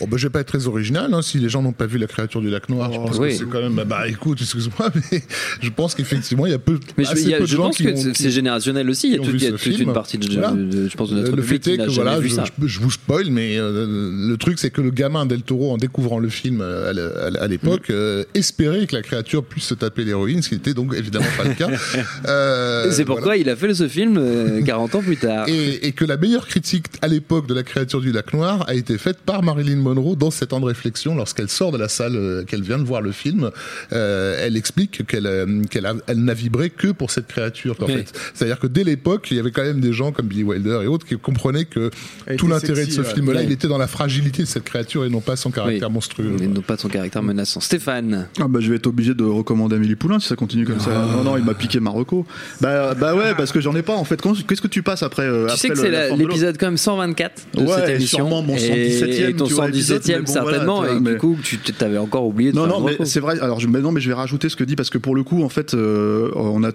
Bon, 0.00 0.06
bah, 0.06 0.18
je 0.18 0.26
vais 0.26 0.30
pas 0.30 0.40
être 0.40 0.48
très 0.48 0.66
original, 0.66 1.14
hein, 1.14 1.22
si 1.22 1.38
les 1.38 1.48
gens 1.48 1.62
n'ont 1.62 1.72
pas 1.72 1.86
vu 1.86 1.96
la 1.96 2.06
créature 2.06 2.42
du 2.42 2.50
lac 2.50 2.68
noir. 2.68 2.92
je 2.92 2.98
pense 2.98 3.18
oui. 3.18 3.28
que 3.28 3.34
c'est 3.34 3.44
quand 3.48 3.60
même, 3.60 3.74
bah, 3.74 3.84
bah, 3.86 4.06
écoute, 4.08 4.38
excuse-moi, 4.42 4.90
mais 5.12 5.22
je 5.62 5.70
pense 5.70 5.94
qu'effectivement, 5.94 6.44
il 6.44 6.50
y 6.52 6.54
a 6.54 6.58
peu, 6.58 6.78
Mais 6.98 7.04
je, 7.04 7.10
assez 7.10 7.22
il 7.22 7.28
y 7.30 7.34
a- 7.34 7.38
peu 7.38 7.44
de 7.44 7.48
je 7.48 7.56
gens 7.56 7.62
pense 7.64 7.76
qui 7.78 7.84
que 7.84 7.96
c'est- 7.96 8.30
générationnel 8.30 8.90
aussi. 8.90 9.08
Il 9.08 9.14
y 9.14 9.18
a, 9.18 9.22
il 9.22 9.42
y 9.42 9.46
a 9.46 9.50
toute 9.52 9.60
film. 9.60 9.88
une 9.88 9.92
partie 9.94 10.18
de, 10.18 10.30
Voilà. 10.30 10.50
de- 10.50 10.88
je 10.88 10.96
pense, 10.96 11.10
de 11.10 11.16
notre 11.16 11.36
le 11.36 11.42
fait 11.42 11.58
que 11.58 11.88
voilà, 12.14 12.20
vu 12.22 12.28
je, 12.30 12.34
ça. 12.36 12.44
je- 12.44 12.66
je 12.66 12.80
vous 12.80 12.90
spoil, 12.90 13.26
mais 13.30 13.56
euh, 13.58 13.86
le 14.28 14.36
truc 14.36 14.58
c'est 14.58 14.70
que 14.70 14.80
le 14.80 14.90
gamin 14.90 15.26
Del 15.26 15.42
Toro, 15.42 15.72
en 15.72 15.76
découvrant 15.76 16.18
le 16.18 16.28
film 16.28 16.60
euh, 16.60 16.92
à, 17.40 17.46
l'époque, 17.48 17.88
Mm. 17.88 17.92
euh, 17.92 18.24
espérait 18.34 18.86
que 18.86 18.94
la 18.96 19.02
créature 19.02 19.44
puisse 19.44 19.64
se 19.64 19.74
taper 19.74 20.04
l'héroïne, 20.04 20.42
ce 20.42 20.48
qui 20.48 20.54
n'était 20.54 20.74
donc 20.74 20.94
évidemment 20.96 21.26
pas 21.36 21.44
le 21.44 21.54
cas. 21.54 21.68
Euh, 22.28 22.90
c'est 22.92 23.04
pourquoi 23.04 23.24
voilà. 23.24 23.36
il 23.40 23.48
a 23.48 23.56
fait 23.56 23.72
ce 23.74 23.88
film 23.88 24.16
euh, 24.18 24.62
40 24.64 24.94
ans 24.96 25.02
plus 25.02 25.16
tard. 25.16 25.48
Et, 25.48 25.86
et 25.86 25.92
que 25.92 26.04
la 26.04 26.16
meilleure 26.16 26.46
critique 26.46 26.86
à 27.00 27.08
l'époque 27.08 27.46
de 27.46 27.54
la 27.54 27.62
créature 27.62 28.00
du 28.00 28.12
lac 28.12 28.32
noir 28.32 28.64
a 28.68 28.74
été 28.74 28.98
faite 28.98 29.18
par 29.24 29.42
Marilyn 29.42 29.76
Monroe 29.76 30.16
dans 30.16 30.30
ses 30.30 30.46
temps 30.46 30.60
de 30.60 30.66
réflexion 30.66 31.14
lorsqu'elle 31.14 31.48
sort 31.48 31.72
de 31.72 31.78
la 31.78 31.88
salle, 31.88 32.16
euh, 32.16 32.44
qu'elle 32.44 32.62
vient 32.62 32.78
de 32.78 32.84
voir 32.84 33.00
le 33.02 33.12
film. 33.12 33.50
Euh, 33.92 34.36
elle 34.40 34.56
explique 34.56 35.06
qu'elle 35.06 35.26
euh, 35.26 35.62
qu'elle 35.70 35.88
elle 36.06 36.18
n'a 36.24 36.34
vibré 36.34 36.70
que 36.70 36.88
pour 36.88 37.10
cette 37.10 37.26
créature. 37.26 37.76
En 37.80 37.86
Oui. 37.86 37.94
fait, 37.94 38.12
c'est-à-dire 38.34 38.58
que 38.58 38.66
dès 38.66 38.84
l'époque, 38.84 39.28
il 39.30 39.36
y 39.36 39.40
avait 39.40 39.50
quand 39.50 39.64
même 39.64 39.80
des 39.80 39.92
gens 39.92 40.12
comme 40.12 40.26
Billy 40.26 40.42
Wilder 40.44 40.80
et 40.82 40.86
autres 40.86 41.06
qui 41.06 41.16
comprenaient 41.18 41.64
que 41.64 41.90
tout 42.38 42.46
l'intérêt 42.48 42.86
de 42.86 42.90
ce 42.90 43.00
ouais. 43.00 43.06
film-là, 43.14 43.40
Ouais. 43.40 43.44
il 43.44 43.52
était 43.52 43.68
dans 43.68 43.78
la 43.78 43.86
fragilité 43.86 44.42
de 44.42 44.48
cette 44.48 44.64
créature 44.64 45.04
et 45.04 45.08
non 45.10 45.20
pas 45.20 45.36
son 45.36 45.50
caractère 45.50 45.88
Oui. 45.88 45.94
monstrueux. 45.94 46.32
Mais 46.38 46.46
non 46.46 46.60
pas 46.60 46.76
son 46.76 46.88
caractère 46.88 47.22
menaçant. 47.22 47.60
Stéphane. 47.60 48.28
Ah 48.40 48.46
bah 48.48 48.60
je 48.60 48.70
vais 48.70 48.76
être 48.76 48.86
obligé 48.86 49.14
de 49.14 49.24
recommander 49.24 49.76
Amélie 49.76 49.96
Poulain 49.96 50.18
si 50.20 50.28
ça 50.28 50.36
continue 50.36 50.64
comme 50.66 50.80
ça. 50.80 50.90
Non 50.90 51.24
non, 51.24 51.36
il 51.36 51.44
m'a 51.44 51.54
piqué 51.54 51.80
Marocco. 51.80 52.26
Bah 52.60 52.94
bah 52.94 53.14
ouais 53.14 53.34
parce 53.36 53.52
que 53.52 53.60
j'en 53.60 53.74
ai 53.76 53.82
pas 53.82 53.94
en 53.96 54.04
fait. 54.04 54.20
Qu'est-ce 54.46 54.62
que 54.62 54.68
tu 54.68 54.82
passes 54.82 55.02
après 55.02 55.24
euh, 55.24 55.48
Tu 55.48 55.56
sais 55.56 55.68
que 55.68 55.74
c'est 55.76 56.14
l'épisode 56.16 56.56
quand 56.58 56.66
même 56.66 56.76
124 56.76 57.42
de 57.54 57.60
Ouais, 57.62 57.66
cette 57.76 57.88
et 57.88 57.94
émission. 57.94 58.18
sûrement 58.18 58.42
mon 58.42 58.54
Et- 58.54 58.58
117e, 58.58 59.28
et 59.30 59.34
ton 59.34 59.46
tu 59.46 59.54
vois, 59.54 59.68
117e 59.68 59.68
épisode, 59.68 60.02
mais 60.08 60.20
bon, 60.20 60.26
certainement. 60.32 60.84
et 60.86 61.00
du 61.12 61.16
coup, 61.18 61.36
tu 61.42 61.58
t'avais 61.58 61.98
encore 61.98 62.26
oublié 62.26 62.52
de 62.52 62.56
Non, 62.56 62.66
faire 62.68 62.78
non, 62.80 62.86
mais 62.98 63.04
c'est 63.06 63.20
vrai. 63.20 63.38
Alors, 63.40 63.60
je, 63.60 63.66
mais 63.68 63.80
non, 63.80 63.92
mais 63.92 64.00
je 64.00 64.08
vais 64.08 64.14
rajouter 64.14 64.48
ce 64.48 64.56
que 64.56 64.64
dit 64.64 64.76
parce 64.76 64.90
que 64.90 64.98
pour 64.98 65.14
le 65.14 65.22
coup, 65.24 65.42
en 65.42 65.48
fait, 65.48 65.74
euh, 65.74 66.30
on 66.34 66.62
a 66.64 66.70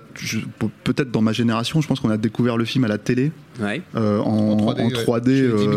peut-être 0.83 1.11
dans 1.11 1.21
ma 1.21 1.31
génération, 1.33 1.81
je 1.81 1.87
pense 1.87 1.99
qu'on 1.99 2.09
a 2.09 2.17
découvert 2.17 2.57
le 2.57 2.65
film 2.65 2.83
à 2.83 2.87
la 2.87 2.97
télé 2.97 3.31
Ouais. 3.61 3.81
euh, 3.95 4.19
en, 4.19 4.27
En 4.51 4.55
3D, 4.57 4.81
en 4.81 4.85
ouais. 4.85 4.91
3D, 5.19 5.25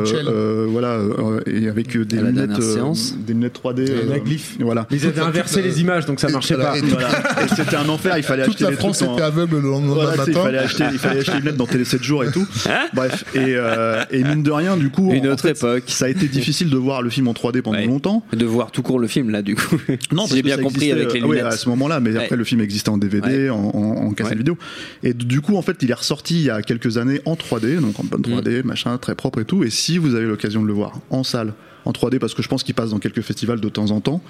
Chez 0.06 0.16
Eddie 0.16 0.26
euh, 0.26 0.30
euh, 0.30 0.66
voilà, 0.70 0.88
euh, 0.94 1.40
et 1.46 1.68
avec 1.68 1.96
euh, 1.96 2.04
des 2.04 2.18
À 2.18 2.22
la 2.22 2.30
lunettes, 2.30 2.48
dernière 2.48 2.66
euh, 2.68 2.74
séance. 2.74 3.14
des 3.18 3.32
lunettes 3.32 3.60
3D, 3.62 3.80
euh, 3.90 3.94
la 4.08 4.18
glyphe. 4.18 4.56
voilà. 4.60 4.86
Ils 4.90 5.06
avaient 5.06 5.20
inversé 5.20 5.62
les 5.62 5.80
images, 5.80 6.06
donc 6.06 6.20
ça 6.20 6.28
marchait 6.28 6.56
pas. 6.56 6.76
et 6.76 6.80
Voilà. 6.80 7.08
Et 7.44 7.48
c'était 7.56 7.76
un 7.76 7.88
enfer. 7.88 8.16
Il 8.16 8.22
fallait 8.22 8.44
Toute 8.44 8.52
acheter 8.54 8.64
la 8.64 8.70
des 8.70 8.76
France 8.76 9.02
était 9.02 9.22
aveugle 9.22 9.56
le 9.56 9.68
lendemain 9.70 9.94
sais, 9.94 10.12
il 10.12 10.18
matin. 10.18 10.42
fallait 10.42 10.58
acheter, 10.58 10.84
il 10.92 10.98
fallait 10.98 11.20
acheter 11.20 11.38
une 11.38 11.44
lettre 11.44 11.56
dans 11.56 11.66
Télé 11.66 11.84
7 11.84 12.02
jours 12.02 12.24
et 12.24 12.30
tout. 12.30 12.46
Bref, 12.94 13.24
et, 13.34 13.38
euh, 13.56 14.02
et 14.10 14.22
mine 14.24 14.42
de 14.42 14.50
rien, 14.50 14.76
du 14.76 14.90
coup, 14.90 15.12
Une 15.12 15.26
en 15.28 15.32
autre 15.32 15.42
fait, 15.42 15.50
époque. 15.50 15.84
ça 15.86 16.06
a 16.06 16.08
été 16.08 16.26
difficile 16.28 16.70
de 16.70 16.76
voir 16.76 17.02
le 17.02 17.10
film 17.10 17.28
en 17.28 17.32
3D 17.32 17.62
pendant 17.62 17.78
Ouais. 17.78 17.86
longtemps. 17.86 18.24
De 18.32 18.44
voir 18.44 18.70
tout 18.70 18.82
court 18.82 18.98
le 18.98 19.06
film 19.06 19.30
là, 19.30 19.42
du 19.42 19.54
coup. 19.54 19.76
Non, 20.12 20.26
si 20.26 20.36
j'ai 20.36 20.42
bien 20.42 20.56
compris 20.56 20.90
existait, 20.90 20.92
avec 20.92 21.12
les 21.14 21.20
euh, 21.20 21.24
oui, 21.26 21.36
lunettes. 21.36 21.52
à 21.52 21.56
ce 21.56 21.68
moment-là, 21.70 22.00
mais 22.00 22.10
Ouais. 22.12 22.24
après 22.24 22.36
le 22.36 22.44
film 22.44 22.60
existait 22.60 22.90
en 22.90 22.98
DVD, 22.98 23.48
Ouais. 23.48 23.50
en, 23.50 24.10
cassette 24.12 24.38
vidéo. 24.38 24.56
Et 25.02 25.14
du 25.14 25.40
coup, 25.40 25.56
en 25.56 25.62
fait, 25.62 25.76
il 25.82 25.90
est 25.90 25.94
ressorti 25.94 26.34
il 26.34 26.42
y 26.46 26.50
a 26.50 26.62
quelques 26.62 26.98
années 26.98 27.20
en 27.24 27.34
3D, 27.36 27.76
donc 27.80 27.98
en 28.00 28.04
bonne 28.04 28.22
3D, 28.22 28.62
machin, 28.64 28.98
très 28.98 29.14
propre 29.14 29.29
et 29.38 29.44
tout. 29.44 29.64
Et 29.64 29.70
si 29.70 29.98
vous 29.98 30.14
avez 30.14 30.26
l'occasion 30.26 30.62
de 30.62 30.66
le 30.66 30.72
voir 30.72 30.98
en 31.10 31.22
salle, 31.22 31.54
en 31.84 31.92
3D, 31.92 32.18
parce 32.18 32.34
que 32.34 32.42
je 32.42 32.48
pense 32.48 32.62
qu'il 32.62 32.74
passe 32.74 32.90
dans 32.90 32.98
quelques 32.98 33.22
festivals 33.22 33.60
de 33.60 33.68
temps 33.68 33.90
en 33.90 34.00
temps, 34.00 34.22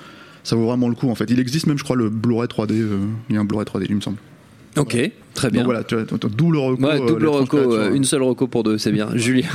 ça 0.45 0.57
vaut 0.57 0.67
vraiment 0.67 0.89
le 0.89 0.95
coup. 0.95 1.09
En 1.11 1.15
fait, 1.15 1.31
il 1.31 1.39
existe 1.41 1.67
même, 1.67 1.79
je 1.79 1.85
crois, 1.85 1.97
le 1.97 2.09
Blu-ray 2.09 2.49
3D. 2.49 2.73
euh, 2.73 2.99
il 3.29 3.35
y 3.35 3.39
a 3.39 3.41
un 3.41 3.45
Blu-ray 3.45 3.67
3D, 3.67 3.87
il 3.89 3.97
me 3.97 4.01
semble. 4.01 4.19
Ok, 4.77 4.97
très 5.35 5.51
bien. 5.51 5.63
Donc 5.63 5.67
voilà, 5.73 5.85
tu 5.85 5.95
vois, 5.97 6.05
d'où 6.05 6.51
le 6.53 6.59
recours. 6.59 6.89
Ouais, 6.89 6.99
double 6.99 7.27
reco, 7.29 7.57
euh, 7.59 7.93
une 7.95 8.05
seule 8.05 8.23
reco 8.23 8.47
pour 8.47 8.63
deux, 8.63 8.79
c'est 8.79 8.93
bien. 8.93 9.09
Julien, 9.15 9.49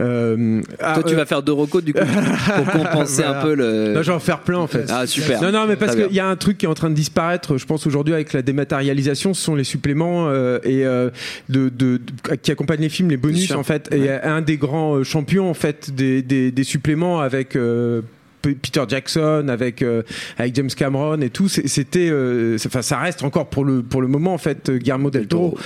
Euh, 0.00 0.60
ah, 0.80 0.94
toi 0.94 1.02
tu 1.02 1.14
euh, 1.14 1.16
vas 1.16 1.26
faire 1.26 1.42
deux 1.42 1.52
recos 1.52 1.82
du 1.84 1.92
coup 1.92 2.00
pour 2.00 2.64
compenser 2.72 3.22
Voilà. 3.22 3.40
un 3.40 3.42
peu 3.42 3.54
le. 3.54 3.92
Non, 3.94 4.02
je 4.02 4.10
vais 4.10 4.16
en 4.16 4.20
faire 4.20 4.40
plein 4.40 4.58
en 4.58 4.66
fait. 4.66 4.86
Ah 4.88 5.06
super. 5.06 5.42
Non, 5.42 5.52
non, 5.52 5.66
mais 5.66 5.76
parce 5.76 5.94
qu'il 5.96 6.12
y 6.12 6.20
a 6.20 6.28
un 6.28 6.36
truc 6.36 6.58
qui 6.58 6.66
est 6.66 6.68
en 6.68 6.74
train 6.74 6.90
de 6.90 6.94
disparaître, 6.94 7.56
je 7.58 7.66
pense 7.66 7.86
aujourd'hui 7.86 8.14
avec 8.14 8.32
la 8.32 8.42
dématérialisation, 8.42 9.34
ce 9.34 9.42
sont 9.42 9.54
les 9.54 9.64
suppléments 9.64 10.28
euh, 10.28 10.58
et 10.64 10.84
euh, 10.86 11.10
de, 11.48 11.68
de- 11.68 11.98
de- 11.98 12.34
qui 12.36 12.50
accompagnent 12.50 12.80
les 12.80 12.88
films, 12.88 13.10
les 13.10 13.16
bonus 13.16 13.50
en 13.52 13.62
fait. 13.62 13.92
Et 13.94 14.10
un 14.10 14.40
des 14.40 14.56
grands 14.56 14.96
euh, 14.96 15.04
champions 15.04 15.50
en 15.50 15.54
fait 15.54 15.90
des, 15.94 16.22
des, 16.22 16.50
des 16.50 16.64
suppléments 16.64 17.20
avec 17.20 17.56
euh, 17.56 18.02
Peter 18.42 18.82
Jackson, 18.88 19.46
avec 19.48 19.82
euh, 19.82 20.02
avec 20.38 20.54
James 20.54 20.70
Cameron 20.76 21.20
et 21.20 21.30
tout, 21.30 21.48
c'était, 21.48 22.08
euh, 22.10 22.56
enfin 22.66 22.82
ça 22.82 22.98
reste 22.98 23.22
encore 23.22 23.48
pour 23.48 23.64
le 23.64 23.82
pour 23.82 24.02
le 24.02 24.08
moment 24.08 24.34
en 24.34 24.38
fait 24.38 24.70
Guillermo 24.70 25.10
del 25.10 25.26
Toro. 25.26 25.56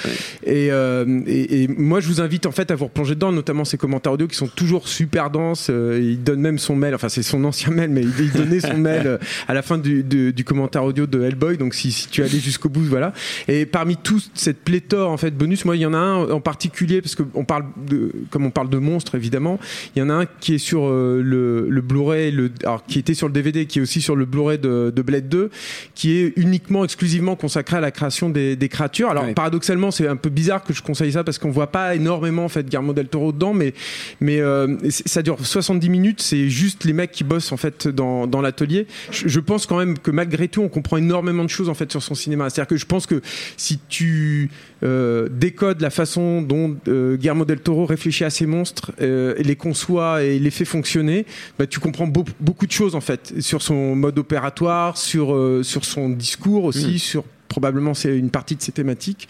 Et, 0.44 0.70
euh, 0.70 1.20
et, 1.26 1.62
et 1.62 1.68
moi, 1.68 2.00
je 2.00 2.08
vous 2.08 2.20
invite 2.20 2.46
en 2.46 2.52
fait 2.52 2.70
à 2.70 2.74
vous 2.74 2.86
replonger 2.86 3.14
dedans, 3.14 3.32
notamment 3.32 3.64
ses 3.64 3.76
commentaires 3.76 4.12
audio 4.12 4.26
qui 4.26 4.36
sont 4.36 4.46
toujours 4.46 4.88
super 4.88 5.30
denses. 5.30 5.68
Euh, 5.70 6.00
il 6.02 6.22
donne 6.22 6.40
même 6.40 6.58
son 6.58 6.76
mail, 6.76 6.94
enfin 6.94 7.08
c'est 7.08 7.22
son 7.22 7.44
ancien 7.44 7.72
mail, 7.72 7.90
mais 7.90 8.02
il, 8.02 8.12
il 8.20 8.32
donnait 8.32 8.60
son 8.60 8.76
mail 8.78 9.06
euh, 9.06 9.18
à 9.48 9.54
la 9.54 9.62
fin 9.62 9.78
du, 9.78 10.02
du, 10.02 10.32
du 10.32 10.44
commentaire 10.44 10.84
audio 10.84 11.06
de 11.06 11.22
Hellboy. 11.22 11.56
Donc 11.56 11.74
si, 11.74 11.92
si 11.92 12.08
tu 12.08 12.22
allais 12.22 12.38
jusqu'au 12.38 12.68
bout, 12.68 12.84
voilà. 12.84 13.12
Et 13.48 13.66
parmi 13.66 13.96
toute 13.96 14.30
cette 14.34 14.64
pléthore 14.64 15.10
en 15.10 15.16
fait 15.16 15.32
bonus, 15.32 15.64
moi 15.64 15.76
il 15.76 15.80
y 15.80 15.86
en 15.86 15.94
a 15.94 15.98
un 15.98 16.30
en 16.30 16.40
particulier 16.40 17.00
parce 17.00 17.14
que 17.14 17.22
on 17.34 17.44
parle 17.44 17.64
de, 17.88 18.12
comme 18.30 18.46
on 18.46 18.50
parle 18.50 18.70
de 18.70 18.78
monstres 18.78 19.14
évidemment, 19.14 19.58
il 19.94 20.00
y 20.00 20.02
en 20.02 20.10
a 20.10 20.14
un 20.14 20.26
qui 20.26 20.54
est 20.54 20.58
sur 20.58 20.86
euh, 20.86 21.20
le, 21.22 21.68
le 21.68 21.80
Blu-ray, 21.80 22.30
le, 22.30 22.50
alors 22.64 22.84
qui 22.84 22.98
était 22.98 23.14
sur 23.14 23.26
le 23.26 23.32
DVD, 23.32 23.66
qui 23.66 23.78
est 23.78 23.82
aussi 23.82 24.00
sur 24.00 24.16
le 24.16 24.24
Blu-ray 24.24 24.58
de, 24.58 24.92
de 24.94 25.02
Blade 25.02 25.28
2, 25.28 25.50
qui 25.94 26.12
est 26.18 26.32
uniquement 26.36 26.84
exclusivement 26.84 27.36
consacré 27.36 27.76
à 27.76 27.80
la 27.80 27.90
création 27.90 28.30
des, 28.30 28.56
des 28.56 28.68
créatures. 28.68 29.10
Alors 29.10 29.24
Ouais. 29.24 29.34
paradoxalement, 29.34 29.90
c'est 29.90 30.06
un 30.08 30.16
peu 30.16 30.28
bizarre 30.30 30.62
que 30.64 30.72
je 30.74 30.82
conseille 30.82 31.12
ça 31.12 31.24
parce 31.24 31.38
qu'on 31.38 31.50
voit 31.50 31.70
pas 31.72 31.94
énormément 31.94 32.44
en 32.44 32.48
fait 32.48 32.64
Guillermo 32.66 32.92
del 32.92 33.08
Toro 33.08 33.32
dedans, 33.32 33.54
mais 33.54 33.72
mais 34.20 34.40
euh, 34.40 34.76
ça 34.90 35.22
dure 35.22 35.38
70 35.44 35.88
minutes. 35.88 36.20
C'est 36.22 36.48
juste 36.48 36.84
les 36.84 36.92
mecs 36.92 37.12
qui 37.12 37.24
bossent 37.24 37.52
en 37.52 37.56
fait 37.56 37.88
dans, 37.88 38.26
dans 38.26 38.40
l'atelier. 38.40 38.86
Je, 39.10 39.28
je 39.28 39.40
pense 39.40 39.66
quand 39.66 39.78
même 39.78 39.98
que 39.98 40.10
malgré 40.10 40.48
tout, 40.48 40.62
on 40.62 40.68
comprend 40.68 40.96
énormément 40.96 41.44
de 41.44 41.48
choses 41.50 41.68
en 41.68 41.74
fait 41.74 41.90
sur 41.90 42.02
son 42.02 42.14
cinéma. 42.14 42.50
C'est-à-dire 42.50 42.68
que 42.68 42.76
je 42.76 42.86
pense 42.86 43.06
que 43.06 43.20
si 43.56 43.78
tu 43.88 44.50
euh, 44.82 45.28
décodes 45.30 45.80
la 45.80 45.90
façon 45.90 46.42
dont 46.42 46.76
euh, 46.88 47.16
Guillermo 47.16 47.44
del 47.44 47.60
Toro 47.60 47.86
réfléchit 47.86 48.24
à 48.24 48.30
ses 48.30 48.46
monstres, 48.46 48.92
les 49.00 49.56
conçoit 49.56 50.22
et 50.22 50.38
les 50.38 50.50
fait 50.50 50.64
fonctionner, 50.64 51.24
bah, 51.58 51.66
tu 51.66 51.80
comprends 51.80 52.06
beau- 52.06 52.24
beaucoup 52.54 52.66
de 52.66 52.72
choses 52.72 52.94
en 52.94 53.00
fait 53.00 53.40
sur 53.40 53.62
son 53.62 53.96
mode 53.96 54.16
opératoire, 54.16 54.96
sur 54.96 55.34
euh, 55.34 55.64
sur 55.64 55.84
son 55.84 56.08
discours 56.08 56.62
aussi, 56.62 57.00
sur 57.00 57.24
probablement 57.48 57.94
c'est 57.94 58.16
une 58.16 58.30
partie 58.30 58.56
de 58.56 58.62
ces 58.62 58.72
thématiques. 58.72 59.28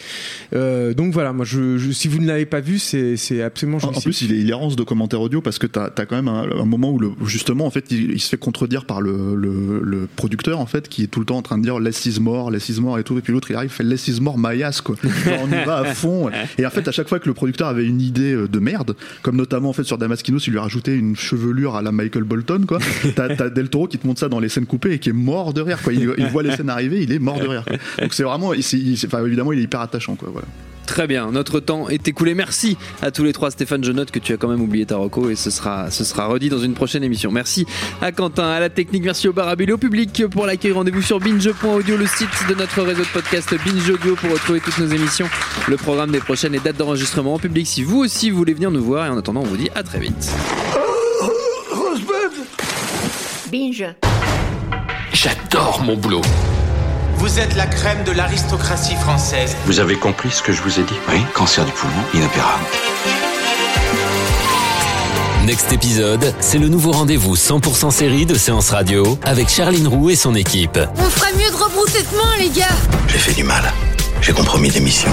Euh, 0.55 0.95
donc 0.95 1.13
voilà, 1.13 1.33
moi, 1.33 1.45
je, 1.45 1.79
je- 1.79 1.91
si 1.93 2.09
vous 2.09 2.19
ne 2.21 2.27
l'avez 2.27 2.47
pas 2.47 2.61
vu, 2.61 2.79
c'est 2.79 3.17
absolument 3.43 3.79
En, 3.83 3.89
en 3.89 4.01
plus, 4.01 4.23
il 4.23 4.33
est 4.33 4.39
hilarant 4.39 4.71
ce 4.71 4.77
documentaire 4.77 5.21
audio 5.21 5.41
parce 5.41 5.59
que 5.59 5.67
t'as 5.67 5.87
as 5.97 6.07
quand 6.07 6.17
même 6.17 6.29
un, 6.29 6.45
un 6.61 6.65
moment 6.65 6.91
où, 6.91 6.99
le, 6.99 7.11
justement, 7.27 7.67
en 7.67 7.71
fait, 7.71 7.87
il, 7.91 8.13
il 8.13 8.21
se 8.21 8.29
fait 8.29 8.37
contredire 8.37 8.85
par 8.87 9.01
le, 9.01 9.35
le, 9.35 9.81
le 9.83 10.09
producteur, 10.17 10.61
en 10.61 10.67
fait, 10.67 10.89
qui 10.89 11.03
est 11.03 11.07
tout 11.07 11.21
le 11.21 11.27
temps 11.27 11.37
en 11.37 11.43
train 11.43 11.59
de 11.59 11.63
dire 11.63 11.79
less 11.79 12.07
is 12.07 12.21
more, 12.21 12.51
less 12.51 12.69
is 12.69 12.81
more 12.81 12.99
et 12.99 13.05
tout. 13.05 13.19
Et 13.19 13.21
puis 13.21 13.33
l'autre, 13.33 13.51
il 13.51 13.57
arrive, 13.57 13.71
il 13.71 13.75
fait 13.75 13.85
less 13.85 14.09
is 14.09 14.21
more, 14.21 14.37
my 14.39 14.63
ass, 14.63 14.81
quoi. 14.81 14.97
Genre, 15.25 15.39
on 15.43 15.49
y 15.49 15.65
va 15.65 15.79
à 15.79 15.85
fond. 15.95 16.31
Et 16.59 16.65
en 16.67 16.71
fait, 16.71 16.87
à 16.89 16.93
chaque 16.93 17.09
fois 17.09 17.19
que 17.19 17.29
le 17.29 17.35
producteur 17.35 17.69
avait 17.69 17.85
une 17.87 18.01
idée 18.01 18.33
euh, 18.35 18.49
de 18.49 18.59
merde, 18.59 18.97
comme 19.23 19.37
notamment, 19.37 19.71
en 19.71 19.73
fait, 19.73 19.85
sur 19.85 19.99
Damaskinos, 19.99 20.47
il 20.47 20.53
lui 20.53 20.59
a 20.59 20.63
rajouté 20.63 20.95
une 20.95 21.17
chevelure 21.17 21.77
à 21.77 21.83
la 21.83 21.93
Michael 21.93 22.25
Bolton, 22.25 22.65
quoi. 22.67 22.79
T'as 23.17 23.25
as 23.45 23.51
Del 23.51 23.69
Toro 23.69 23.87
qui 23.87 23.99
te 23.99 24.07
montre 24.07 24.21
ça 24.21 24.29
dans 24.29 24.41
les 24.41 24.49
scènes 24.49 24.67
coupées 24.67 24.93
et 24.93 24.99
qui 24.99 25.11
est 25.11 25.13
mort 25.15 25.53
de 25.53 25.61
rire, 25.61 25.83
quoi. 25.83 25.93
Il, 25.93 26.13
il 26.19 26.27
voit 26.27 26.43
les 26.43 26.57
scènes 26.57 26.71
arriver, 26.71 27.03
il 27.03 27.13
est 27.13 27.19
mort 27.19 27.39
de 27.39 27.47
rire. 27.47 27.65
quoi. 27.67 27.77
Donc 28.01 28.14
c'est 28.15 28.23
vraiment, 28.23 28.53
c'est- 28.61 28.79
enfin, 29.07 29.25
évidemment, 29.25 29.53
il 29.53 29.59
est 29.61 29.63
hyper 29.63 29.81
attachant, 29.81 30.15
quoi. 30.17 30.29
Voilà. 30.33 30.47
Très 30.87 31.07
bien, 31.07 31.31
notre 31.33 31.61
temps 31.61 31.89
est 31.89 32.07
écoulé. 32.09 32.35
Merci 32.35 32.77
à 33.01 33.11
tous 33.11 33.25
les 33.25 33.33
trois. 33.33 33.51
Stéphane, 33.51 33.83
je 33.83 33.91
note 33.91 34.11
que 34.11 34.19
tu 34.19 34.35
as 34.35 34.37
quand 34.37 34.49
même 34.49 34.61
oublié 34.61 34.85
ta 34.85 34.97
reco 34.99 35.31
et 35.31 35.35
ce 35.35 35.49
sera, 35.51 35.91
ce 35.91 36.05
sera 36.05 36.27
redit 36.27 36.51
dans 36.51 36.59
une 36.59 36.75
prochaine 36.75 37.03
émission. 37.03 37.33
Merci 37.33 37.65
à 38.03 38.13
Quentin, 38.13 38.51
à 38.51 38.61
la 38.61 38.69
technique, 38.69 39.03
merci 39.03 39.27
au 39.27 39.33
Barabule 39.33 39.71
et 39.71 39.73
au 39.73 39.79
public 39.79 40.25
pour 40.31 40.45
l'accueil. 40.45 40.73
Rendez-vous 40.73 41.01
sur 41.01 41.21
binge.audio, 41.21 41.97
le 41.97 42.07
site 42.07 42.29
de 42.51 42.55
notre 42.55 42.83
réseau 42.83 43.01
de 43.01 43.09
podcast 43.09 43.55
Binge 43.65 43.89
Audio 43.89 44.15
pour 44.15 44.31
retrouver 44.31 44.61
toutes 44.61 44.77
nos 44.77 44.87
émissions, 44.89 45.27
le 45.69 45.77
programme 45.79 46.11
des 46.11 46.21
prochaines 46.21 46.55
et 46.55 46.61
dates 46.61 46.77
d'enregistrement 46.77 47.33
en 47.33 47.39
public 47.39 47.67
si 47.67 47.83
vous 47.83 48.01
aussi 48.01 48.29
voulez 48.29 48.53
venir 48.53 48.71
nous 48.71 48.85
voir. 48.85 49.07
Et 49.07 49.09
en 49.09 49.17
attendant, 49.17 49.41
on 49.41 49.45
vous 49.47 49.57
dit 49.57 49.71
à 49.75 49.83
très 49.83 50.01
vite. 50.01 50.31
Binge. 53.51 53.87
J'adore 55.15 55.83
mon 55.83 55.97
boulot. 55.97 56.21
Vous 57.25 57.41
êtes 57.41 57.57
la 57.57 57.65
crème 57.65 58.05
de 58.05 58.13
l'aristocratie 58.13 58.97
française. 58.97 59.57
Vous 59.65 59.81
avez 59.81 59.97
compris 59.97 60.31
ce 60.31 60.43
que 60.43 60.53
je 60.53 60.61
vous 60.61 60.79
ai 60.79 60.83
dit 60.83 60.93
Oui, 61.09 61.25
cancer 61.33 61.65
du 61.65 61.73
poumon, 61.73 61.95
inopérable. 62.13 62.63
Next 65.47 65.73
épisode, 65.73 66.35
c'est 66.41 66.59
le 66.59 66.69
nouveau 66.69 66.93
rendez-vous 66.93 67.35
100% 67.35 67.91
série 67.93 68.27
de 68.27 68.35
Séance 68.35 68.69
Radio 68.69 69.19
avec 69.25 69.49
Charline 69.49 69.89
Roux 69.89 70.11
et 70.11 70.17
son 70.17 70.35
équipe. 70.35 70.79
On 70.99 71.09
ferait 71.09 71.33
mieux 71.33 71.51
de 71.51 71.57
rebrousser 71.57 72.03
de 72.03 72.15
main, 72.15 72.37
les 72.39 72.51
gars. 72.51 72.77
J'ai 73.09 73.17
fait 73.17 73.33
du 73.33 73.43
mal. 73.43 73.73
J'ai 74.21 74.35
compromis 74.35 74.69
des 74.69 74.81
missions. 74.81 75.13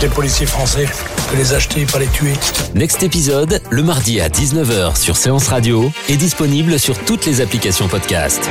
Des 0.00 0.08
policiers 0.08 0.46
français, 0.46 0.88
que 1.30 1.36
les 1.36 1.54
acheter, 1.54 1.86
pas 1.86 2.00
les 2.00 2.08
tuer. 2.08 2.32
Next 2.74 3.04
épisode, 3.04 3.60
le 3.70 3.84
mardi 3.84 4.20
à 4.20 4.28
19h 4.28 4.96
sur 4.96 5.16
Séance 5.16 5.46
Radio, 5.46 5.92
est 6.08 6.16
disponible 6.16 6.80
sur 6.80 6.98
toutes 6.98 7.26
les 7.26 7.40
applications 7.40 7.86
podcast. 7.86 8.50